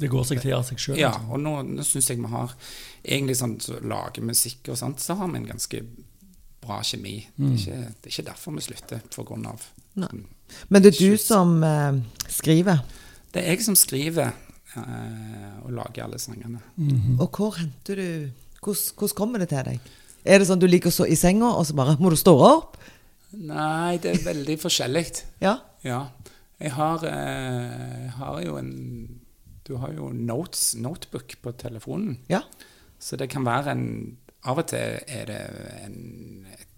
Det 0.02 0.10
går 0.10 0.26
seg 0.32 0.42
til 0.42 0.56
av 0.58 0.66
seg 0.66 0.82
sjøl? 0.82 0.98
Ja, 0.98 1.14
altså. 1.14 1.30
og 1.36 1.44
nå, 1.46 1.54
nå 1.78 1.86
syns 1.86 2.10
jeg 2.10 2.22
vi 2.22 2.34
har 2.34 2.56
egentlig 3.04 3.38
sånn 3.38 3.58
så 3.64 3.80
lager 3.86 4.26
musikk 4.26 4.72
og 4.74 4.82
sånt, 4.82 5.02
så 5.04 5.18
har 5.20 5.30
vi 5.30 5.44
en 5.44 5.50
ganske 5.50 5.84
bra 6.66 6.82
kjemi. 6.86 7.20
Mm. 7.38 7.38
Det, 7.38 7.46
er 7.46 7.50
mm. 7.50 7.60
ikke, 7.60 7.78
det, 7.78 8.02
er 8.02 8.14
ikke, 8.14 8.28
derfor 8.32 8.58
vi 8.58 8.66
slutter, 8.66 9.06
på 9.16 9.26
grunn 9.30 9.48
av 9.50 9.70
sånn, 10.06 10.26
Men 10.70 10.84
det 10.84 10.96
er 10.96 11.00
du 11.00 11.18
som 11.22 11.64
uh, 11.64 11.98
skriver? 12.28 12.84
Det 13.34 13.44
er 13.44 13.54
jeg 13.54 13.66
som 13.68 13.76
skriver 13.78 14.32
uh, 14.76 15.58
og 15.64 15.72
lager 15.78 16.04
alle 16.04 16.20
sangene. 16.20 16.60
Mm 16.76 16.90
-hmm. 16.90 17.22
Og 17.22 17.30
hvor 17.38 17.58
henter 17.58 17.96
du 17.96 18.30
hvordan, 18.64 18.94
hvordan 18.98 19.16
kommer 19.16 19.40
det 19.40 19.50
til 19.50 19.66
deg? 19.66 19.80
Er 20.26 20.40
det 20.40 20.48
sånn 20.48 20.60
du 20.60 20.68
ligger 20.68 20.92
så 20.92 21.08
i 21.08 21.16
senga, 21.16 21.46
og 21.46 21.66
så 21.66 21.74
bare 21.74 21.98
må 22.00 22.10
du 22.10 22.18
stå 22.20 22.34
opp? 22.36 22.78
Nei, 23.32 23.98
det 23.98 24.12
er 24.12 24.26
veldig 24.26 24.58
forskjellig. 24.60 25.06
ja? 25.48 25.58
ja. 25.86 26.08
Jeg 26.60 26.74
har, 26.76 27.06
eh, 27.08 28.10
har, 28.20 28.42
jo 28.44 28.58
en 28.60 29.20
Du 29.64 29.76
har 29.78 29.94
jo 29.94 30.10
notes, 30.12 30.76
notebook 30.76 31.36
på 31.42 31.52
telefonen. 31.52 32.18
Ja. 32.28 32.42
Så 33.00 33.16
det 33.16 33.30
kan 33.30 33.46
være 33.46 33.72
en 33.72 34.18
Av 34.48 34.58
og 34.58 34.70
til 34.72 35.00
er 35.08 35.26
det 35.28 35.40
en 35.84 36.46
et 36.48 36.69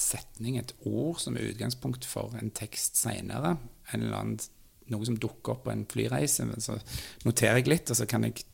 setning, 0.00 0.58
et 0.58 0.74
ord, 0.86 1.20
som 1.22 1.36
er 1.36 1.50
utgangspunkt 1.52 2.06
for 2.08 2.34
en 2.40 2.52
tekst 2.54 2.98
seinere. 3.00 3.56
Noe 3.94 5.06
som 5.08 5.16
dukker 5.16 5.54
opp 5.54 5.62
på 5.64 5.72
en 5.72 5.86
flyreise. 5.88 6.44
Så 6.60 6.76
noterer 7.24 7.62
jeg 7.62 7.70
litt, 7.72 7.92
og 7.92 7.96
så 8.00 8.08
kan 8.10 8.26
jeg 8.26 8.44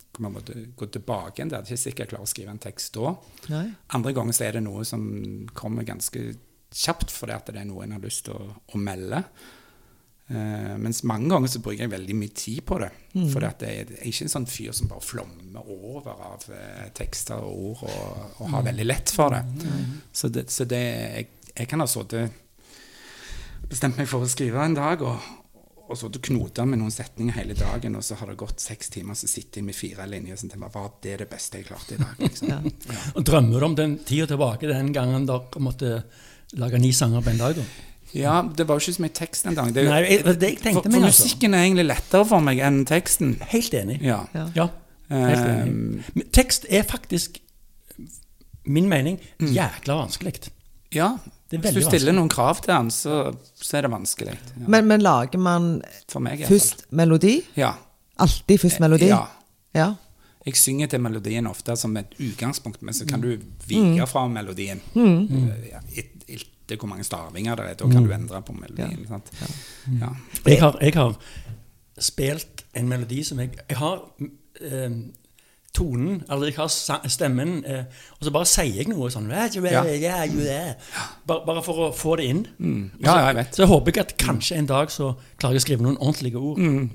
gå 0.77 0.87
tilbake 0.87 1.39
igjen. 1.39 1.51
Det 1.51 1.59
er 1.59 1.67
ikke 1.67 1.81
sikkert 1.85 2.05
jeg 2.05 2.13
klarer 2.13 2.29
å 2.29 2.31
skrive 2.35 2.55
en 2.55 2.63
tekst 2.63 2.95
da. 2.99 3.15
Nei. 3.53 3.65
Andre 3.97 4.15
ganger 4.17 4.37
så 4.37 4.47
er 4.47 4.59
det 4.59 4.65
noe 4.67 4.85
som 4.89 5.03
kommer 5.57 5.87
ganske 5.89 6.29
kjapt 6.71 7.11
fordi 7.11 7.35
at 7.35 7.49
det 7.51 7.63
er 7.63 7.67
noe 7.67 7.83
en 7.83 7.97
har 7.97 8.05
lyst 8.05 8.29
til 8.29 8.37
å, 8.37 8.53
å 8.71 8.79
melde. 8.79 9.25
Uh, 10.31 10.77
mens 10.79 11.01
mange 11.11 11.27
ganger 11.33 11.51
så 11.51 11.59
bruker 11.59 11.83
jeg 11.83 11.91
veldig 11.91 12.15
mye 12.15 12.35
tid 12.39 12.61
på 12.63 12.77
det. 12.79 12.91
Mm. 13.17 13.25
For 13.33 13.43
det 13.43 13.67
er, 13.67 13.89
er 13.97 14.05
ikke 14.07 14.29
en 14.29 14.33
sånn 14.37 14.47
fyr 14.47 14.71
som 14.77 14.91
bare 14.91 15.03
flommer 15.03 15.73
over 15.75 16.23
av 16.29 16.45
uh, 16.53 16.85
tekster 16.95 17.43
og 17.43 17.65
ord 17.73 17.83
og, 17.89 18.37
og 18.39 18.45
har 18.45 18.63
mm. 18.63 18.69
veldig 18.69 18.87
lett 18.87 19.11
for 19.17 19.35
det. 19.35 19.43
Mm. 19.59 19.99
Så, 20.13 20.31
det, 20.31 20.47
så 20.55 20.69
det, 20.71 20.85
jeg, 20.87 21.27
jeg 21.57 21.71
kan 21.71 21.83
ha 21.83 21.89
sittet 21.91 22.47
Bestemt 23.71 24.01
meg 24.01 24.09
for 24.11 24.25
å 24.25 24.27
skrive 24.27 24.65
en 24.67 24.73
dag, 24.75 25.03
og, 25.07 25.27
og 25.87 25.99
så 25.99 26.09
knota 26.11 26.65
med 26.67 26.81
noen 26.81 26.91
setninger 26.91 27.37
hele 27.37 27.55
dagen, 27.55 27.95
og 27.95 28.03
så 28.03 28.17
har 28.19 28.33
det 28.33 28.41
gått 28.41 28.63
seks 28.65 28.91
timer, 28.91 29.15
så 29.15 29.29
sitter 29.31 29.61
jeg 29.61 29.67
med 29.69 29.77
fire 29.79 30.09
linjer 30.11 30.35
og 30.35 30.43
tenker 30.43 30.73
var 30.75 30.89
det 31.05 31.13
er 31.13 31.23
det 31.23 31.29
beste 31.31 31.61
jeg 31.61 31.69
klarte 31.69 31.95
i 31.95 32.01
dag? 32.01 32.17
Liksom. 32.19 32.51
ja. 32.51 32.59
Ja. 32.91 33.05
Og 33.15 33.29
Drømmer 33.29 33.63
du 33.63 33.69
om 33.69 33.77
den 33.79 33.95
tida 34.03 34.27
tilbake, 34.33 34.67
den 34.67 34.91
gangen 34.97 35.29
dere 35.29 35.63
måtte 35.63 35.93
lage 36.59 36.83
ni 36.83 36.91
sanger 36.97 37.23
på 37.23 37.31
en 37.31 37.45
dag? 37.45 37.61
da? 37.61 37.69
Ja, 38.17 38.41
det 38.57 38.67
var 38.69 38.79
jo 38.79 38.85
ikke 38.85 38.97
så 38.97 39.05
mye 39.05 39.15
tekst 39.15 39.47
en 39.47 39.59
gang. 39.59 39.73
Det, 39.75 39.85
Nei, 39.87 40.01
jeg, 40.05 40.25
det 40.41 40.51
jeg 40.51 40.61
for, 40.75 40.83
for 40.83 40.97
altså. 40.99 41.07
musikken 41.07 41.55
er 41.55 41.67
egentlig 41.67 41.87
lettere 41.89 42.27
for 42.27 42.47
meg 42.47 42.63
enn 42.67 42.81
teksten. 42.89 43.37
Helt 43.53 43.77
enig. 43.77 44.01
Ja. 44.05 44.23
ja. 44.57 44.71
Helt 45.11 45.45
enig. 45.45 45.75
Um, 46.15 46.25
tekst 46.35 46.67
er 46.71 46.87
faktisk, 46.89 47.39
min 48.67 48.89
mening, 48.91 49.21
mm. 49.39 49.53
jækla 49.55 50.01
vanskelig. 50.03 50.51
Ja, 50.95 51.15
hvis 51.51 51.75
du 51.75 51.83
stiller 51.83 52.15
noen 52.15 52.31
krav 52.31 52.61
til 52.63 52.71
den, 52.73 52.91
så, 52.95 53.23
så 53.59 53.79
er 53.79 53.87
det 53.87 53.91
vanskelig. 53.91 54.37
Ja. 54.39 54.67
Men, 54.67 54.87
men, 54.91 55.03
lager 55.03 55.43
man 55.43 55.73
meg, 56.23 56.45
først 56.47 56.87
melodi? 56.95 57.41
Ja. 57.59 57.73
Alltid 58.23 58.63
først 58.63 58.83
melodi? 58.83 59.11
Ja. 59.11 59.25
ja. 59.75 59.89
Jeg 60.47 60.57
synger 60.57 60.89
til 60.93 61.03
melodien 61.03 61.49
ofte 61.51 61.75
som 61.77 61.97
et 62.01 62.15
utgangspunkt, 62.17 62.81
men 62.87 62.97
så 62.97 63.07
kan 63.09 63.23
du 63.23 63.33
vike 63.67 63.99
mm. 63.99 64.07
fra 64.09 64.25
melodien. 64.31 64.81
Mm. 64.95 65.27
Etter 66.71 66.85
hvor 66.85 66.93
mange 66.93 67.05
stavinger 67.05 67.59
det 67.59 67.65
er. 67.67 67.79
Da 67.79 67.87
kan 67.91 68.05
du 68.05 68.11
mm. 68.11 68.17
endre 68.21 68.43
på 68.47 68.53
melodien. 68.55 69.07
Ja. 70.01 70.11
Jeg, 70.47 70.61
har, 70.61 70.77
jeg, 70.81 70.95
har, 70.95 71.17
spilt 71.99 72.65
en 72.75 72.89
melodi 72.89 73.23
som 73.27 73.41
jeg 73.43 73.51
Jeg 73.69 73.77
har 73.77 74.05
eh, 74.61 74.91
tonen, 75.75 76.23
eller 76.31 76.51
jeg 76.51 76.57
har 76.57 77.09
stemmen, 77.09 77.65
eh, 77.67 77.85
og 78.19 78.27
så 78.27 78.33
bare 78.35 78.49
sier 78.49 78.81
jeg 78.81 78.89
noe 78.91 79.11
sånn 79.13 79.29
ja. 79.31 79.83
bare, 81.27 81.43
bare, 81.47 81.63
for 81.63 81.87
å 81.87 81.91
få 81.95 82.17
det 82.19 82.27
inn. 82.27 82.45
Mm. 82.59 82.91
Ja, 82.99 83.13
så, 83.13 83.19
jeg 83.27 83.37
vet. 83.39 83.55
så 83.55 83.63
jeg 83.63 83.71
håper 83.71 83.95
jeg 83.95 84.05
at 84.05 84.15
kanskje 84.19 84.59
en 84.59 84.71
dag 84.71 84.91
så 84.91 85.13
klarer 85.39 85.59
jeg 85.59 85.63
å 85.63 85.67
skrive 85.67 85.87
noen 85.87 85.99
ordentlige 85.99 86.43
ord. 86.43 86.59
Mm. 86.59 86.91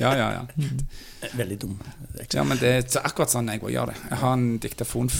Ja, 0.00 0.14
ja, 0.18 0.28
ja. 0.40 0.68
Veldig 1.40 1.58
dum. 1.62 1.76
Ja, 2.32 2.44
men 2.44 2.60
det 2.60 2.72
er 2.78 3.04
akkurat 3.04 3.32
sånn 3.32 3.48
jeg 3.52 3.62
òg 3.64 3.72
gjør 3.74 3.92
det. 3.92 3.98
Jeg 4.08 4.20
har 4.24 4.36
en 4.38 4.48
diktafon 4.62 5.12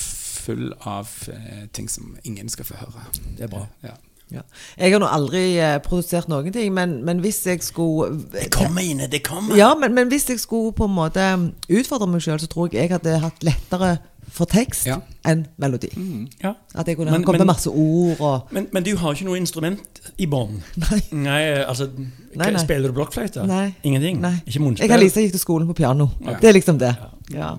full 0.45 0.73
av 0.85 1.11
eh, 1.33 1.65
ting 1.73 1.89
som 1.91 2.17
ingen 2.25 2.51
skal 2.53 2.69
få 2.69 2.81
høre. 2.83 3.07
Det 3.39 3.49
er 3.49 3.53
bra. 3.53 3.67
Ja. 3.85 3.97
Ja. 4.33 4.41
Jeg 4.81 4.95
har 4.95 5.03
nå 5.03 5.09
aldri 5.13 5.43
eh, 5.61 5.77
produsert 5.85 6.31
noen 6.33 6.53
ting, 6.55 6.73
men, 6.75 6.97
men, 7.05 7.21
hvis 7.23 7.43
jeg 7.47 7.61
skulle 7.63 8.23
Det 8.33 8.49
kommer, 8.55 8.83
Ine. 8.83 9.07
Det 9.11 9.21
kommer. 9.27 9.57
Ja, 9.59 9.75
men, 9.79 9.95
men, 9.95 10.09
hvis 10.09 10.27
jeg 10.31 10.41
skulle 10.41 10.73
på 10.75 10.89
en 10.89 10.97
måte 10.97 11.27
utfordre 11.69 12.09
meg 12.11 12.25
sjøl, 12.25 12.41
så 12.41 12.49
tror 12.51 12.73
jeg 12.73 12.87
jeg 12.87 12.95
hadde 12.97 13.21
hatt 13.23 13.45
lettere 13.47 13.99
for 14.33 14.51
tekst 14.51 14.87
ja. 14.89 14.99
enn 15.29 15.45
melodi. 15.61 15.91
Mm. 15.97 16.27
Ja. 16.43 16.55
At 16.75 16.89
jeg 16.89 16.99
kunne 16.99 17.13
men, 17.13 17.25
komme 17.27 17.43
med 17.43 17.51
masse 17.51 17.71
ord 17.71 18.21
og 18.21 18.55
men, 18.55 18.69
men, 18.73 18.87
du 18.87 18.95
har 19.01 19.17
ikke 19.17 19.27
noe 19.29 19.41
instrument 19.41 20.01
i 20.17 20.29
bånn? 20.31 20.61
Nei. 20.85 21.01
nei. 21.13 21.43
altså 21.65 21.89
nei, 21.91 22.51
nei. 22.51 22.63
Spiller 22.63 22.93
du 22.93 22.97
blokkfløyte? 22.97 23.45
Nei. 23.49 23.67
Ingenting? 23.83 24.23
Nei. 24.23 24.37
Ikke 24.47 24.63
munnspill? 24.65 24.87
Jeg 24.87 24.95
har 24.95 25.03
Lisa 25.03 25.25
gikk 25.25 25.37
til 25.37 25.43
skolen 25.43 25.69
på 25.71 25.77
piano. 25.79 26.09
Ja. 26.25 26.39
Det 26.41 26.51
er 26.51 26.59
liksom 26.59 26.81
det. 26.81 26.95
Ja. 27.33 27.55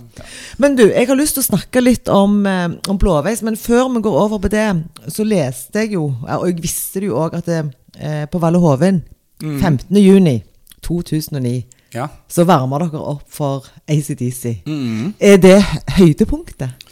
Men 0.62 0.78
du, 0.78 0.84
jeg 0.88 1.08
har 1.10 1.18
lyst 1.18 1.38
til 1.38 1.46
å 1.46 1.50
snakke 1.50 1.82
litt 1.82 2.10
om, 2.12 2.38
eh, 2.48 2.68
om 2.92 3.00
blåveis, 3.02 3.42
men 3.46 3.58
før 3.60 3.90
vi 3.96 4.04
går 4.06 4.20
over 4.26 4.42
på 4.44 4.52
det, 4.54 4.68
så 5.10 5.26
leste 5.26 5.86
jeg 5.86 5.96
jo, 5.98 6.10
og 6.22 6.46
jeg 6.50 6.64
visste 6.64 7.02
det 7.02 7.10
jo 7.10 7.20
òg, 7.24 7.32
at 7.40 7.50
det, 7.50 7.62
eh, 7.98 8.26
på 8.30 8.42
Valle 8.44 8.60
Hovin 8.62 9.02
mm. 9.42 9.58
15.6.2009 9.62 11.56
ja. 11.96 12.08
så 12.32 12.46
varmer 12.48 12.86
dere 12.86 13.02
opp 13.16 13.24
for 13.32 13.70
ACDC. 13.88 14.62
Mm. 14.68 15.14
Er 15.20 15.40
det 15.42 15.58
høydepunktet? 15.98 16.86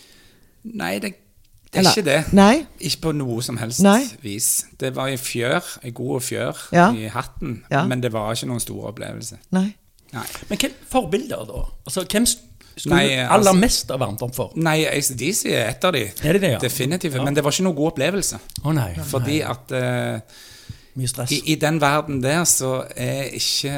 Nei, 0.64 0.94
det, 1.04 1.12
det 1.12 1.76
er 1.76 1.80
Eller, 1.82 1.98
ikke 1.98 2.08
det. 2.08 2.20
Nei? 2.38 2.64
Ikke 2.80 3.02
på 3.08 3.16
noe 3.18 3.44
som 3.44 3.60
helst 3.60 3.84
nei? 3.84 4.00
vis. 4.24 4.50
Det 4.80 4.94
var 4.96 5.12
en 5.12 5.20
fjør, 5.20 5.76
en 5.84 5.96
god 5.98 6.24
fjør 6.24 6.64
ja. 6.76 6.88
i 6.96 7.12
hatten, 7.12 7.60
ja. 7.72 7.84
men 7.90 8.04
det 8.04 8.14
var 8.16 8.32
ikke 8.36 8.50
noen 8.54 8.64
stor 8.64 8.90
opplevelse. 8.94 9.42
Nei. 9.56 9.68
nei. 10.16 10.26
Men 10.50 10.64
hvem 10.64 10.80
forbilder, 10.92 11.46
da? 11.50 11.66
Altså, 11.84 12.08
hvem 12.08 12.28
skulle 12.30 12.96
nei, 12.96 13.10
du 13.10 13.20
aller 13.20 13.36
altså, 13.38 13.58
mest 13.60 13.92
ha 13.94 14.00
varmt 14.02 14.24
opp 14.26 14.34
for? 14.38 14.56
Nei, 14.56 14.80
ACDC 14.90 15.44
er 15.52 15.68
et 15.74 15.86
av 15.86 15.94
de. 15.94 16.08
Er 16.24 16.38
det 16.40 16.46
det, 16.46 16.56
ja? 16.56 16.64
Definitivt. 16.64 17.20
Men 17.22 17.36
det 17.36 17.44
var 17.46 17.54
ikke 17.54 17.68
noen 17.68 17.80
god 17.82 17.94
opplevelse. 17.94 18.40
Å 18.64 18.66
oh, 18.66 18.74
nei. 18.78 18.90
Fordi 19.10 19.42
at 19.46 19.76
uh, 19.78 20.42
mye 21.00 21.10
stress. 21.10 21.34
I, 21.34 21.42
I, 21.54 21.58
den 21.62 21.80
verden 21.82 22.22
der 22.24 22.44
så 22.50 22.84
er 22.96 23.34
ikke 23.34 23.74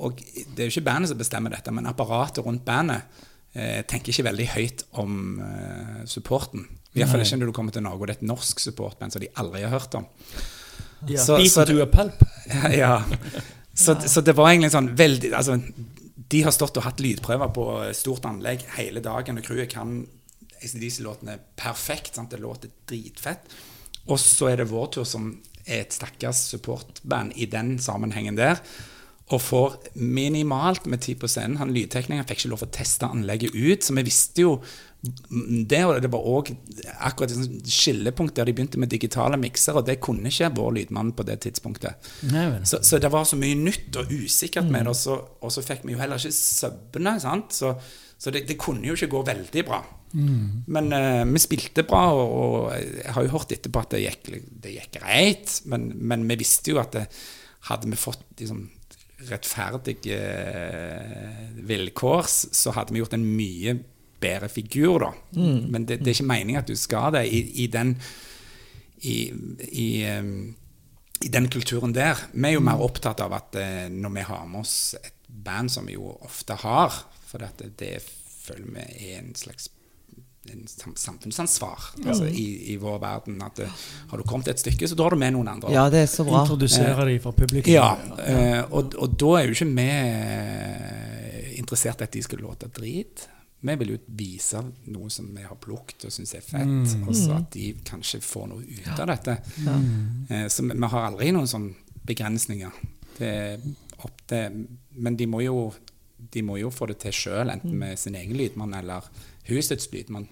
Og 0.00 0.20
det 0.20 0.62
er 0.62 0.68
jo 0.68 0.74
ikke 0.74 0.86
bandet 0.88 1.12
som 1.12 1.20
bestemmer 1.20 1.52
dette, 1.52 1.74
men 1.74 1.88
apparatet 1.88 2.44
rundt 2.46 2.64
bandet 2.66 3.04
eh, 3.52 3.82
tenker 3.88 4.12
ikke 4.12 4.28
veldig 4.30 4.48
høyt 4.54 4.86
om 5.02 5.40
eh, 5.44 6.02
supporten. 6.08 6.66
Iallfall 6.96 7.24
ikke 7.24 7.40
når 7.42 7.50
du 7.50 7.56
kommer 7.56 7.74
til 7.76 7.84
Norge, 7.84 8.00
og 8.00 8.08
det 8.08 8.16
er 8.16 8.22
et 8.22 8.30
norsk 8.30 8.62
supportband 8.62 9.12
som 9.12 9.22
de 9.22 9.28
aldri 9.36 9.66
har 9.66 9.74
hørt 9.74 9.94
om. 9.98 10.06
Ja, 11.06 11.20
så, 11.20 11.36
så 11.52 11.66
det, 11.68 11.76
pulp. 11.92 12.22
ja. 12.72 13.02
Så, 13.74 13.98
så, 14.08 14.22
det 14.24 14.32
var 14.36 14.48
egentlig 14.48 14.72
sånn 14.72 14.88
veldig 14.96 15.28
altså, 15.36 15.58
De 16.32 16.38
har 16.46 16.54
stått 16.54 16.78
og 16.80 16.86
hatt 16.86 17.02
lydprøver 17.04 17.50
på 17.52 17.66
stort 17.94 18.24
anlegg 18.30 18.64
hele 18.78 19.02
dagen, 19.04 19.36
og 19.36 19.44
crewet 19.44 19.74
kan 19.74 19.98
ACDC-låtene 20.56 21.36
perfekt. 21.58 22.16
Sant? 22.16 22.32
Det 22.32 22.40
låter 22.40 22.72
dritfett. 22.88 23.44
Og 24.08 24.18
så 24.22 24.48
er 24.52 24.62
det 24.62 24.70
vår 24.70 24.88
tur 24.96 25.06
som 25.08 25.28
er 25.66 25.84
et 25.84 25.96
stakkars 25.96 26.46
supportband 26.52 27.34
i 27.36 27.48
den 27.50 27.76
sammenhengen 27.82 28.38
der. 28.38 28.62
og 29.26 29.40
får 29.42 29.72
minimalt 29.98 30.84
med 30.86 31.00
tid 31.02 31.18
på 31.18 31.26
scenen. 31.26 31.56
Han 31.58 31.72
lydteknikeren 31.74 32.28
fikk 32.28 32.44
ikke 32.44 32.50
lov 32.52 32.60
å 32.62 32.68
teste 32.70 33.08
anlegget 33.10 33.56
ut, 33.58 33.82
så 33.82 33.96
vi 33.96 34.04
visste 34.06 34.44
jo 34.44 34.52
det, 35.02 35.80
og 35.82 35.98
det 36.02 36.10
var 36.12 36.28
òg 36.30 36.52
akkurat 37.08 37.34
et 37.34 37.70
skillepunkt 37.70 38.36
der 38.38 38.46
de 38.46 38.54
begynte 38.54 38.78
med 38.78 38.90
digitale 38.90 39.38
mikser, 39.40 39.80
og 39.80 39.88
det 39.88 39.98
kunne 40.02 40.30
ikke 40.30 40.52
vår 40.56 40.72
lydmann 40.78 41.10
på 41.18 41.26
det 41.26 41.40
tidspunktet. 41.42 42.08
Så, 42.66 42.80
så 42.86 43.02
det 43.02 43.10
var 43.10 43.26
så 43.26 43.38
mye 43.40 43.58
nytt 43.58 43.98
og 43.98 44.14
usikkert 44.14 44.70
med 44.70 44.86
det, 44.86 44.94
og 44.94 44.98
så, 45.02 45.18
og 45.42 45.52
så 45.52 45.66
fikk 45.66 45.82
vi 45.86 45.96
jo 45.96 46.02
heller 46.02 46.22
ikke 46.22 46.38
søvne, 46.38 47.18
sant? 47.22 47.54
så, 47.54 47.74
så 48.18 48.32
det, 48.32 48.46
det 48.48 48.58
kunne 48.60 48.86
jo 48.86 48.96
ikke 48.96 49.12
gå 49.12 49.22
veldig 49.28 49.64
bra. 49.68 49.82
Men 50.72 50.92
uh, 50.94 51.24
vi 51.28 51.42
spilte 51.42 51.84
bra, 51.88 52.04
og, 52.16 52.36
og 52.36 52.76
jeg 52.76 53.12
har 53.16 53.26
jo 53.26 53.34
hørt 53.34 53.52
etterpå 53.52 53.82
at 53.82 53.96
det 53.96 54.04
gikk, 54.04 54.30
det 54.64 54.76
gikk 54.78 54.94
greit, 55.00 55.58
men, 55.68 55.90
men 56.08 56.24
vi 56.30 56.38
visste 56.40 56.72
jo 56.72 56.80
at 56.80 56.96
det, 56.96 57.04
hadde 57.66 57.90
vi 57.90 57.98
fått 57.98 58.24
liksom, 58.38 58.62
rettferdige 59.26 60.18
eh, 60.20 61.46
vilkår, 61.66 62.28
så 62.28 62.74
hadde 62.76 62.94
vi 62.94 63.00
gjort 63.00 63.16
en 63.16 63.26
mye 63.26 63.74
bedre 64.20 64.48
figur, 64.52 65.02
da. 65.02 65.10
Men 65.72 65.86
det, 65.88 66.00
det 66.02 66.12
er 66.12 66.18
ikke 66.18 66.30
meningen 66.30 66.62
at 66.62 66.70
du 66.70 66.76
skal 66.78 67.14
det 67.16 67.26
i, 67.28 67.42
i 67.64 67.66
den 67.72 67.96
i, 69.06 69.16
i, 69.68 69.88
um, 70.08 70.54
i 71.24 71.28
den 71.32 71.50
kulturen 71.52 71.92
der. 71.94 72.20
Vi 72.32 72.48
er 72.48 72.56
jo 72.56 72.64
mer 72.64 72.80
opptatt 72.84 73.20
av 73.24 73.34
at 73.36 73.58
eh, 73.60 73.86
når 73.92 74.14
vi 74.14 74.24
har 74.30 74.46
med 74.48 74.62
oss 74.64 74.96
et 74.98 75.12
band, 75.26 75.72
som 75.72 75.88
vi 75.88 75.98
jo 75.98 76.14
ofte 76.24 76.56
har, 76.62 76.96
for 77.26 77.42
det, 77.42 77.72
det 77.80 77.96
føler 78.02 78.70
vi 78.76 79.10
er 79.12 79.18
en 79.22 79.34
slags 79.38 79.70
en 80.46 80.66
samfunnsansvar 80.68 81.02
samfunnsansvar 81.02 81.78
altså, 82.06 82.26
i, 82.26 82.72
i 82.72 82.76
vår 82.78 82.98
verden. 83.02 83.40
At 83.42 83.58
eh, 83.58 83.86
har 84.10 84.20
du 84.20 84.22
kommet 84.22 84.48
et 84.48 84.60
stykke, 84.62 84.88
så 84.88 84.94
drar 84.94 85.10
du 85.14 85.18
med 85.18 85.34
noen 85.34 85.48
andre. 85.50 85.72
Ja, 85.74 85.88
det 85.90 86.04
er 86.04 86.10
så 86.10 86.26
bra. 86.26 86.44
Introdusere 86.44 87.06
de 87.08 87.16
for 87.24 87.34
publikum. 87.34 87.72
Ja, 87.72 87.96
eh, 88.22 88.60
og, 88.70 88.94
og 88.94 89.16
da 89.18 89.32
er 89.40 89.48
jo 89.48 89.56
ikke 89.56 89.72
vi 89.72 89.88
eh, 89.90 91.48
interessert 91.58 92.04
i 92.04 92.06
at 92.06 92.14
de 92.14 92.22
skal 92.22 92.44
låte 92.46 92.70
drit. 92.78 93.26
Vi 93.66 93.74
vil 93.80 93.94
jo 93.94 93.98
vise 94.18 94.60
noe 94.92 95.08
som 95.10 95.30
vi 95.34 95.42
har 95.42 95.58
plukket 95.58 96.06
og 96.06 96.14
syns 96.14 96.36
er 96.36 96.44
fett, 96.44 96.94
og 97.02 97.14
så 97.16 97.38
at 97.40 97.48
de 97.56 97.72
kanskje 97.88 98.20
får 98.22 98.50
noe 98.52 98.62
ut 98.62 99.00
av 99.00 99.08
dette. 99.10 99.38
Eh, 100.30 100.46
så 100.52 100.66
vi 100.66 100.76
vi 100.76 100.92
har 100.92 101.08
aldri 101.08 101.32
noen 101.34 101.50
sånne 101.50 102.02
begrensninger. 102.06 102.82
Det 103.16 103.32
er 103.32 103.66
opp 104.04 104.20
til 104.28 104.66
Men 105.00 105.16
de 105.16 105.26
må 105.26 105.40
jo, 105.42 105.72
de 106.32 106.42
må 106.42 106.56
jo 106.60 106.70
få 106.70 106.86
det 106.90 106.98
til 107.02 107.12
sjøl, 107.12 107.50
enten 107.52 107.72
med 107.78 107.96
sin 107.98 108.14
egen 108.14 108.36
lydmann 108.36 108.74
eller 108.74 109.06
husets 109.48 109.88
lydmann. 109.92 110.26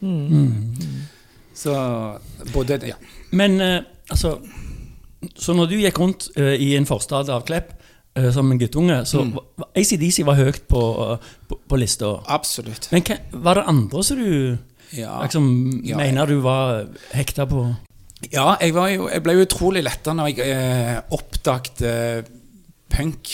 Så 1.55 1.75
både 2.53 2.81
Ja. 2.87 2.95
Men 3.31 3.61
eh, 3.61 3.81
altså 4.11 4.39
Så 5.39 5.55
når 5.57 5.67
du 5.71 5.77
gikk 5.81 5.99
rundt 5.99 6.29
eh, 6.37 6.55
i 6.61 6.75
en 6.77 6.85
forstad 6.87 7.31
av 7.33 7.45
Klepp 7.49 7.71
eh, 8.17 8.31
som 8.35 8.51
en 8.53 8.59
guttunge, 8.61 9.05
så 9.07 9.23
Mm. 9.25 9.33
var 9.57 9.69
ACDC 9.77 10.23
var 10.27 10.35
høyt 10.37 10.67
på, 10.69 10.81
på, 11.49 11.59
på 11.69 11.77
lista. 11.81 12.11
Absolutt. 12.29 12.89
Men 12.93 13.03
hva, 13.03 13.17
var 13.33 13.55
det 13.55 13.65
andre 13.69 14.03
som 14.05 14.19
du 14.19 14.59
Ja. 14.93 15.23
liksom, 15.23 15.81
Ja, 15.85 15.97
mener 15.97 16.27
du 16.27 16.41
var 16.41 16.87
hekta 17.13 17.47
på? 17.47 17.75
Ja, 18.33 18.57
jeg, 18.61 18.75
var 18.75 18.89
jo, 18.89 19.09
jeg 19.09 19.23
ble 19.23 19.33
jo 19.35 19.47
utrolig 19.47 19.83
letta 19.85 20.13
når 20.13 20.29
jeg 20.37 20.51
eh, 20.51 21.01
oppdaget 21.11 21.83
eh, 21.83 22.23
punk 22.91 23.33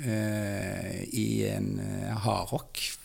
eh, 0.00 1.02
i 1.12 1.28
en 1.50 1.78
eh, 1.84 2.16
hardrock 2.24 2.96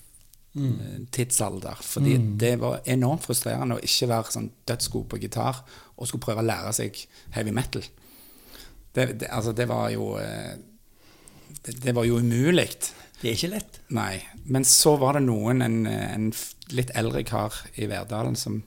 Mm. 0.56 1.08
tidsalder. 1.12 1.76
Fordi 1.84 2.14
det 2.40 2.54
var 2.62 2.78
enormt 2.88 3.26
frustrerende 3.26 3.76
å 3.76 3.82
ikke 3.84 4.08
være 4.08 4.32
sånn 4.32 4.46
dødsgod 4.64 5.10
på 5.12 5.18
gitar 5.20 5.58
og 5.98 6.08
skulle 6.08 6.24
prøve 6.24 6.46
å 6.46 6.48
lære 6.48 6.72
seg 6.78 7.02
heavy 7.36 7.52
metal. 7.52 7.84
Det, 8.96 9.20
det, 9.20 9.28
altså, 9.36 9.52
det 9.52 9.68
var 9.68 9.90
jo 9.92 10.14
eh, 10.16 10.54
det, 11.66 11.76
det 11.84 11.94
var 11.98 12.08
jo 12.08 12.22
umulig. 12.24 12.70
Det 13.20 13.28
er 13.28 13.36
ikke 13.36 13.52
lett. 13.52 13.82
Nei. 13.96 14.22
Men 14.46 14.64
så 14.64 14.96
var 15.02 15.18
det 15.18 15.26
noen, 15.26 15.60
en, 15.66 15.82
en 15.92 16.30
litt 16.72 16.94
eldre 16.96 17.26
kar 17.28 17.58
i 17.76 17.90
Verdalen, 17.92 18.38
som 18.40 18.62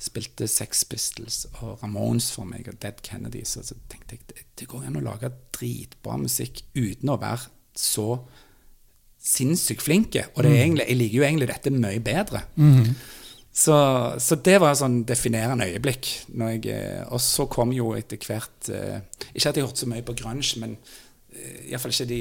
spilte 0.00 0.44
Sex 0.48 0.84
Pistols 0.88 1.46
og 1.60 1.80
Ramones 1.82 2.30
for 2.32 2.48
meg, 2.48 2.68
og 2.68 2.76
Dead 2.84 3.00
Kennedys. 3.06 3.56
Og 3.60 3.64
så 3.70 3.78
tenkte 3.88 4.18
jeg 4.18 4.44
det 4.60 4.68
går 4.68 4.90
an 4.90 5.00
å 5.00 5.06
lage 5.08 5.32
dritbra 5.56 6.18
musikk 6.20 6.66
uten 6.76 7.12
å 7.12 7.16
være 7.20 7.48
så 7.80 8.18
sinnssykt 9.20 9.84
flinke. 9.84 10.26
Og 10.34 10.44
det 10.44 10.52
er 10.52 10.62
egentlig, 10.64 10.86
jeg 10.88 11.00
liker 11.00 11.18
jo 11.20 11.26
egentlig 11.26 11.50
dette 11.50 11.72
mye 11.74 12.04
bedre. 12.04 12.44
Så, 13.52 13.74
så 14.22 14.38
det 14.38 14.56
var 14.62 14.72
et 14.72 14.80
sånn 14.80 15.00
definerende 15.08 15.66
øyeblikk. 15.68 16.08
Jeg, 16.30 16.62
eh, 16.70 17.02
og 17.10 17.20
så 17.20 17.48
kom 17.50 17.74
jo 17.74 17.90
etter 17.98 18.20
hvert 18.22 18.70
eh, 18.70 19.00
Ikke 19.34 19.50
at 19.50 19.58
jeg 19.58 19.66
hørte 19.66 19.82
så 19.82 19.88
mye 19.90 20.06
på 20.06 20.14
grunge, 20.20 20.60
men 20.62 20.76
eh, 21.34 21.72
iallfall 21.72 21.92
ikke 21.92 22.08
de 22.12 22.20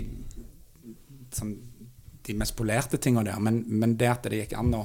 sånn, 1.37 1.53
de 2.25 2.35
mest 2.37 2.57
polerte 2.57 2.97
tingene 3.01 3.29
der, 3.29 3.43
men, 3.45 3.61
men 3.69 3.93
det 3.97 4.09
at 4.09 4.25
det 4.25 4.41
gikk 4.41 4.57
an 4.57 4.73
å 4.81 4.83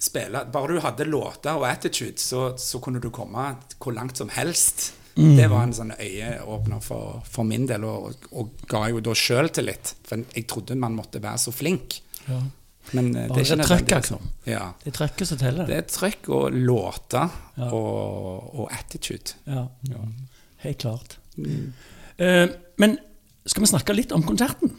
spille 0.00 0.46
Bare 0.52 0.74
du 0.74 0.82
hadde 0.84 1.06
låter 1.08 1.56
og 1.56 1.68
attitude, 1.68 2.18
så, 2.20 2.54
så 2.60 2.80
kunne 2.82 3.00
du 3.00 3.10
komme 3.14 3.46
hvor 3.78 3.94
langt 3.96 4.18
som 4.20 4.32
helst. 4.32 4.90
Det 5.14 5.46
var 5.50 5.62
en 5.62 5.72
sånn 5.76 5.92
øyeåpner 5.94 6.80
for, 6.82 7.20
for 7.30 7.46
min 7.46 7.66
del, 7.70 7.84
og, 7.86 8.24
og 8.34 8.48
ga 8.70 8.88
jo 8.90 8.98
da 9.04 9.12
sjøltillit. 9.14 9.92
For 10.08 10.24
jeg 10.34 10.46
trodde 10.50 10.74
man 10.80 10.96
måtte 10.98 11.20
være 11.22 11.38
så 11.38 11.52
flink. 11.54 12.00
Ja. 12.26 12.40
Men 12.92 13.12
eh, 13.16 13.28
Bare 13.30 13.38
det 13.38 13.44
er 13.44 13.46
ikke 13.46 13.60
nødvendig. 13.62 13.94
altså. 13.96 14.18
Ja. 14.50 14.64
Det 14.82 14.90
er 14.90 14.96
trøkket 14.98 15.30
som 15.30 15.38
teller. 15.40 15.68
Det 15.70 15.76
er 15.78 15.86
trøkk 15.88 16.28
og 16.34 16.58
låter 16.58 17.30
Ja. 17.56 17.68
og, 17.70 18.50
og 18.58 18.72
attitude. 18.74 19.36
Ja, 19.46 19.66
helt 20.66 20.78
klart. 20.82 21.16
Eh, 22.18 22.48
men 22.82 22.98
skal 23.46 23.64
vi 23.64 23.70
snakke 23.70 23.94
litt 23.96 24.12
om 24.16 24.22
konserten? 24.26 24.74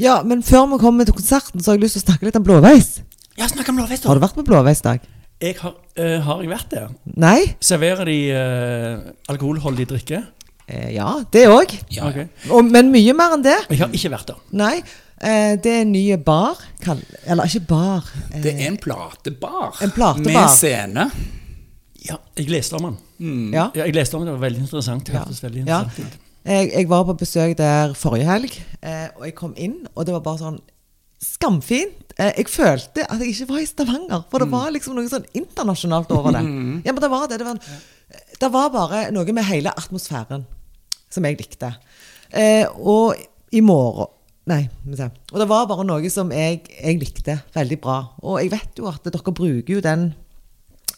Ja, 0.00 0.22
men 0.26 0.42
før 0.42 0.66
vi 0.74 0.78
kommer 0.82 1.04
til 1.06 1.14
konserten, 1.16 1.60
så 1.62 1.70
har 1.72 1.76
jeg 1.78 1.84
lyst 1.86 1.98
til 1.98 2.02
å 2.02 2.08
snakke 2.10 2.26
litt 2.28 2.38
om 2.40 2.44
Blåveis. 2.46 3.02
Ja, 3.38 3.46
snakk 3.48 3.68
om 3.72 3.78
Blåveis, 3.80 4.00
da. 4.02 4.08
Har 4.10 4.18
du 4.18 4.24
vært 4.26 4.36
på 4.38 4.44
Blåveis, 4.48 4.80
Dag? 4.84 5.04
Jeg 5.42 5.56
har, 5.58 5.74
eh, 5.98 6.20
har 6.22 6.42
jeg 6.44 6.50
vært 6.52 6.70
der. 6.70 6.88
Nei? 7.18 7.40
Serverer 7.60 8.06
de 8.06 8.18
uh, 8.30 9.12
alkoholholdig 9.32 9.88
drikke? 9.90 10.20
Eh, 10.68 10.92
ja, 10.94 11.08
det 11.34 11.48
òg. 11.50 11.72
Ja, 11.90 12.12
ja. 12.14 12.26
Men 12.62 12.92
mye 12.94 13.12
mer 13.18 13.34
enn 13.34 13.42
det. 13.42 13.56
Jeg 13.72 13.80
har 13.82 13.88
ikke 13.98 14.12
vært 14.14 14.30
der. 14.30 14.38
Nei. 14.54 14.76
Eh, 15.22 15.56
det 15.62 15.66
er 15.72 15.80
en 15.82 15.90
ny 15.92 16.04
bar. 16.22 16.58
Kall, 16.82 17.02
eller 17.26 17.50
ikke 17.50 17.64
bar. 17.68 18.06
Eh, 18.32 18.40
Det 18.42 18.54
er 18.54 18.68
en 18.70 18.78
platebar, 18.78 19.74
En 19.82 19.90
platebar. 19.90 20.30
med 20.32 20.48
scene. 20.54 21.08
Ja, 22.06 22.16
jeg 22.38 22.48
leste 22.50 22.74
om 22.78 22.86
den. 22.92 23.52
ja. 23.52 23.68
Ja, 23.74 23.84
jeg 23.86 23.94
leste 23.94 24.14
om 24.16 24.22
den, 24.24 24.32
det 24.32 24.40
var 24.40 24.48
veldig 24.48 24.62
interessant. 24.64 25.04
Det 25.06 25.14
Ja. 25.14 25.20
hørtes 25.24 25.42
veldig 25.42 25.66
Ja. 25.66 25.82
interessant 25.82 26.14
ut. 26.14 26.18
Jeg, 26.44 26.70
jeg 26.74 26.88
var 26.88 27.04
på 27.04 27.14
besøk 27.18 27.56
der 27.56 27.92
forrige 27.94 28.24
helg, 28.26 28.62
eh, 28.82 29.08
og 29.16 29.24
jeg 29.24 29.34
kom 29.34 29.54
inn, 29.56 29.86
og 29.94 30.06
det 30.06 30.12
var 30.14 30.20
bare 30.20 30.38
sånn 30.38 30.60
skamfint. 31.22 32.01
Eh, 32.18 32.32
jeg 32.38 32.48
følte 32.52 33.06
at 33.06 33.20
jeg 33.22 33.34
ikke 33.34 33.48
var 33.52 33.60
i 33.62 33.68
Stavanger, 33.68 34.24
for 34.30 34.44
det 34.44 34.50
var 34.52 34.72
liksom 34.74 34.96
noe 34.98 35.10
sånn 35.10 35.28
internasjonalt 35.38 36.12
over 36.14 36.36
det. 36.36 36.42
Ja, 36.86 36.94
men 36.94 37.02
det 37.04 37.12
var 37.12 37.28
det. 37.28 37.40
Det 37.40 37.48
var, 37.48 37.60
en, 37.60 38.24
det 38.40 38.50
var 38.56 38.72
bare 38.74 39.04
noe 39.14 39.36
med 39.36 39.48
hele 39.48 39.74
atmosfæren 39.76 40.46
som 41.12 41.28
jeg 41.28 41.40
likte. 41.40 41.74
Eh, 42.30 42.66
og 42.80 43.16
i 43.52 43.64
morgen 43.64 44.18
Nei. 44.50 44.64
Og 45.30 45.36
det 45.38 45.44
var 45.46 45.68
bare 45.70 45.84
noe 45.86 46.08
som 46.10 46.32
jeg, 46.34 46.64
jeg 46.74 46.98
likte 46.98 47.36
veldig 47.54 47.76
bra. 47.78 48.00
Og 48.26 48.40
jeg 48.40 48.50
vet 48.50 48.80
jo 48.80 48.88
at 48.90 49.04
dere 49.06 49.34
bruker 49.38 49.76
jo 49.76 49.82
den 49.84 50.08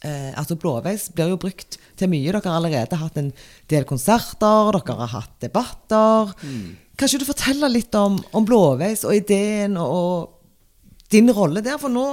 Eh, 0.05 0.33
altså 0.37 0.57
Blåveis 0.61 1.07
blir 1.16 1.31
jo 1.33 1.40
brukt 1.40 1.79
til 1.96 2.11
mye. 2.12 2.29
Dere 2.29 2.42
har 2.44 2.59
allerede 2.59 2.98
hatt 3.00 3.16
en 3.16 3.31
del 3.72 3.87
konserter, 3.88 4.74
dere 4.77 4.96
har 5.00 5.12
hatt 5.14 5.37
debatter. 5.40 6.35
Mm. 6.44 6.74
Kanskje 7.00 7.22
du 7.22 7.27
forteller 7.27 7.72
litt 7.72 7.94
om, 7.96 8.18
om 8.37 8.44
Blåveis 8.44 9.07
og 9.09 9.16
ideen 9.16 9.79
og 9.81 10.34
din 11.14 11.31
rolle 11.35 11.62
der? 11.64 11.79
For 11.81 11.92
nå, 11.94 12.05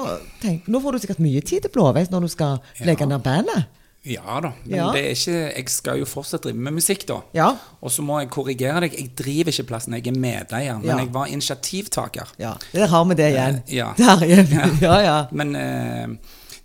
tenk, 0.43 0.69
nå 0.71 0.81
får 0.83 0.95
du 0.97 1.03
sikkert 1.03 1.21
mye 1.25 1.41
tid 1.41 1.65
til 1.65 1.73
Blåveis 1.73 2.11
når 2.13 2.27
du 2.27 2.31
skal 2.37 2.59
legge 2.87 3.07
ned 3.09 3.23
bandet. 3.25 3.69
Ja 4.01 4.39
da, 4.41 4.49
men 4.65 4.73
Ja. 4.79 4.87
det 4.95 5.01
er 5.05 5.11
ikke, 5.13 5.33
jeg 5.59 5.69
skal 5.69 5.99
jo 5.99 6.05
fortsatt 6.09 6.41
drive 6.47 6.57
med 6.57 6.73
musikk, 6.73 7.03
da. 7.05 7.19
Ja. 7.37 7.51
Og 7.85 7.91
så 7.93 8.01
må 8.01 8.15
jeg 8.17 8.31
korrigere 8.33 8.79
deg. 8.81 8.95
Jeg 8.97 9.11
driver 9.19 9.51
ikke 9.53 9.67
plassen, 9.69 9.93
jeg 9.93 10.07
er 10.09 10.17
medeier. 10.17 10.79
Men 10.81 10.89
Ja. 10.89 10.95
jeg 11.03 11.11
var 11.13 11.27
initiativtaker. 11.29 12.31
Ja, 12.41 12.55
Der 12.73 12.87
har 12.89 13.05
vi 13.05 13.13
det 13.19 13.27
igjen. 13.35 13.59
Eh, 13.67 13.75
ja. 13.77 13.91
Der 14.01 14.23
igjen. 14.25 14.79
Ja, 14.81 14.95
ja. 15.05 15.17
Men 15.31 15.55
eh, 15.55 16.07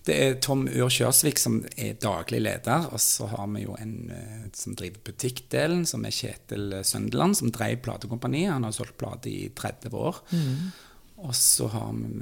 det 0.06 0.16
er 0.22 0.34
Tom 0.40 0.64
Ur 0.66 0.88
Kjørsvik 0.88 1.36
som 1.42 1.60
er 1.76 1.92
daglig 2.00 2.40
leder. 2.40 2.88
Og 2.90 3.00
så 3.04 3.28
har 3.28 3.46
vi 3.52 3.66
jo 3.66 3.76
en 3.82 3.94
eh, 4.16 4.48
som 4.56 4.72
driver 4.74 5.04
butikkdelen, 5.04 5.84
som 5.86 6.06
er 6.08 6.16
Kjetil 6.16 6.72
Søndeland, 6.88 7.36
som 7.36 7.50
drev 7.52 7.76
platekompaniet. 7.84 8.52
Han 8.54 8.64
har 8.64 8.72
solgt 8.72 8.96
plate 8.96 9.28
i 9.28 9.50
30 9.54 9.92
år. 9.92 10.22
Og 11.26 11.34
så, 11.34 11.66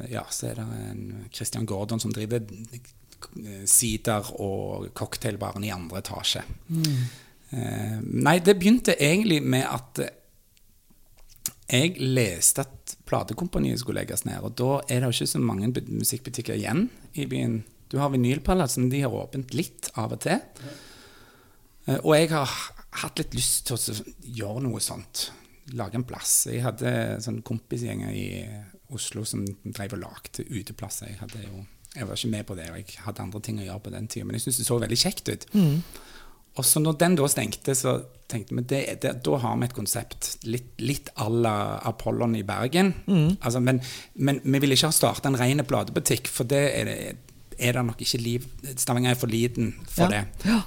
ja, 0.09 0.23
så 0.33 0.49
er 0.51 0.61
det 0.61 0.65
en 0.89 1.05
Christian 1.35 1.67
Gordon 1.69 2.01
som 2.01 2.13
driver 2.15 2.41
eh, 2.41 3.65
sider- 3.69 4.31
og 4.41 4.89
cocktailbaren 4.97 5.65
i 5.67 5.73
andre 5.75 6.01
etasje. 6.01 6.45
Eh, 7.53 7.99
nei, 8.01 8.39
det 8.41 8.57
begynte 8.59 8.97
egentlig 8.97 9.43
med 9.45 9.67
at 9.69 10.01
eh, 10.07 10.15
jeg 11.75 11.97
leste 12.01 12.65
at 12.65 12.97
platekompaniet 13.09 13.81
skulle 13.81 14.01
legges 14.03 14.25
ned, 14.29 14.41
og 14.45 14.55
da 14.59 14.71
er 14.89 15.01
det 15.05 15.09
jo 15.11 15.17
ikke 15.19 15.33
så 15.35 15.41
mange 15.43 15.71
musikkbutikker 15.89 16.57
igjen 16.59 16.87
i 17.21 17.27
byen. 17.31 17.61
Du 17.93 17.99
har 18.01 18.11
Vinylpalatsen, 18.13 18.89
de 18.93 19.01
har 19.05 19.13
åpent 19.15 19.53
litt 19.57 19.91
av 20.01 20.13
og 20.17 20.21
til. 20.25 20.41
Eh, 21.87 21.99
Og 22.01 22.15
jeg 22.17 22.31
har 22.33 22.49
hatt 23.05 23.19
litt 23.21 23.35
lyst 23.37 23.67
til 23.69 23.77
å 23.77 24.05
gjøre 24.41 24.65
noe 24.69 24.81
sånt. 24.81 25.31
lage 25.73 25.97
en 25.97 26.05
plass. 26.05 26.45
Jeg 26.53 26.61
hadde 26.61 26.91
sånn 27.25 27.39
kompisgjenger 27.43 28.11
i 28.13 28.27
Oslo 28.93 29.25
som 29.25 29.45
drev 29.65 29.95
og 29.97 30.03
lagde 30.05 30.45
uteplasser. 30.51 31.07
Jeg, 31.09 31.19
hadde 31.21 31.45
jo, 31.47 31.65
jeg 31.97 32.09
var 32.09 32.19
ikke 32.19 32.33
med 32.35 32.45
på 32.47 32.57
det, 32.59 32.67
og 32.71 32.77
jeg 32.77 32.99
hadde 33.07 33.23
andre 33.23 33.41
ting 33.41 33.61
å 33.63 33.69
gjøre 33.69 33.85
på 33.87 33.95
den 33.95 34.09
tida. 34.09 34.27
Men 34.27 34.37
jeg 34.37 34.45
syntes 34.45 34.61
det 34.63 34.67
så 34.69 34.81
veldig 34.83 34.99
kjekt 35.01 35.31
ut. 35.33 35.47
Og 36.55 36.63
så 36.65 36.79
når 36.79 36.99
den 37.01 37.17
da 37.19 37.27
stengte, 37.27 37.75
så 37.75 37.97
tenkte 38.31 38.55
vi 38.55 38.63
det, 38.71 38.83
det, 39.03 39.11
da 39.27 39.39
har 39.43 39.57
vi 39.59 39.67
et 39.67 39.75
konsept 39.75 40.29
litt, 40.47 40.69
litt 40.79 41.09
à 41.19 41.27
la 41.29 41.55
Apollon 41.91 42.37
i 42.39 42.45
Bergen. 42.47 42.93
Altså, 43.41 43.59
men, 43.61 43.81
men 44.15 44.39
vi 44.45 44.61
ville 44.63 44.77
ikke 44.79 44.93
ha 44.93 44.95
starta 44.95 45.33
en 45.33 45.39
ren 45.41 45.65
platebutikk, 45.67 46.31
for 46.31 46.47
det 46.47 46.63
er, 46.79 46.93
er 47.59 47.75
det 47.79 47.85
nok 47.89 48.05
ikke 48.07 48.21
liv 48.23 48.47
Stavanger 48.77 49.15
er 49.15 49.19
for 49.19 49.31
liten 49.31 49.73
for 49.89 50.13
Ja. 50.15 50.23
det. 50.45 50.61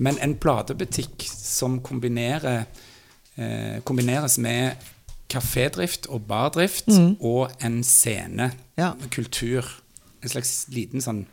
Men 0.00 0.16
en 0.24 0.32
platebutikk 0.40 1.26
som 1.28 1.74
eh, 1.84 3.80
kombineres 3.84 4.38
med 4.40 4.86
kafédrift 5.30 6.08
og 6.10 6.26
bardrift 6.28 6.88
og 7.20 7.50
en 7.64 7.80
scene, 7.86 8.50
Ja. 8.76 8.92
kultur, 9.10 9.64
en 10.22 10.28
slags 10.28 10.66
liten 10.74 11.00
sånn 11.00 11.26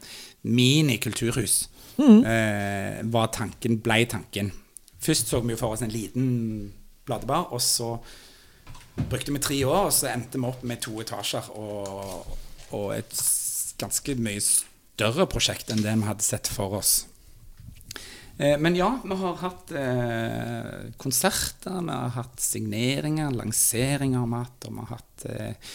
mini-kulturhus, 0.44 1.68
eh, 2.00 3.02
var 3.04 3.28
tanken, 3.34 3.80
blei 3.82 4.06
tanken. 4.06 4.52
Først 5.02 5.28
så 5.30 5.42
vi 5.44 5.54
jo 5.54 5.58
for 5.58 5.74
oss 5.74 5.82
en 5.82 5.90
liten 5.94 6.74
bladebar, 7.06 7.52
og 7.54 7.62
så 7.62 7.98
brukte 9.10 9.32
vi 9.34 9.40
tre 9.40 9.58
år, 9.66 9.86
og 9.86 9.92
så 9.94 10.10
endte 10.14 10.40
vi 10.40 10.46
opp 10.48 10.64
med 10.64 10.82
to 10.82 10.96
etasjer 11.02 11.50
og, 11.56 12.26
og 12.72 12.96
et 12.98 13.14
ganske 13.78 14.16
mye 14.18 14.42
større 14.42 15.28
prosjekt 15.30 15.70
enn 15.72 15.84
det 15.84 15.94
vi 16.00 16.08
hadde 16.10 16.26
sett 16.26 16.48
for 16.48 16.74
oss. 16.80 17.06
Eh, 18.38 18.58
Men 18.60 18.76
ja, 18.76 19.00
vi 19.04 19.16
har 19.16 19.38
hatt 19.42 19.72
eh, 19.72 20.92
konserter, 20.98 21.82
vi 21.82 21.94
har 21.94 22.14
hatt 22.18 22.40
signeringer, 22.40 23.32
lanseringer 23.34 24.28
vi 24.28 24.42
hatt, 24.42 24.68
og 24.68 24.76
vi 24.76 24.84
har 24.84 24.92
hatt 24.98 25.26
eh, 25.32 25.72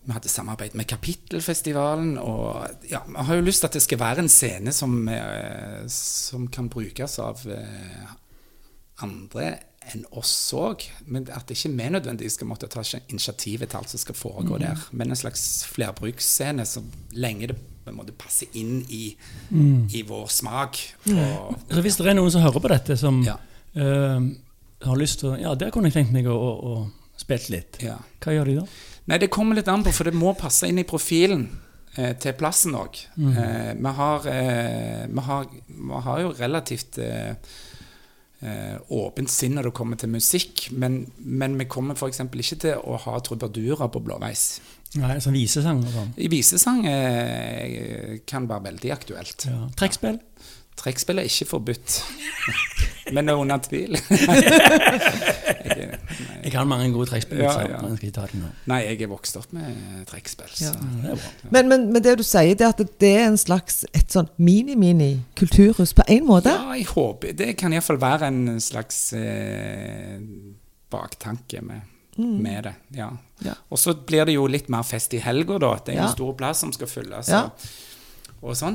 Vi 0.00 0.14
hadde 0.16 0.30
samarbeid 0.32 0.74
med 0.74 0.88
Kapittelfestivalen, 0.88 2.14
og 2.18 2.86
ja, 2.88 3.02
vi 3.06 3.24
har 3.26 3.36
jo 3.36 3.44
lyst 3.44 3.60
til 3.60 3.68
at 3.68 3.74
det 3.76 3.82
skal 3.84 4.00
være 4.00 4.24
en 4.24 4.32
scene 4.32 4.72
som, 4.72 4.94
eh, 5.08 5.82
som 5.92 6.46
kan 6.48 6.70
brukes 6.72 7.18
av 7.20 7.42
eh, 7.50 8.14
andre 9.04 9.58
enn 9.90 10.06
oss 10.16 10.32
òg. 10.56 10.86
Men 11.04 11.28
at 11.34 11.50
ikke 11.52 11.72
vi 11.72 11.90
nødvendigvis 11.92 12.38
skal 12.38 12.48
måtte 12.48 12.68
ta 12.70 12.82
initiativet 13.08 13.70
til 13.70 13.80
alt 13.80 13.92
som 13.92 14.00
skal 14.02 14.16
foregå 14.18 14.58
der. 14.60 14.80
Men 14.92 15.10
en 15.10 15.20
slags 15.20 15.64
flerbruksscene 15.72 16.66
så 16.68 16.82
lenge 17.12 17.52
det 17.52 17.58
på 17.90 17.98
en 17.98 18.00
måte 18.06 18.16
passer 18.18 18.46
inn 18.58 18.80
i, 18.88 19.14
i 19.98 20.02
vår 20.08 20.26
smak. 20.32 20.78
Og, 21.10 21.56
Så 21.70 21.82
hvis 21.84 21.96
det 22.00 22.06
er 22.10 22.14
noen 22.18 22.30
som 22.32 22.42
hører 22.44 22.60
på 22.64 22.70
dette, 22.72 22.96
som 23.00 23.22
Ja. 23.26 23.36
eh, 23.74 24.20
har 24.86 24.96
lyst 24.96 25.20
til 25.20 25.36
Ja, 25.40 25.54
der 25.54 25.70
kunne 25.70 25.90
jeg 25.90 25.98
tenkt 25.98 26.12
meg 26.14 26.26
å, 26.26 26.34
å, 26.36 26.52
å 26.70 26.90
spille 27.20 27.50
litt. 27.58 27.80
ja. 27.84 27.98
Hva 28.20 28.32
gjør 28.36 28.44
de 28.52 28.54
da? 28.60 28.66
Nei, 29.10 29.18
det 29.18 29.30
kommer 29.30 29.54
litt 29.58 29.68
an 29.68 29.82
på, 29.84 29.92
for 29.92 30.04
det 30.08 30.14
må 30.14 30.34
passe 30.38 30.68
inn 30.68 30.78
i 30.78 30.84
profilen 30.88 31.48
eh, 31.98 32.12
til 32.20 32.32
plassen 32.38 32.76
òg. 32.78 32.96
Eh, 33.18 33.74
vi, 33.74 33.92
har, 33.98 34.26
eh, 34.30 35.06
vi, 35.10 35.20
har, 35.26 35.46
vi 35.68 36.02
har 36.06 36.20
jo 36.22 36.30
relativt 36.38 36.98
eh, 37.02 37.34
åpent 38.40 39.28
sinn 39.28 39.58
når 39.58 39.68
det 39.68 39.74
kommer 39.76 39.98
til 40.00 40.08
musikk, 40.08 40.70
men, 40.72 41.02
men 41.18 41.58
vi 41.60 41.66
kommer 41.68 41.98
f.eks. 41.98 42.22
ikke 42.24 42.56
til 42.64 42.80
å 42.80 42.96
ha 43.04 43.18
trubadurer 43.20 43.90
på 43.92 44.00
blåveis. 44.00 44.46
Nei, 44.98 45.20
sånn 45.22 45.36
visesang 45.38 45.84
og 45.84 45.92
sånn. 45.94 46.08
I 46.18 46.26
visesang 46.32 46.80
eh, 46.90 48.16
kan 48.26 48.48
være 48.50 48.70
veldig 48.70 48.90
aktuelt. 48.96 49.46
Ja. 49.46 49.68
Trekkspill? 49.78 50.18
Trekkspill 50.80 51.20
er 51.20 51.28
ikke 51.28 51.46
forbudt, 51.50 51.98
men 53.14 53.28
det 53.28 53.34
er 53.34 53.42
under 53.44 53.60
tvil. 53.62 53.98
jeg, 56.44 56.52
har 56.54 56.66
mange 56.68 56.88
gode 56.94 57.08
trekkspill. 57.10 57.40
Ja, 57.42 57.52
så 57.52 57.64
ja. 57.68 58.48
nei, 58.70 58.78
jeg 58.86 59.02
er 59.04 59.10
vokst 59.10 59.36
opp 59.40 59.52
med 59.56 60.04
trekkspill. 60.10 60.50
Så. 60.54 60.72
Ja. 61.04 61.16
Men, 61.50 61.68
men, 61.68 61.86
men 61.92 62.04
det 62.04 62.16
du 62.20 62.24
sier, 62.26 62.54
det 62.58 62.66
er 62.66 62.74
at 62.74 62.82
det 63.02 63.12
er 63.16 63.26
en 63.28 63.38
slags 63.40 63.82
et 63.92 64.12
sånn 64.12 64.30
mini-mini-kulturhus 64.40 65.94
på 65.98 66.06
én 66.12 66.26
måte? 66.28 66.52
Ja, 66.54 66.74
jeg 66.78 66.88
håper 66.92 67.36
Det 67.36 67.52
kan 67.60 67.74
iallfall 67.76 68.00
være 68.02 68.30
en 68.30 68.60
slags 68.62 69.12
eh, 69.18 70.18
baktanke 70.90 71.62
med, 71.66 71.86
med 72.18 72.64
det. 72.68 72.74
Ja. 72.98 73.10
Ja. 73.44 73.54
Og 73.70 73.80
så 73.80 73.94
blir 73.94 74.26
det 74.28 74.36
jo 74.36 74.48
litt 74.50 74.68
mer 74.72 74.84
fest 74.86 75.14
i 75.16 75.22
helga, 75.24 75.58
da. 75.62 75.76
Det 75.84 75.94
er 75.94 76.02
Ja. 76.02 76.08
en 76.08 76.16
stor 76.16 76.34
plass 76.38 76.64
som 76.64 76.72
skal 76.72 76.90
fylles. 76.90 77.30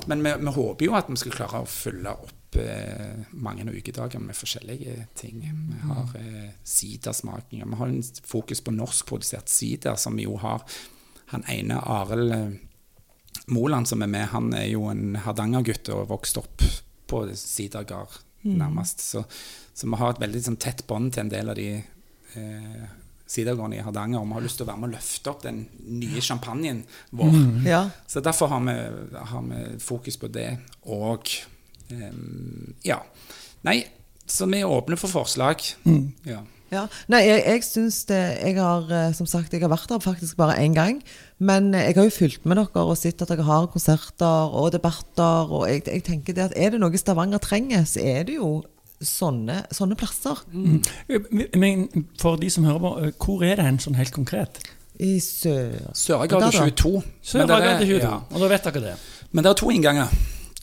Men 0.08 0.24
vi, 0.24 0.34
vi 0.46 0.52
håper 0.60 0.86
jo 0.86 0.96
at 0.98 1.10
vi 1.10 1.18
skal 1.18 1.32
klare 1.32 1.64
å 1.64 1.70
fylle 1.70 2.14
opp 2.14 2.35
eh, 2.62 3.26
mange 3.32 3.66
ukedager 3.72 4.20
med 4.20 4.36
forskjellige 4.38 5.08
ting. 5.16 5.42
Vi 5.42 5.80
har 5.88 6.16
eh, 6.20 6.52
sidersmakinger. 6.64 7.66
Vi 7.66 7.80
har 7.82 7.88
en 7.88 8.04
fokus 8.24 8.62
på 8.62 8.74
norskprodusert 8.76 9.50
sider, 9.50 9.96
som 9.96 10.16
vi 10.16 10.28
jo 10.28 10.38
har. 10.42 10.64
Han 11.34 11.46
ene 11.50 11.80
Arild 11.82 12.34
eh, 12.36 12.50
Moland 13.48 13.88
som 13.88 14.02
er 14.02 14.10
med, 14.10 14.28
han 14.32 14.54
er 14.58 14.70
jo 14.72 14.88
en 14.90 15.18
Hardanger-gutt 15.22 15.90
og 15.94 16.08
vokst 16.10 16.40
opp 16.42 16.64
på 17.06 17.22
sidergard, 17.38 18.14
nærmest. 18.42 19.04
Så, 19.06 19.22
så 19.74 19.90
vi 19.90 20.00
har 20.02 20.14
et 20.16 20.22
veldig 20.24 20.42
sånn, 20.48 20.62
tett 20.62 20.86
bånd 20.90 21.14
til 21.14 21.26
en 21.26 21.34
del 21.34 21.52
av 21.54 21.60
de 21.60 21.68
eh, 21.78 22.86
sidergårdene 23.30 23.80
i 23.80 23.86
Hardanger. 23.86 24.22
Og 24.22 24.30
vi 24.30 24.38
har 24.38 24.46
lyst 24.46 24.62
til 24.62 24.66
å 24.66 24.70
være 24.72 24.82
med 24.82 24.90
og 24.90 24.96
løfte 24.98 25.34
opp 25.34 25.44
den 25.46 25.66
nye 26.02 26.24
champagnen 26.26 26.84
vår. 27.12 27.38
Ja. 27.68 27.84
Så 28.08 28.24
derfor 28.26 28.50
har 28.54 28.64
vi, 28.66 28.78
har 29.34 29.46
vi 29.52 29.62
fokus 29.84 30.18
på 30.22 30.32
det. 30.34 30.50
Og 30.86 31.30
ehm, 31.30 31.55
ja. 32.86 33.00
Nei, 33.66 33.80
så 34.28 34.46
vi 34.50 34.60
er 34.62 34.70
åpne 34.70 34.98
for 34.98 35.08
forslag. 35.12 35.62
Ja. 36.26 36.42
Ja. 36.74 36.88
Nei, 37.08 37.20
jeg, 37.28 37.44
jeg 37.46 37.62
syns 37.64 38.00
det 38.10 38.18
Jeg 38.42 38.56
har 38.58 38.88
eh, 38.92 39.12
som 39.14 39.28
sagt, 39.30 39.54
jeg 39.54 39.62
har 39.62 39.70
vært 39.70 39.88
der 39.88 40.00
faktisk 40.02 40.36
bare 40.40 40.58
én 40.60 40.74
gang. 40.76 40.98
Men 41.40 41.70
jeg 41.78 41.94
har 41.96 42.08
jo 42.08 42.14
fulgt 42.14 42.46
med 42.50 42.58
dere 42.58 42.84
og 42.90 42.98
sett 42.98 43.22
at 43.22 43.30
dere 43.32 43.46
har 43.46 43.68
konserter 43.72 44.50
og 44.52 44.72
debatter. 44.74 45.52
Og 45.54 45.68
jeg, 45.70 45.84
jeg 45.88 46.04
tenker 46.04 46.34
det 46.34 46.48
at 46.50 46.56
er 46.58 46.74
det 46.74 46.82
noe 46.82 46.98
Stavanger 46.98 47.40
trenger, 47.44 47.86
så 47.86 48.02
er 48.02 48.26
det 48.28 48.40
jo 48.40 48.64
sånne, 49.02 49.62
sånne 49.76 49.96
plasser. 50.00 50.42
Men 51.56 51.86
for 52.20 52.40
de 52.42 52.50
som 52.50 52.66
hører 52.66 52.82
på, 52.82 52.92
eh, 53.06 53.14
hvor 53.22 53.46
er 53.46 53.60
det 53.60 53.66
hen 53.70 53.80
sånn 53.84 53.98
helt 54.00 54.14
konkret? 54.16 54.62
I 55.00 55.18
sør... 55.20 55.74
Da. 56.32 56.50
22. 56.52 56.92
Men 57.36 57.50
det 57.52 57.56
er- 57.62 57.82
22. 57.84 58.00
ja. 58.02 58.14
Og 58.32 58.42
da 58.42 58.48
vet 58.52 58.64
dere 58.70 58.84
det. 58.90 58.96
Men 59.36 59.44
det 59.46 59.52
er 59.52 59.60
to 59.60 59.72
innganger. 59.72 60.08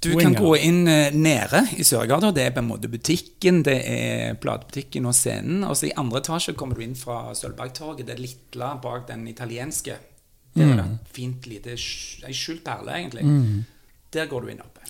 Du 0.03 0.12
kan 0.18 0.34
gå 0.34 0.53
inn 0.59 0.82
eh, 0.90 1.14
nede 1.14 1.62
i 1.78 1.84
Sørgata. 1.86 2.32
Det 2.34 2.46
er 2.48 2.55
på 2.57 2.62
en 2.62 2.70
måte 2.70 2.90
butikken, 2.90 3.62
det 3.66 3.78
er 3.86 4.38
platebutikken 4.42 5.07
og 5.07 5.14
scenen. 5.14 5.62
Og 5.68 5.76
så 5.78 5.88
i 5.90 5.96
andre 6.00 6.22
etasje 6.22 6.57
kommer 6.59 6.78
du 6.78 6.82
inn 6.84 6.96
fra 6.98 7.34
Sølvbergtorget. 7.38 8.09
Det 8.11 8.18
lille 8.18 8.72
bak 8.82 9.07
den 9.11 9.28
italienske. 9.30 9.98
Det 10.53 10.66
er 10.66 10.82
et 10.82 11.12
fint 11.16 11.46
lite 11.48 11.78
ei 11.78 12.34
skjult 12.36 12.64
perle, 12.66 12.98
egentlig. 12.98 13.24
Der 14.12 14.28
går 14.28 14.44
du 14.44 14.53
inn 14.53 14.61
oppe. 14.61 14.82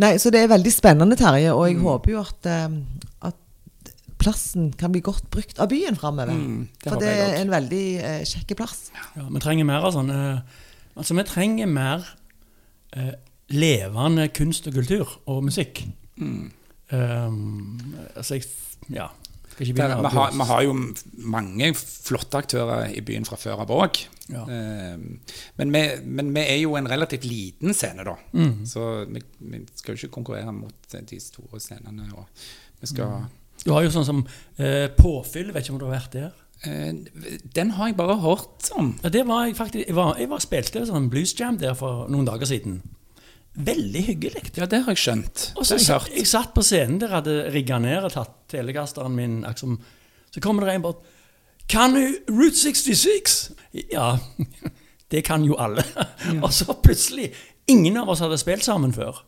Nei, 0.00 0.16
så 0.18 0.32
det 0.34 0.40
er 0.42 0.50
veldig 0.50 0.72
spennende, 0.72 1.16
Terje. 1.18 1.52
Og 1.54 1.68
jeg 1.68 1.78
håper 1.82 2.14
jo 2.14 2.22
at, 2.24 2.48
eh, 2.50 2.78
at 3.28 3.92
plassen 4.18 4.72
kan 4.78 4.92
bli 4.94 5.02
godt 5.04 5.28
brukt 5.30 5.60
av 5.60 5.68
byen 5.70 5.98
framover. 6.00 6.32
Mm, 6.32 6.68
For 6.82 6.98
det 7.02 7.12
er 7.12 7.36
en 7.42 7.52
veldig 7.52 7.84
eh, 8.00 8.24
kjekk 8.26 8.56
plass. 8.58 8.88
Ja, 9.16 9.26
vi 9.28 9.42
trenger 9.44 9.68
mer 9.68 9.86
av 9.86 9.94
sånne 9.96 10.20
Altså, 10.94 11.16
vi 11.18 11.24
trenger 11.26 11.66
mer 11.66 12.04
eh, 12.94 13.14
levende 13.52 14.28
kunst 14.34 14.66
og 14.70 14.74
kultur 14.78 15.18
og 15.26 15.44
musikk. 15.44 15.84
Mm. 16.16 16.50
Um, 16.92 17.94
altså, 18.16 18.34
jeg 18.38 18.44
Ja. 18.92 19.08
Skal 19.54 19.68
ikke 19.68 19.74
begynne 19.78 20.02
vi, 20.02 20.10
har, 20.16 20.32
vi 20.34 20.46
har 20.48 20.62
jo 20.66 20.72
mange 21.30 21.68
flotte 21.78 22.38
aktører 22.40 22.88
i 22.90 23.00
byen 23.06 23.24
fra 23.24 23.36
før 23.38 23.62
av 23.62 23.70
òg. 23.70 24.00
Ja. 24.32 24.42
men, 24.48 25.70
vi, 25.70 25.82
men 26.04 26.32
vi 26.34 26.42
er 26.42 26.58
jo 26.62 26.74
en 26.78 26.88
relativt 26.90 27.26
liten 27.28 27.74
scene, 27.76 28.02
da. 28.08 28.16
Mm. 28.32 28.64
Så 28.66 29.04
vi, 29.06 29.22
vi 29.38 29.60
skal 29.76 29.94
jo 29.94 30.00
ikke 30.00 30.14
konkurrere 30.16 30.54
mot 30.56 30.96
de 30.96 31.20
store 31.22 31.60
scenene. 31.62 32.08
Skal 32.82 33.28
Du 33.62 33.70
har 33.76 33.84
jo 33.86 33.92
sånn 33.94 34.08
som 34.08 34.24
eh, 34.58 34.88
Påfyll, 34.96 35.52
vet 35.54 35.68
ikke 35.68 35.76
om 35.76 35.82
du 35.84 35.86
har 35.86 36.00
vært 36.00 36.16
der? 36.16 36.32
Eh, 36.66 36.90
Den 37.54 37.70
har 37.78 37.92
jeg 37.92 37.98
bare 38.00 38.18
hørt 38.24 38.72
om. 38.74 38.94
Ja, 39.04 39.12
det 39.12 39.22
var 39.28 39.46
jeg 39.46 39.56
faktisk 39.60 39.86
Jeg, 39.86 39.94
var, 39.94 40.16
jeg 40.18 40.32
var 40.34 40.42
spilte 40.42 40.82
sånn 40.88 41.10
bluesjam 41.12 41.60
der 41.62 41.78
for 41.78 42.08
noen 42.10 42.26
dager 42.26 42.50
siden. 42.50 42.80
Veldig 43.54 44.02
hyggelig. 44.02 44.42
Ja, 44.58 44.66
det 44.66 44.80
har 44.82 44.94
jeg 44.96 45.02
skjønt. 45.04 45.42
Og 45.54 45.66
så 45.66 45.78
jeg 45.78 46.16
jeg, 46.16 46.26
satt 46.26 46.54
på 46.56 46.62
scenen 46.66 46.98
der, 47.02 47.12
hadde 47.14 47.36
rigga 47.54 47.78
ned 47.82 48.08
og 48.08 48.14
tatt 48.16 48.32
telekasteren 48.50 49.14
min. 49.14 49.42
Liksom. 49.46 49.76
Så 50.34 50.42
kommer 50.42 50.66
det 50.66 50.74
en 50.74 50.86
bort. 50.86 51.04
Kan 51.70 51.94
du 51.94 52.18
Route 52.28 52.58
66? 52.58 53.52
Ja, 53.92 54.18
det 55.12 55.22
kan 55.24 55.44
jo 55.46 55.54
alle. 55.54 55.84
og 56.44 56.50
så 56.52 56.74
plutselig 56.82 57.32
Ingen 57.70 57.94
av 57.96 58.10
oss 58.12 58.20
hadde 58.20 58.36
spilt 58.36 58.60
sammen 58.66 58.90
før. 58.92 59.22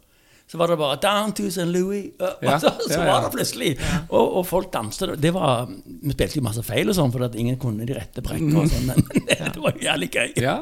Så 0.47 0.59
var 0.61 0.68
det 0.68 0.77
bare 0.77 0.99
'Down 1.01 1.33
to 1.33 1.47
St. 1.47 1.64
Louis'. 1.64 2.11
Ja, 2.43 2.59
så, 2.61 2.68
så 2.85 2.99
ja, 2.99 3.05
ja. 3.05 3.12
var 3.12 3.22
det 3.24 3.31
plutselig 3.33 3.70
og, 4.11 4.37
og 4.37 4.47
folk 4.47 4.72
danset. 4.72 5.14
Det 5.22 5.33
var, 5.35 5.70
Vi 5.87 6.12
spilte 6.12 6.37
jo 6.37 6.45
masse 6.45 6.62
feil 6.62 6.93
og 6.93 6.99
sånn, 6.99 7.14
fordi 7.14 7.24
at 7.31 7.39
ingen 7.41 7.57
kunne 7.59 7.87
de 7.89 7.97
rette 7.97 8.20
brekkene 8.22 8.61
og 8.61 8.68
sånn, 8.68 8.91
men 8.91 9.01
det, 9.24 9.39
det 9.41 9.62
var 9.62 9.72
jo 9.72 9.87
jævlig 9.89 10.11
gøy. 10.12 10.35
Ja. 10.45 10.59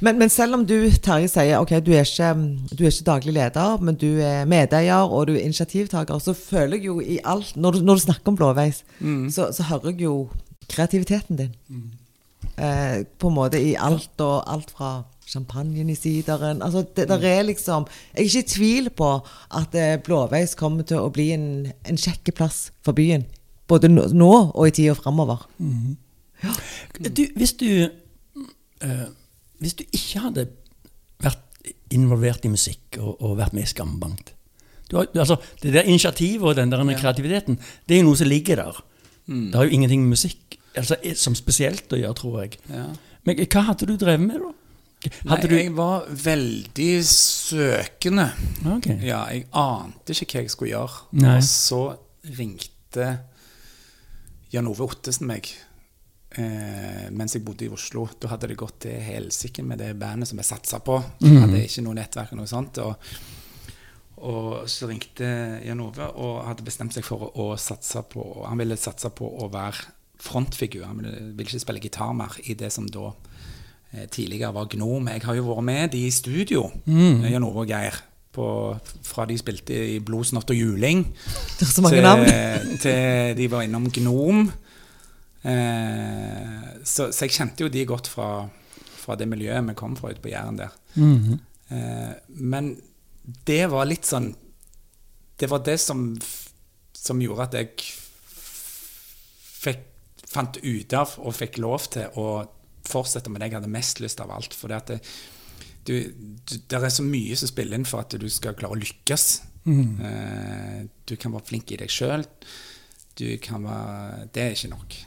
Men, 0.00 0.18
men 0.18 0.32
selv 0.32 0.58
om 0.58 0.66
du, 0.66 0.76
Terje, 1.02 1.28
sier 1.32 1.60
ok, 1.60 1.76
du 1.84 1.92
er, 1.92 2.06
ikke, 2.08 2.32
du 2.72 2.84
er 2.84 2.92
ikke 2.92 3.08
daglig 3.08 3.34
leder, 3.36 3.80
men 3.84 3.98
du 4.00 4.08
er 4.24 4.48
medeier 4.50 5.08
og 5.08 5.28
du 5.28 5.34
er 5.36 5.44
initiativtaker, 5.44 6.18
så 6.18 6.34
føler 6.36 6.78
jeg 6.78 6.90
jo 6.90 7.00
i 7.00 7.18
alt 7.24 7.56
Når 7.56 7.78
du, 7.78 7.82
når 7.84 8.00
du 8.00 8.06
snakker 8.08 8.32
om 8.32 8.36
Blåveis, 8.36 8.84
så, 9.34 9.50
så 9.52 9.68
hører 9.72 9.92
jeg 9.92 10.02
jo 10.08 10.14
kreativiteten 10.70 11.36
din. 11.36 11.56
Eh, 12.60 13.06
på 13.18 13.28
en 13.28 13.34
måte 13.34 13.60
i 13.60 13.74
alt, 13.78 14.20
og 14.20 14.44
alt 14.52 14.70
fra 14.70 15.02
champagnen 15.30 15.90
i 15.90 15.94
sideren 15.94 16.62
altså, 16.62 16.82
det, 16.96 17.06
der 17.08 17.22
er 17.22 17.42
liksom 17.46 17.86
Jeg 17.86 18.20
er 18.20 18.26
ikke 18.26 18.38
i 18.38 18.48
tvil 18.48 18.90
på 18.90 19.10
at 19.54 19.74
eh, 19.78 19.98
Blåveis 20.02 20.56
kommer 20.58 20.82
til 20.82 20.98
å 21.00 21.12
bli 21.14 21.30
en, 21.36 21.46
en 21.86 22.00
kjekk 22.00 22.32
plass 22.36 22.72
for 22.84 22.96
byen. 22.96 23.24
Både 23.70 23.88
nå 23.88 24.32
og 24.50 24.66
i 24.66 24.74
tida 24.74 24.96
framover. 24.98 25.46
Du, 26.98 27.22
hvis 27.36 27.52
du 27.60 27.68
eh, 27.86 29.06
Hvis 29.60 29.76
du 29.78 29.84
ikke 29.86 30.24
hadde 30.26 30.46
vært 31.20 31.72
involvert 31.92 32.46
i 32.48 32.52
musikk 32.52 32.98
og, 33.00 33.18
og 33.20 33.38
vært 33.40 33.56
med 33.56 33.66
i 33.66 33.70
Skambankt 33.70 34.34
du 34.90 34.96
har, 34.96 35.06
altså, 35.14 35.36
Det 35.62 35.70
der 35.70 35.86
initiativet 35.86 36.42
og 36.42 36.56
den 36.56 36.72
der 36.72 36.82
kreativiteten, 36.98 37.60
det 37.86 37.94
er 37.94 38.00
jo 38.00 38.08
noe 38.08 38.18
som 38.18 38.26
ligger 38.26 38.58
der. 38.58 38.80
Det 39.30 39.54
har 39.54 39.68
jo 39.68 39.70
ingenting 39.70 40.02
med 40.02 40.16
musikk 40.16 40.56
altså, 40.74 40.96
eh, 41.02 41.14
som 41.14 41.36
spesielt 41.38 41.92
å 41.92 41.98
gjøre, 42.00 42.16
tror 42.18 42.40
jeg. 42.42 42.58
Ja. 42.70 42.88
Men 43.26 43.44
hva 43.44 43.62
hadde 43.68 43.86
du 43.86 43.94
drevet 44.00 44.24
med, 44.24 44.40
da? 44.42 44.56
Nei, 45.30 45.38
jeg 45.48 45.72
var 45.72 46.04
veldig 46.10 46.90
søkende. 47.08 48.26
Okay. 48.76 48.98
Ja, 49.06 49.22
jeg 49.32 49.46
ante 49.56 50.12
ikke 50.12 50.34
hva 50.34 50.42
jeg 50.44 50.52
skulle 50.52 50.72
gjøre. 50.74 51.06
Nei. 51.22 51.36
Og 51.38 51.46
så 51.48 51.80
ringte 52.36 53.08
Jan 54.52 54.68
Ove 54.68 54.90
Ottesen 54.90 55.30
meg 55.30 55.48
eh, 56.38 57.08
mens 57.10 57.34
jeg 57.34 57.44
bodde 57.44 57.66
i 57.66 57.72
Oslo. 57.72 58.06
Da 58.20 58.28
hadde 58.32 58.48
det 58.52 58.56
gått 58.60 58.80
til 58.86 59.00
helsike 59.02 59.62
med 59.66 59.78
det 59.82 59.92
bandet 59.98 60.28
som 60.30 60.38
jeg 60.38 60.48
satsa 60.50 60.78
på. 60.84 60.98
Jeg 61.22 61.40
hadde 61.42 61.62
ikke 61.66 61.84
noe 61.86 61.98
nettverk 61.98 62.32
eller 62.32 62.42
noe 62.44 62.50
sånt. 62.50 62.78
Og, 62.78 62.94
og 64.20 64.68
så 64.68 64.88
ringte 64.90 65.30
Jan 65.64 65.80
Ove 65.80 66.10
og 66.20 66.42
hadde 66.44 66.66
bestemt 66.66 66.92
seg 66.96 67.06
for 67.06 67.24
å, 67.24 67.30
å 67.40 67.56
satse 67.56 68.02
på 68.12 68.24
Han 68.44 68.60
ville 68.60 68.76
satse 68.76 69.08
på 69.16 69.24
å 69.40 69.48
være 69.52 69.88
frontfigur. 70.20 70.84
Han 70.84 70.98
ville, 71.00 71.14
ville 71.32 71.48
ikke 71.48 71.62
spille 71.62 71.80
gitar 71.80 72.12
mer 72.12 72.36
i 72.44 72.54
det 72.60 72.68
som 72.74 72.84
da 72.92 73.06
eh, 73.94 74.04
tidligere 74.12 74.52
var 74.52 74.68
Gnom. 74.68 75.08
Jeg 75.08 75.24
har 75.24 75.38
jo 75.38 75.46
vært 75.48 75.64
med 75.70 75.90
de 75.96 76.04
i 76.06 76.12
studio, 76.12 76.66
Mm. 76.84 77.24
Jan 77.32 77.44
Ove 77.48 77.64
og 77.64 77.72
Geir. 77.72 78.02
På, 78.30 78.44
fra 79.02 79.24
de 79.26 79.34
spilte 79.40 79.74
i 79.74 79.96
Blodsnott 80.06 80.52
og 80.52 80.54
juling, 80.54 81.00
til, 81.58 81.96
navn. 82.04 82.76
til 82.78 83.32
de 83.34 83.48
var 83.50 83.64
innom 83.66 83.88
Gnom. 83.90 84.44
Eh, 85.42 86.84
så, 86.84 87.08
så 87.12 87.24
jeg 87.24 87.36
kjente 87.36 87.64
jo 87.64 87.72
de 87.72 87.86
godt 87.88 88.10
fra, 88.12 88.28
fra 89.00 89.16
det 89.16 89.28
miljøet 89.30 89.64
vi 89.70 89.76
kom 89.78 89.96
fra 89.98 90.12
ute 90.12 90.22
på 90.22 90.32
Jæren 90.32 90.60
der. 90.60 90.76
Mhm. 90.96 91.40
Eh, 91.70 92.14
men 92.36 92.74
det 93.46 93.62
var 93.70 93.86
litt 93.86 94.08
sånn 94.08 94.32
Det 95.38 95.46
var 95.46 95.60
det 95.62 95.76
som, 95.78 96.16
som 96.92 97.20
gjorde 97.22 97.44
at 97.46 97.54
jeg 97.54 97.68
fikk, 99.60 99.84
fant 100.28 100.58
ut 100.60 100.96
av 100.98 101.14
og 101.22 101.36
fikk 101.36 101.60
lov 101.62 101.86
til 101.94 102.18
å 102.20 102.26
fortsette 102.90 103.30
med 103.30 103.40
det 103.40 103.50
jeg 103.50 103.56
hadde 103.60 103.70
mest 103.72 104.02
lyst 104.04 104.20
av 104.20 104.32
alt. 104.34 104.56
For 104.56 104.68
det, 104.68 104.80
at 104.82 104.90
det, 104.92 104.98
du, 106.68 106.76
er 106.76 106.92
så 106.92 107.06
mye 107.06 107.38
som 107.38 107.48
spiller 107.48 107.78
inn 107.78 107.88
for 107.88 108.04
at 108.04 108.18
du 108.20 108.28
skal 108.28 108.56
klare 108.58 108.76
å 108.76 108.80
lykkes. 108.82 109.26
Eh, 110.04 110.82
du 111.08 111.16
kan 111.20 111.34
være 111.36 111.48
flink 111.48 111.72
i 111.72 111.80
deg 111.80 111.92
sjøl. 111.92 112.26
Du 113.16 113.26
kan 113.42 113.64
være 113.64 114.28
Det 114.32 114.44
er 114.44 114.56
ikke 114.56 114.74
nok. 114.74 114.98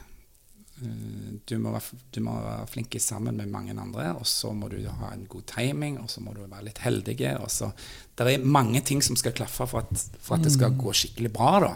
Eh, 0.84 1.30
Du 1.46 1.58
må, 1.58 1.72
være, 1.74 1.96
du 2.14 2.20
må 2.24 2.32
være 2.40 2.66
flink 2.72 2.94
sammen 3.00 3.36
med 3.36 3.46
mange 3.52 3.74
andre, 3.80 4.14
og 4.16 4.26
så 4.26 4.52
må 4.56 4.68
du 4.68 4.78
ha 4.88 5.10
en 5.12 5.26
god 5.28 5.42
timing, 5.50 5.98
og 6.00 6.08
så 6.10 6.20
må 6.24 6.32
du 6.32 6.40
være 6.46 6.64
litt 6.64 6.78
heldig. 6.78 7.16
Det 7.18 8.26
er 8.32 8.44
mange 8.44 8.80
ting 8.80 9.02
som 9.04 9.16
skal 9.16 9.32
klaffe 9.36 9.66
for 9.66 9.78
at, 9.84 10.04
for 10.20 10.36
at 10.38 10.44
det 10.44 10.52
skal 10.54 10.72
gå 10.78 10.92
skikkelig 10.92 11.32
bra. 11.32 11.50
da. 11.60 11.74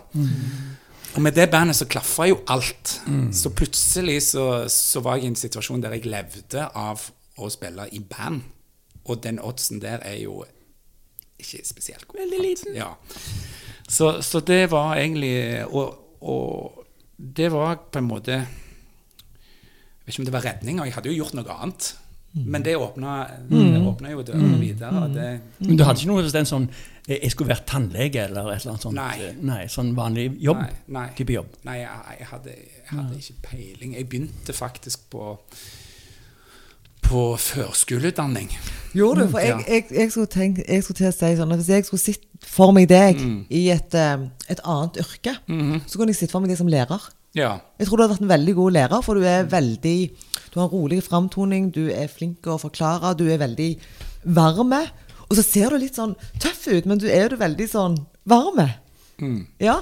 Og 1.17 1.23
med 1.23 1.33
det 1.35 1.51
bandet 1.51 1.77
så 1.77 1.85
klaffa 1.89 2.27
jo 2.29 2.39
alt. 2.49 3.01
Så 3.33 3.51
plutselig 3.51 4.23
så, 4.23 4.65
så 4.69 5.01
var 5.05 5.17
jeg 5.17 5.25
i 5.25 5.33
en 5.33 5.37
situasjon 5.37 5.83
der 5.83 5.97
jeg 5.97 6.07
levde 6.07 6.65
av 6.75 7.11
å 7.39 7.49
spille 7.53 7.89
i 7.93 8.01
band. 8.01 8.43
Og 9.09 9.23
den 9.25 9.39
oddsen 9.41 9.81
der 9.81 9.99
er 10.05 10.17
jo 10.23 10.45
ikke 11.39 11.61
spesielt 11.65 12.09
god. 12.09 12.21
Veldig 12.21 12.41
liten. 12.45 12.75
Ja. 12.77 12.95
Så, 13.89 14.23
så 14.23 14.41
det 14.41 14.71
var 14.71 14.97
egentlig 14.97 15.65
og, 15.69 15.95
og 16.21 16.85
det 17.19 17.53
var 17.53 17.77
på 17.93 17.99
en 18.03 18.09
måte 18.09 18.41
vet 20.09 20.15
ikke 20.17 20.25
om 20.25 20.29
det 20.29 20.37
var 20.39 20.47
redning, 20.49 20.81
og 20.81 20.87
jeg 20.89 20.95
hadde 20.99 21.11
jo 21.13 21.19
gjort 21.23 21.35
noe 21.39 21.55
annet. 21.63 21.89
Men 22.39 22.63
det 22.63 22.75
åpna, 22.77 23.13
det 23.49 23.79
åpna 23.89 24.11
jo 24.13 24.23
dørene 24.23 24.59
videre. 24.61 24.91
Og 25.03 25.15
det, 25.15 25.29
Men 25.65 25.79
du 25.79 25.83
hadde 25.85 25.99
ikke 26.03 26.11
noe 26.11 26.23
bestemt 26.27 26.47
sånn 26.51 26.67
eh, 27.09 27.17
Jeg 27.23 27.31
skulle 27.33 27.49
vært 27.55 27.65
tannlege 27.67 28.21
eller 28.29 28.51
et 28.53 28.61
eller 28.61 28.75
annet 28.75 28.85
sånt? 28.85 28.95
Nei. 28.99 29.17
eh, 29.31 29.39
Nei 29.49 29.63
sånn 29.73 29.95
vanlig 29.97 30.27
jobb? 30.45 30.61
Nei, 30.61 30.75
nei. 30.99 31.07
Type 31.17 31.33
jobb? 31.33 31.57
Nei, 31.65 31.79
jeg, 31.81 32.27
hadde, 32.31 32.53
jeg 32.53 32.93
hadde 32.93 33.17
ikke 33.23 33.35
peiling. 33.49 33.95
Jeg 33.97 34.09
begynte 34.13 34.53
faktisk 34.55 35.09
på 35.11 35.39
på 37.09 37.21
førskoleutdanning. 37.41 38.51
Gjorde 38.93 39.23
du? 39.25 39.31
For 39.33 39.41
jeg, 39.41 39.63
jeg, 39.69 39.85
jeg, 39.97 40.11
skulle 40.13 40.29
tenke, 40.29 40.65
jeg 40.69 40.83
skulle 40.85 40.99
til 40.99 41.09
å 41.09 41.15
si 41.17 41.31
sånn 41.39 41.55
at 41.55 41.61
Hvis 41.63 41.71
jeg 41.73 41.87
skulle 41.89 42.03
sett 42.03 42.25
for 42.45 42.75
meg 42.77 42.89
deg 42.91 43.17
Mm. 43.23 43.39
i 43.51 43.63
et, 43.73 43.95
eh, 43.95 44.27
et 44.53 44.61
annet 44.65 44.99
yrke, 45.01 45.33
Mhm. 45.49 45.81
så 45.87 45.97
kunne 45.99 46.13
jeg 46.13 46.17
sett 46.21 46.31
for 46.31 46.41
meg 46.41 46.51
deg 46.53 46.59
som 46.59 46.69
lærer. 46.69 47.01
Ja. 47.39 47.53
Jeg 47.79 47.87
tror 47.89 47.97
du 47.97 48.03
hadde 48.05 48.15
vært 48.17 48.25
en 48.27 48.33
veldig 48.35 48.55
god 48.59 48.75
lærer, 48.77 49.03
for 49.07 49.15
du 49.19 49.25
er 49.29 49.47
veldig 49.51 49.97
Du 50.49 50.59
har 50.61 50.67
en 50.67 50.73
rolig 50.73 50.99
framtoning, 51.05 51.71
du 51.75 51.85
er 51.93 52.09
flink 52.11 52.39
til 52.43 52.55
å 52.55 52.59
forklare, 52.61 53.15
du 53.19 53.27
er 53.31 53.39
veldig 53.43 53.71
varme. 54.35 54.81
Og 55.29 55.37
så 55.37 55.45
ser 55.45 55.71
du 55.75 55.79
litt 55.83 55.95
sånn 55.99 56.15
tøff 56.41 56.67
ut, 56.73 56.87
men 56.89 56.99
du 56.99 57.07
er 57.07 57.29
jo 57.29 57.37
veldig 57.41 57.67
sånn 57.69 57.99
varme. 58.29 58.65
Mm. 59.21 59.43
Ja. 59.61 59.75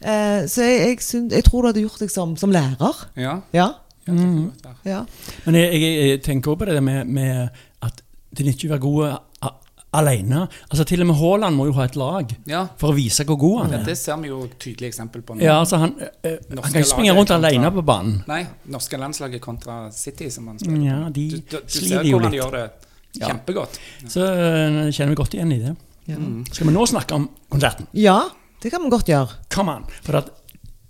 Eh, 0.00 0.46
så 0.50 0.64
jeg, 0.64 0.80
jeg, 0.88 0.98
syns- 1.04 1.32
jeg 1.36 1.44
tror 1.44 1.62
du 1.62 1.68
hadde 1.70 1.84
gjort 1.84 2.00
deg 2.00 2.10
som, 2.12 2.32
som 2.40 2.52
lærer. 2.54 3.04
Ja. 3.20 3.36
Ja. 3.56 3.68
være. 4.08 4.74
ja. 4.84 5.02
Men 5.46 5.54
jeg, 5.60 5.76
jeg, 5.80 6.08
jeg 6.08 6.22
tenker 6.26 6.52
også 6.52 6.64
på 6.64 6.70
det 6.72 6.82
med, 6.84 7.06
med 7.06 7.48
at 7.84 8.02
det 8.36 8.44
nytter 8.48 8.64
ikke 8.66 8.72
å 8.72 8.74
være 8.74 8.84
gode 8.88 9.12
a- 9.12 9.22
alene. 9.94 10.44
Altså 10.70 10.84
Til 10.88 11.00
og 11.04 11.06
med 11.10 11.16
Haaland 11.20 11.56
må 11.56 11.66
jo 11.68 11.72
ha 11.78 11.84
et 11.88 11.96
lag 11.96 12.34
Ja. 12.50 12.64
for 12.80 12.92
å 12.92 12.96
vise 12.96 13.24
hvor 13.24 13.38
god 13.38 13.62
han 13.62 13.70
Ja, 13.72 13.78
er. 13.78 13.84
det 13.84 13.96
ser 13.98 14.16
vi 14.22 14.28
jo 14.28 14.40
tydelig 14.58 14.88
eksempel 14.90 15.22
på 15.22 15.36
nå. 15.36 15.42
Ja, 15.42 15.60
altså 15.60 15.78
Han, 15.78 15.94
øh, 16.00 16.38
han 16.50 16.62
kan 16.62 16.74
ikke 16.80 16.90
springe 16.90 17.12
rundt 17.14 17.30
kontra- 17.30 17.36
alene 17.48 17.70
på 17.72 17.84
banen. 17.84 18.22
Nei, 18.28 18.42
norske 18.66 18.98
landslaget 18.98 19.40
kontra 19.40 19.90
City, 19.92 20.28
som 20.30 20.46
han 20.48 20.58
spiller 20.58 20.84
Ja, 20.84 21.08
de 21.10 21.30
du, 21.30 21.36
du, 21.36 21.42
du 21.56 21.58
sliter 21.66 22.02
ser 22.02 22.02
jo 22.10 22.18
hvordan 22.18 22.22
han 22.22 22.32
de 22.32 22.38
gjør 22.38 22.50
det 22.52 22.70
Ja. 23.20 23.26
kjempegodt. 23.28 23.78
Så 24.08 24.20
øh, 24.20 24.92
kjenner 24.92 25.08
vi 25.08 25.14
godt 25.22 25.34
igjen 25.34 25.52
i 25.52 25.58
det. 25.58 25.76
Ja. 26.08 26.16
Skal 26.52 26.66
vi 26.66 26.72
nå 26.74 26.86
snakke 26.86 27.12
om 27.14 27.28
konserten? 27.50 27.86
ja, 27.94 28.20
det 28.62 28.70
kan 28.72 28.82
vi 28.82 28.90
godt 28.90 29.06
gjøre. 29.06 29.28
Come 29.50 29.68
on! 29.76 29.84
For 30.02 30.16
at 30.18 30.30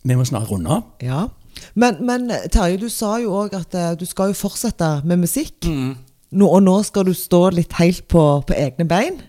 vi 0.05 0.15
må 0.15 0.25
snart 0.25 0.49
runde 0.51 0.71
av. 0.71 0.83
Ja. 1.03 1.29
Men, 1.75 1.97
men 2.05 2.29
Terje, 2.51 2.77
du 2.81 2.89
sa 2.91 3.19
jo 3.23 3.31
òg 3.31 3.55
at 3.55 3.99
du 3.99 4.05
skal 4.07 4.29
jo 4.33 4.35
fortsette 4.35 5.05
med 5.05 5.19
musikk. 5.23 5.65
Mm. 5.65 5.97
Nå, 6.35 6.49
og 6.51 6.63
nå 6.67 6.75
skal 6.87 7.07
du 7.07 7.13
stå 7.15 7.41
litt 7.55 7.73
helt 7.79 8.07
på, 8.11 8.23
på 8.49 8.57
egne 8.59 8.87
bein. 8.91 9.21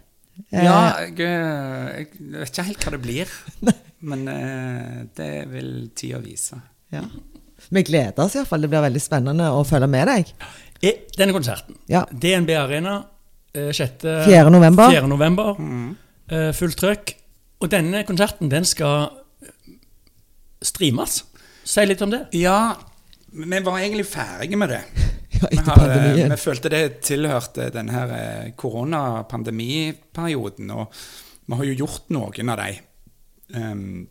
Eh, 0.52 0.64
Ja, 0.66 0.78
jeg, 1.06 1.20
eh, 1.22 2.00
jeg 2.02 2.08
vet 2.42 2.50
ikke 2.52 2.66
helt 2.72 2.86
hva 2.88 2.94
det 2.96 3.02
blir. 3.04 3.34
Men 4.10 4.28
eh, 4.32 5.04
det 5.18 5.32
vil 5.54 5.72
tida 5.98 6.20
vise. 6.24 6.62
ja. 6.94 7.06
Vi 7.72 7.82
gleder 7.88 8.20
oss 8.22 8.36
iallfall. 8.36 8.62
Det 8.62 8.70
blir 8.70 8.84
veldig 8.84 9.00
spennende 9.02 9.46
å 9.56 9.62
følge 9.66 9.88
med 9.90 10.10
deg. 10.12 10.32
I 10.86 10.92
Denne 11.18 11.34
konserten, 11.34 11.78
Ja. 11.90 12.02
DNB 12.12 12.52
Arena, 12.60 12.98
eh, 13.56 13.72
6. 13.74 14.04
4. 14.28 14.52
november. 14.54 14.92
4. 14.92 15.08
november. 15.10 15.56
Mm. 15.58 15.96
eh, 16.30 16.52
Fullt 16.54 16.78
trøkk. 16.82 17.16
Og 17.64 17.72
denne 17.72 18.04
konserten, 18.06 18.52
den 18.52 18.68
skal 18.68 19.08
eh, 19.42 19.48
streames. 20.62 21.24
Si 21.66 21.86
litt 21.88 22.04
om 22.06 22.12
det. 22.14 22.26
Ja, 22.38 22.76
vi 23.34 23.60
var 23.66 23.80
egentlig 23.80 24.06
ferdige 24.12 24.60
med 24.62 24.70
det. 24.76 24.84
Vi, 25.52 25.58
etter 25.58 25.72
har, 25.72 25.90
eh, 25.90 25.96
pandemien. 25.96 26.32
vi 26.32 26.38
følte 26.42 26.70
det 26.74 26.84
tilhørte 27.08 27.64
denne 27.74 28.00
eh, 28.20 28.46
koronapandemiperioden, 28.60 30.68
og 30.72 30.86
vi 31.46 31.54
har 31.60 31.66
jo 31.70 31.76
gjort 31.86 32.06
noen 32.16 32.50
av 32.50 32.58
de. 32.64 32.72
Um, 33.56 34.08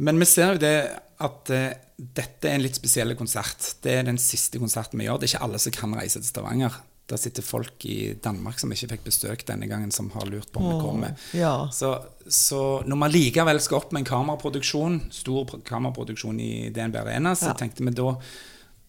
men 0.00 0.18
vi 0.22 0.26
ser 0.28 0.52
jo 0.54 0.58
det 0.62 0.76
at 1.20 1.50
uh, 1.52 1.72
dette 2.00 2.48
er 2.48 2.54
en 2.56 2.62
litt 2.64 2.76
spesiell 2.78 3.12
konsert. 3.18 3.60
Det 3.84 3.92
er 3.98 4.04
den 4.08 4.18
siste 4.20 4.58
konserten 4.62 4.98
vi 5.00 5.04
gjør. 5.04 5.18
Det 5.20 5.26
er 5.28 5.32
ikke 5.34 5.44
alle 5.48 5.58
som 5.60 5.72
kan 5.76 5.92
reise 5.98 6.18
til 6.22 6.30
Stavanger. 6.30 6.72
Der 7.10 7.18
sitter 7.18 7.42
folk 7.44 7.84
i 7.90 7.96
Danmark 8.22 8.58
som 8.62 8.70
ikke 8.72 8.88
fikk 8.94 9.04
besøk 9.08 9.40
denne 9.48 9.66
gangen, 9.68 9.90
som 9.92 10.06
har 10.14 10.24
lurt 10.30 10.50
på 10.54 10.58
om 10.62 10.66
vi 10.70 10.76
kommer. 10.80 11.10
ja. 11.36 11.54
Så, 11.74 11.88
så 12.30 12.60
når 12.86 12.96
man 13.02 13.10
likevel 13.12 13.58
skal 13.60 13.78
opp 13.82 13.90
med 13.92 14.00
en 14.04 14.08
kameraproduksjon, 14.12 15.00
stor 15.12 15.44
kameraproduksjon 15.66 16.38
i 16.40 16.52
DNB 16.72 16.96
Arena, 17.02 17.34
så 17.34 17.46
Ja. 17.50 17.54
tenkte 17.58 17.84
vi 17.84 17.90
da 17.98 18.14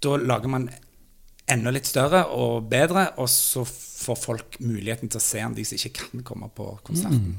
Da 0.02 0.16
lager 0.18 0.48
man 0.50 0.70
enda 1.54 1.74
litt 1.76 1.90
større 1.90 2.24
og 2.38 2.70
bedre, 2.72 3.10
og 3.22 3.30
så 3.32 3.66
får 3.68 4.18
folk 4.18 4.58
muligheten 4.64 5.12
til 5.12 5.20
å 5.22 5.24
se 5.26 5.44
om 5.46 5.54
de 5.58 5.66
som 5.68 5.78
ikke 5.78 5.94
kan 6.00 6.24
komme 6.32 6.50
på 6.58 6.72
konserten. 6.88 7.36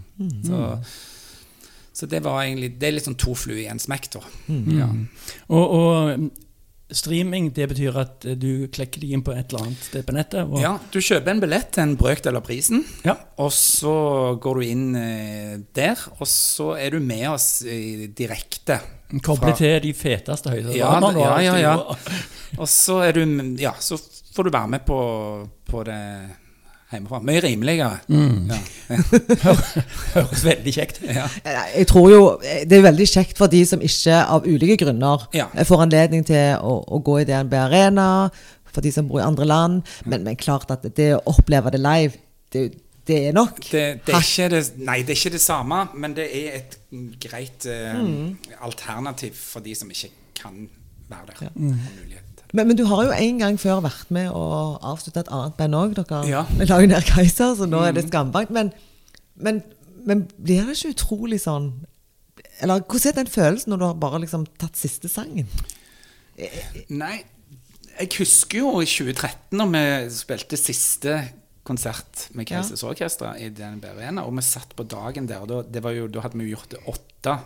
Så, 0.47 0.61
så 1.93 2.07
det 2.09 2.21
var 2.25 2.45
egentlig 2.45 2.77
Det 2.79 2.87
er 2.89 2.95
litt 2.97 3.09
sånn 3.09 3.19
to 3.21 3.35
fluer 3.37 3.65
i 3.65 3.69
en 3.73 3.83
smekk, 3.83 4.11
da. 4.15 4.23
Ja. 4.79 4.89
Og, 5.51 5.75
og 5.81 6.31
streaming, 6.93 7.47
det 7.57 7.71
betyr 7.71 7.97
at 8.03 8.25
du 8.37 8.67
klekker 8.73 9.01
deg 9.01 9.15
inn 9.17 9.23
på 9.25 9.33
et 9.33 9.49
eller 9.49 9.65
annet 9.67 9.87
sted 9.87 10.05
på 10.05 10.13
nettet? 10.13 10.45
Og, 10.45 10.59
Ja, 10.61 10.75
du 10.93 10.99
kjøper 11.01 11.33
en 11.33 11.41
billett 11.41 11.71
til 11.73 11.87
en 11.87 11.95
brøkdel 11.97 12.37
av 12.37 12.45
prisen, 12.45 12.83
Ja. 13.07 13.15
og 13.41 13.49
så 13.57 13.95
går 14.45 14.61
du 14.61 14.67
inn 14.69 14.85
eh, 15.01 15.55
der, 15.75 15.97
og 16.19 16.29
så 16.29 16.75
er 16.77 16.93
du 16.93 17.01
med 17.01 17.31
oss 17.33 17.63
eh, 17.65 18.07
direkte. 18.13 18.77
Koble 19.21 19.53
til 19.59 19.81
de 19.85 19.93
feteste 19.95 20.51
høyttalerne. 20.55 21.11
Ja, 21.21 21.41
ja, 21.41 21.57
ja, 21.57 21.57
ja. 21.67 21.97
Og 22.59 22.69
så 22.69 23.01
er 23.05 23.13
du 23.13 23.25
Ja, 23.61 23.73
så 23.81 23.99
får 24.35 24.49
du 24.49 24.51
være 24.55 24.69
med 24.69 24.87
på, 24.87 24.99
på 25.69 25.83
det 25.85 25.99
hjemmefra. 26.93 27.21
Mye 27.25 27.41
rimeligere. 27.41 27.99
Mm. 28.09 28.51
Ja. 28.53 28.59
Høres 30.15 30.45
veldig 30.45 30.75
kjekt 30.75 30.99
ut. 31.03 31.09
Ja. 31.13 31.27
Eh, 31.45 31.61
Jeg 31.79 31.87
tror 31.91 32.09
jo 32.13 32.23
det 32.69 32.79
er 32.79 32.85
veldig 32.89 33.07
kjekt 33.09 33.39
for 33.41 33.53
de 33.53 33.63
som 33.69 33.81
ikke 33.85 34.19
av 34.23 34.47
ulike 34.49 34.77
grunner 34.85 35.25
Ja. 35.37 35.47
får 35.65 35.87
anledning 35.87 36.25
til 36.29 36.57
å, 36.61 36.79
å 36.87 37.01
gå 37.05 37.21
i 37.23 37.25
DNB 37.29 37.55
Arena, 37.67 38.09
for 38.73 38.85
de 38.85 38.93
som 38.93 39.09
bor 39.09 39.21
i 39.21 39.27
andre 39.27 39.45
land. 39.49 39.83
Men, 40.05 40.25
men 40.25 40.37
klart 40.41 40.71
at 40.73 40.85
det 40.97 41.13
å 41.17 41.23
oppleve 41.33 41.73
det 41.75 41.81
live, 41.81 42.17
det, 42.53 42.67
det 43.07 43.17
er 43.29 43.33
nok 43.35 43.57
Det, 43.65 43.83
det, 44.07 44.15
er 44.15 44.21
ikke 44.23 44.49
det, 44.53 44.61
nei, 44.87 44.99
det 45.03 45.11
er 45.15 45.19
ikke 45.19 45.33
det 45.35 45.41
samme, 45.43 45.81
men 45.99 46.15
det 46.15 46.27
er 46.39 46.59
et 46.61 46.77
greit 47.21 47.67
eh, 47.67 47.97
Mm. 47.99 48.37
alternativ 48.61 49.35
for 49.35 49.61
de 49.61 49.75
som 49.75 49.91
ikke 49.91 50.11
kan 50.39 50.69
være 51.11 51.27
der. 51.33 51.43
Ja. 51.43 51.49
Mm. 51.55 51.79
Men, 52.55 52.67
men 52.69 52.77
du 52.77 52.85
har 52.85 53.05
jo 53.07 53.11
en 53.17 53.39
gang 53.39 53.59
før 53.61 53.81
vært 53.81 54.11
med 54.11 54.29
og 54.31 54.79
avslutta 54.85 55.21
et 55.25 55.31
annet 55.33 55.55
band 55.57 55.75
òg. 55.75 55.95
Dere 55.99 56.23
Ja. 56.29 56.45
la 56.69 56.81
jo 56.81 56.87
ned 56.87 57.03
Kaiser, 57.09 57.55
så 57.57 57.67
nå 57.67 57.81
er 57.87 57.93
det 57.97 58.07
Skambank. 58.09 58.51
Men, 58.51 58.73
men, 59.37 59.63
men 60.07 60.27
blir 60.37 60.67
det 60.67 60.77
ikke 60.77 60.93
utrolig 60.95 61.41
sånn 61.41 61.71
Eller 62.61 62.81
hvordan 62.85 63.09
er 63.09 63.17
den 63.23 63.27
følelsen 63.33 63.71
når 63.73 63.79
du 63.79 63.85
har 63.87 63.95
bare 63.95 64.21
liksom 64.21 64.45
tatt 64.61 64.77
siste 64.77 65.09
sangen? 65.09 65.49
Nei, 66.93 67.23
jeg 67.99 68.09
husker 68.19 68.59
jo 68.63 68.81
i 68.81 68.87
2013 68.89 69.57
når 69.59 69.73
vi 69.73 70.15
spilte 70.15 70.57
siste 70.61 71.17
konsert 71.73 72.27
med. 72.37 72.49
Keisers 72.49 72.85
Orkestra 72.87 73.35
i 73.41 73.49
DNB 73.55 73.89
Arena, 73.95 74.27
og 74.29 74.37
vi 74.37 74.45
satt 74.47 74.77
på 74.79 74.87
dagen 74.89 75.29
der. 75.31 75.43
og 75.45 75.73
Da, 75.73 75.95
jo, 75.97 76.09
da 76.13 76.27
hadde 76.27 76.39
vi 76.39 76.51
jo 76.51 76.57
gjort 76.57 76.79
åtte 76.95 77.39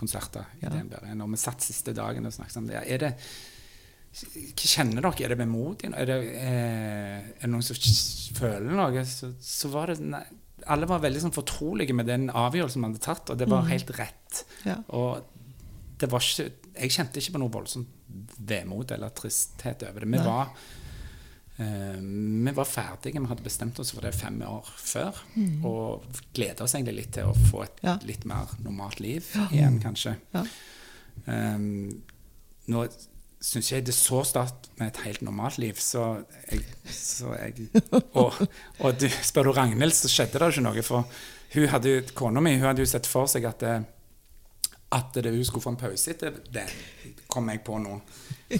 konserter 0.00 0.46
i. 0.60 0.68
DNB 0.68 0.96
Arena, 1.02 1.26
og 1.26 1.34
vi 1.34 1.42
satt 1.42 1.64
siste 1.64 1.94
dagen 1.96 2.26
og 2.26 2.34
snakket 2.34 2.62
om 2.62 2.70
det. 2.70 2.80
Er 2.84 3.04
det 3.04 3.12
hva 4.14 4.68
kjenner 4.70 5.02
dere? 5.02 5.26
Er 5.26 5.32
det 5.32 5.40
vemodig? 5.40 5.90
Er 5.90 6.06
det, 6.06 6.16
eh, 6.38 7.16
er 7.34 7.40
det 7.42 7.50
noen 7.50 7.64
som 7.66 7.78
føler 8.38 8.70
noe? 8.70 9.02
Så, 9.10 9.32
så 9.42 9.70
var 9.72 9.90
det 9.90 10.04
nei, 10.06 10.22
Alle 10.70 10.86
var 10.88 11.02
veldig 11.02 11.24
sånn 11.24 11.34
fortrolige 11.34 11.92
med 11.92 12.06
den 12.08 12.28
avgjørelsen 12.30 12.80
man 12.80 12.94
hadde 12.94 13.02
tatt, 13.04 13.32
og 13.32 13.40
det 13.40 13.48
var 13.50 13.66
helt 13.68 13.90
rett. 13.98 14.44
Ja. 14.64 14.78
Og 14.96 15.26
det 15.98 16.08
var 16.12 16.22
ikke 16.24 16.46
Jeg 16.74 16.90
kjente 16.94 17.20
ikke 17.20 17.34
på 17.36 17.42
noe 17.42 17.52
voldsomt 17.54 17.90
vemod 18.38 18.90
eller 18.94 19.12
tristhet 19.14 19.82
over 19.86 20.02
det. 20.02 20.08
Vi 20.10 20.18
Nei. 20.18 20.24
var 20.26 20.54
vi 21.56 22.52
var 22.56 22.66
ferdige. 22.66 23.20
Vi 23.20 23.28
hadde 23.30 23.44
bestemt 23.46 23.78
oss 23.78 23.92
for 23.94 24.02
det 24.02 24.14
fem 24.14 24.40
år 24.42 24.66
før. 24.76 25.20
Og 25.64 26.02
gleda 26.34 26.64
oss 26.66 26.74
egentlig 26.74 26.96
litt 27.04 27.12
til 27.14 27.30
å 27.30 27.34
få 27.50 27.62
et 27.62 27.82
Ja. 27.84 27.98
litt 28.02 28.24
mer 28.26 28.50
normalt 28.64 28.98
liv 29.00 29.24
igjen, 29.52 29.80
kanskje. 29.82 30.16
Ja. 30.34 30.42
Um, 31.26 32.02
nå 32.66 32.88
syns 33.44 33.68
jeg 33.70 33.84
det 33.84 33.92
er 33.92 33.98
så 34.00 34.22
sterkt 34.26 34.70
med 34.80 34.88
et 34.88 35.02
helt 35.04 35.22
normalt 35.22 35.58
liv, 35.60 35.74
så 35.78 36.24
jeg, 36.50 36.64
så 36.90 37.34
jeg 37.36 37.68
Og, 38.20 38.32
og 38.80 38.98
du, 38.98 39.06
spør 39.22 39.44
du 39.44 39.52
Ragnhild, 39.52 39.92
så 39.94 40.08
skjedde 40.10 40.40
det 40.40 40.48
ikke 40.54 40.64
noe. 40.64 40.82
For 40.82 41.04
hun 41.54 41.68
hadde 41.70 41.92
kona 42.16 42.40
mi 42.42 42.56
hun 42.56 42.66
hadde 42.70 42.82
jo 42.82 42.88
sett 42.90 43.06
for 43.06 43.28
seg 43.30 43.44
at 43.46 43.60
det, 43.62 43.76
at 44.94 45.14
det, 45.14 45.30
hun 45.30 45.44
skulle 45.44 45.62
få 45.62 45.74
en 45.74 45.80
pause 45.84 46.10
etter 46.10 46.40
det, 46.54 46.66
kom 47.28 47.48
jeg 47.52 47.62
på 47.66 47.78
nå. 47.82 48.00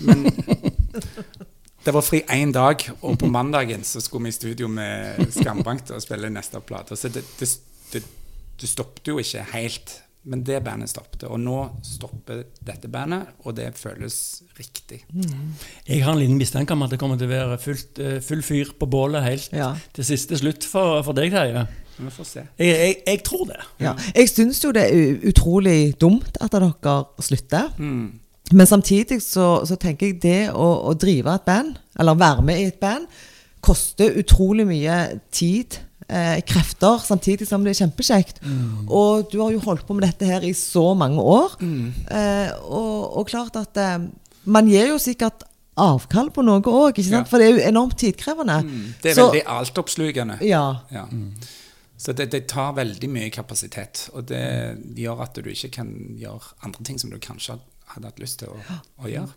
Men 0.04 0.28
det 1.84 1.92
var 1.94 2.02
fri 2.04 2.22
én 2.32 2.52
dag, 2.54 2.80
og 3.02 3.18
på 3.20 3.28
mandagen 3.30 3.84
så 3.84 4.00
skulle 4.00 4.24
vi 4.28 4.34
i 4.34 4.38
studio 4.38 4.68
med 4.72 5.20
Skambankt 5.34 5.90
og 5.94 6.00
spille 6.04 6.30
neste 6.32 6.60
plate. 6.64 6.96
Så 6.96 7.10
det, 7.12 7.24
det, 7.40 7.48
det, 7.92 8.02
det 8.60 8.68
stoppet 8.70 9.12
jo 9.12 9.18
ikke 9.22 9.44
helt. 9.52 10.00
Men 10.24 10.40
det 10.40 10.62
bandet 10.64 10.88
stoppet. 10.88 11.26
Og 11.28 11.36
nå 11.36 11.58
stopper 11.84 12.46
dette 12.64 12.88
bandet, 12.88 13.26
og 13.44 13.52
det 13.58 13.66
føles 13.76 14.14
riktig. 14.56 15.02
Jeg 15.84 16.00
har 16.00 16.14
en 16.14 16.22
liten 16.22 16.38
mistanke 16.40 16.72
om 16.72 16.80
at 16.86 16.94
det 16.94 16.98
kommer 17.02 17.20
til 17.20 17.28
å 17.28 17.34
være 17.34 17.58
fullt, 17.60 18.00
eh, 18.00 18.16
full 18.24 18.40
fyr 18.46 18.72
på 18.80 18.88
bålet 18.88 19.20
helt 19.26 19.52
Ja. 19.52 19.74
til 19.92 20.06
siste 20.08 20.38
slutt 20.40 20.64
for, 20.64 21.02
for 21.04 21.12
deg, 21.12 21.28
Terje. 21.34 21.66
Vi 21.98 22.08
får 22.10 22.24
se. 22.26 22.46
Jeg, 22.58 22.72
jeg, 22.72 22.96
jeg 23.06 23.20
tror 23.28 23.44
det. 23.52 23.60
Ja. 23.84 23.92
Jeg 24.16 24.32
syns 24.32 24.64
jo 24.64 24.72
det 24.74 24.86
er 24.88 25.28
utrolig 25.28 25.92
dumt 26.00 26.40
at 26.40 26.56
dere 26.56 26.72
slutter. 27.22 27.68
Mm. 27.76 28.08
Men 28.52 28.66
samtidig 28.68 29.22
så, 29.24 29.62
så 29.66 29.76
tenker 29.80 30.10
jeg 30.10 30.18
det 30.22 30.40
å, 30.52 30.66
å 30.90 30.92
drive 31.00 31.32
et 31.38 31.46
band, 31.46 31.78
eller 31.98 32.18
være 32.20 32.42
med 32.44 32.60
i 32.60 32.66
et 32.68 32.80
band, 32.82 33.06
koster 33.64 34.12
utrolig 34.20 34.66
mye 34.68 34.98
tid, 35.32 35.78
eh, 36.12 36.42
krefter, 36.44 36.98
samtidig 37.00 37.48
som 37.48 37.64
det 37.64 37.72
er 37.72 37.78
kjempekjekt. 37.86 38.42
Og 38.92 39.30
du 39.32 39.38
har 39.40 39.54
jo 39.54 39.62
holdt 39.64 39.86
på 39.88 39.96
med 39.96 40.04
dette 40.04 40.28
her 40.28 40.44
i 40.44 40.52
så 40.52 40.90
mange 40.98 41.24
år. 41.24 41.56
Eh, 41.64 42.52
og, 42.68 43.16
og 43.22 43.26
klart 43.32 43.56
at 43.56 43.80
eh, 43.80 44.04
man 44.44 44.68
gir 44.68 44.92
jo 44.92 45.00
sikkert 45.00 45.46
avkall 45.80 46.28
på 46.30 46.44
noe 46.44 46.60
òg? 46.60 47.00
Ja. 47.02 47.24
For 47.26 47.40
det 47.40 47.48
er 47.48 47.56
jo 47.56 47.64
enormt 47.72 47.96
tidkrevende. 47.98 48.60
Det 49.02 49.14
er 49.14 49.16
Så- 49.16 49.30
veldig 49.32 49.46
altoppslukende. 49.56 50.36
Ja. 50.46 50.66
Ja. 50.92 51.08
Så 51.96 52.12
det, 52.12 52.28
det 52.34 52.44
tar 52.52 52.74
veldig 52.76 53.08
mye 53.08 53.30
kapasitet, 53.32 54.10
og 54.12 54.26
det 54.28 54.44
gjør 55.00 55.22
at 55.24 55.38
du 55.40 55.48
ikke 55.48 55.70
kan 55.80 55.88
gjøre 56.20 56.52
andre 56.66 56.84
ting 56.84 57.00
som 57.00 57.08
du 57.10 57.16
kanskje 57.22 57.56
hadde 57.94 58.10
hatt 58.10 58.22
lyst 58.22 58.42
til 58.42 58.52
å, 58.52 58.78
å 59.02 59.10
gjøre. 59.10 59.32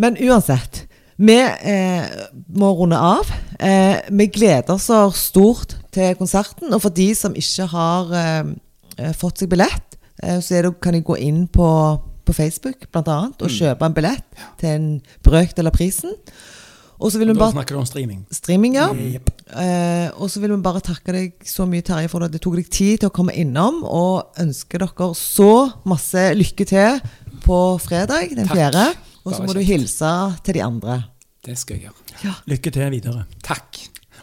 Men 0.00 0.16
uansett, 0.16 0.86
vi 1.22 1.36
eh, 1.38 2.06
må 2.56 2.72
runde 2.78 2.98
av. 2.98 3.28
Eh, 3.60 4.00
vi 4.10 4.26
gleder 4.32 4.74
oss 4.74 4.88
stort 5.20 5.76
til 5.94 6.16
konserten. 6.18 6.72
Og 6.72 6.82
for 6.82 6.94
de 6.94 7.10
som 7.18 7.36
ikke 7.38 7.68
har 7.72 8.14
eh, 8.18 8.54
eh, 8.98 9.12
fått 9.18 9.42
seg 9.42 9.52
billett, 9.52 9.98
eh, 10.22 10.40
så 10.40 10.62
det, 10.64 10.72
kan 10.82 10.96
de 10.96 11.04
gå 11.04 11.18
inn 11.20 11.44
på, 11.52 11.68
på 12.26 12.36
Facebook 12.36 12.88
blant 12.90 13.12
annet, 13.12 13.44
og 13.44 13.52
kjøpe 13.52 13.86
en 13.86 13.96
billett 13.96 14.42
til 14.62 14.72
en 14.72 14.90
brøkdel 15.26 15.70
av 15.70 15.76
prisen. 15.76 16.16
Og 17.02 17.10
så 17.12 17.18
vil 17.18 17.32
vi 17.32 17.38
Da 17.38 17.50
snakker 17.50 17.74
du 17.76 17.82
om 17.82 17.86
streaming. 17.86 18.24
streaming, 18.30 18.76
ja. 18.78 18.90
Jepp. 18.94 19.31
Eh, 19.52 20.08
og 20.16 20.30
så 20.32 20.40
vil 20.40 20.54
vi 20.54 20.62
bare 20.64 20.80
takke 20.84 21.12
deg 21.14 21.46
så 21.48 21.66
mye, 21.68 21.84
Terje, 21.84 22.08
for 22.12 22.24
at 22.24 22.32
det 22.32 22.40
tok 22.44 22.56
deg 22.60 22.70
tid 22.72 23.02
til 23.02 23.10
å 23.10 23.14
komme 23.14 23.34
innom, 23.36 23.82
og 23.84 24.38
ønske 24.40 24.80
dere 24.80 25.08
så 25.18 25.50
masse 25.88 26.24
lykke 26.38 26.66
til 26.68 27.00
på 27.44 27.60
fredag 27.82 28.34
den 28.38 28.48
fjerde. 28.50 28.88
Og 29.22 29.34
så 29.34 29.42
må 29.42 29.52
må 29.52 29.58
du 29.58 29.62
hilse 29.66 30.12
til 30.46 30.58
de 30.58 30.64
andre. 30.64 30.98
Det 31.42 31.56
skal 31.58 31.78
jeg 31.78 31.90
gjøre. 31.90 32.34
Lykke 32.50 32.72
til 32.74 32.90
videre. 32.94 33.24
Takk. 33.42 33.78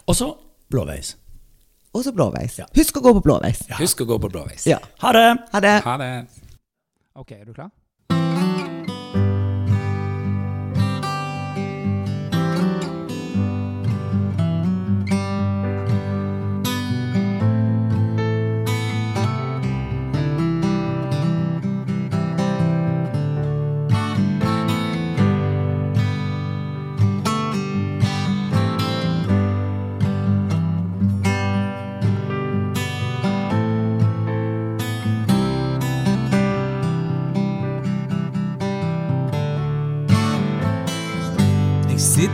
Og 0.08 0.16
så 0.16 0.30
blåveis. 0.72 1.14
Og 1.94 2.04
så 2.06 2.12
blåveis. 2.14 2.58
Ja. 2.60 2.68
Husk 2.76 3.00
å 3.00 3.02
gå 3.04 3.12
på 3.18 3.22
blåveis. 3.24 3.64
Husk 3.80 4.04
å 4.04 4.08
gå 4.08 4.18
på 4.22 4.30
blåveis. 4.30 4.66
Ja. 4.68 4.78
Ha 5.02 5.12
det! 5.16 5.26
Ha 5.52 5.60
det. 5.64 5.76
Ha 5.84 5.96
det. 6.00 6.10
OK, 7.18 7.32
er 7.34 7.44
du 7.44 7.52
klar? 7.52 7.70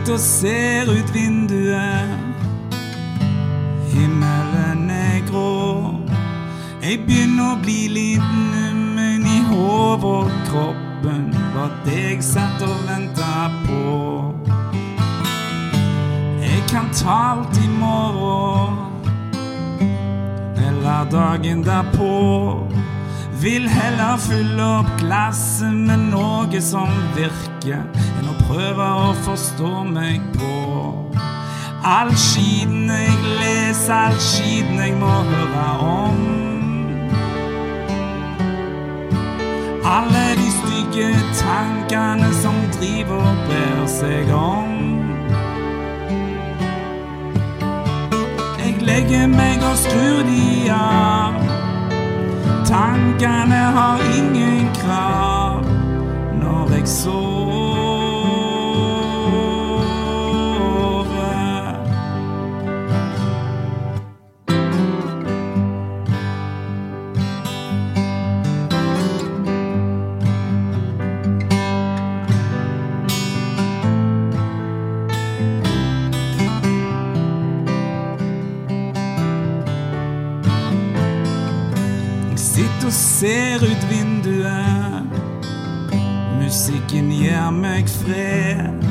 Og 0.09 0.19
ser 0.19 0.83
ut 0.89 1.13
vinduet. 1.13 2.09
Himmelen 3.91 4.89
er 4.89 5.19
grå. 5.27 5.95
Jeg 6.81 7.01
begynner 7.03 7.51
å 7.51 7.57
bli 7.59 7.89
liten, 7.91 8.45
nummen 8.53 9.25
i 9.27 9.41
hodet 9.49 10.07
og 10.07 10.31
kroppen. 10.47 11.27
Var 11.55 11.75
det 11.83 11.99
jeg 12.05 12.23
satt 12.23 12.63
og 12.63 12.77
venta 12.87 13.49
på. 13.65 13.83
Jeg 16.39 16.63
kan 16.71 16.87
ta 16.95 17.19
alt 17.35 17.59
i 17.59 17.67
morgen. 17.75 18.79
Eller 20.55 21.11
dagen 21.11 21.67
derpå. 21.67 22.13
Vil 23.41 23.67
heller 23.69 24.15
fylle 24.17 24.63
opp 24.79 24.95
glasset 25.01 25.75
med 25.75 26.07
noe 26.13 26.61
som 26.63 26.89
virker, 27.13 27.83
prøve 28.47 28.87
å 29.07 29.13
forstå 29.25 29.71
meg 29.91 30.23
på. 30.37 30.53
All 31.87 32.11
skiten 32.19 32.89
jeg 32.91 33.15
leser, 33.39 33.93
all 33.93 34.19
skiten 34.23 34.79
jeg 34.81 34.95
må 34.99 35.11
høre 35.29 35.65
om. 35.83 36.21
Alle 39.87 40.23
de 40.39 40.49
stygge 40.51 41.09
tankene 41.39 42.27
som 42.41 42.57
driver 42.75 43.23
og 43.31 43.43
brer 43.47 43.85
seg 43.91 44.31
om. 44.35 44.73
Jeg 48.59 48.75
legger 48.87 49.27
meg 49.31 49.63
og 49.63 49.79
skrur 49.79 50.23
de 50.27 50.69
av. 50.75 51.39
Tankene 52.67 53.63
har 53.79 54.07
ingen 54.11 54.67
krav 54.81 55.63
når 56.43 56.79
jeg 56.79 56.87
sover. 56.99 57.46
Fred. 88.07 88.83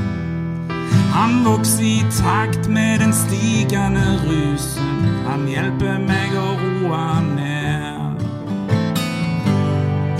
Han 1.12 1.44
vokser 1.44 1.82
i 1.82 2.04
takt 2.22 2.68
med 2.68 2.98
den 2.98 3.12
stigende 3.12 4.20
rusen. 4.24 5.06
Han 5.28 5.48
hjelper 5.48 5.98
meg 6.04 6.34
å 6.36 6.48
roe 6.60 7.04
ned. 7.32 8.24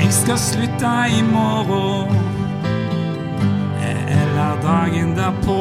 Jeg 0.01 0.13
skal 0.13 0.39
slutte 0.39 0.95
i 1.13 1.23
morgen 1.29 2.15
eller 3.87 4.63
dagen 4.63 5.17
derpå. 5.19 5.61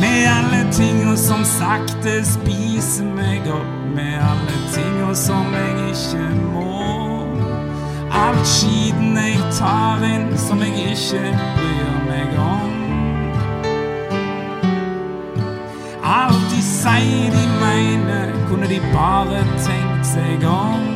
Med 0.00 0.28
alle 0.30 0.62
tinga 0.72 1.16
som 1.18 1.44
sakte 1.44 2.20
spiser 2.24 3.04
meg 3.04 3.48
opp. 3.50 3.76
Med 3.94 4.16
alle 4.22 4.62
tinga 4.74 5.14
som 5.14 5.52
jeg 5.52 5.90
ikke 5.90 6.30
må. 6.38 6.49
Alt 8.30 8.46
skiten 8.46 9.16
jeg 9.18 9.38
tar 9.58 10.04
inn 10.06 10.28
som 10.38 10.60
jeg 10.62 10.92
ikke 10.92 11.32
bryr 11.56 11.88
meg 12.06 12.36
om. 12.38 12.76
Alt 16.06 16.46
de 16.52 16.60
sier 16.62 17.34
de 17.34 17.42
mener, 17.58 18.30
kunne 18.46 18.70
de 18.70 18.78
bare 18.94 19.42
tenkt 19.66 20.06
seg 20.12 20.46
om. 20.46 20.89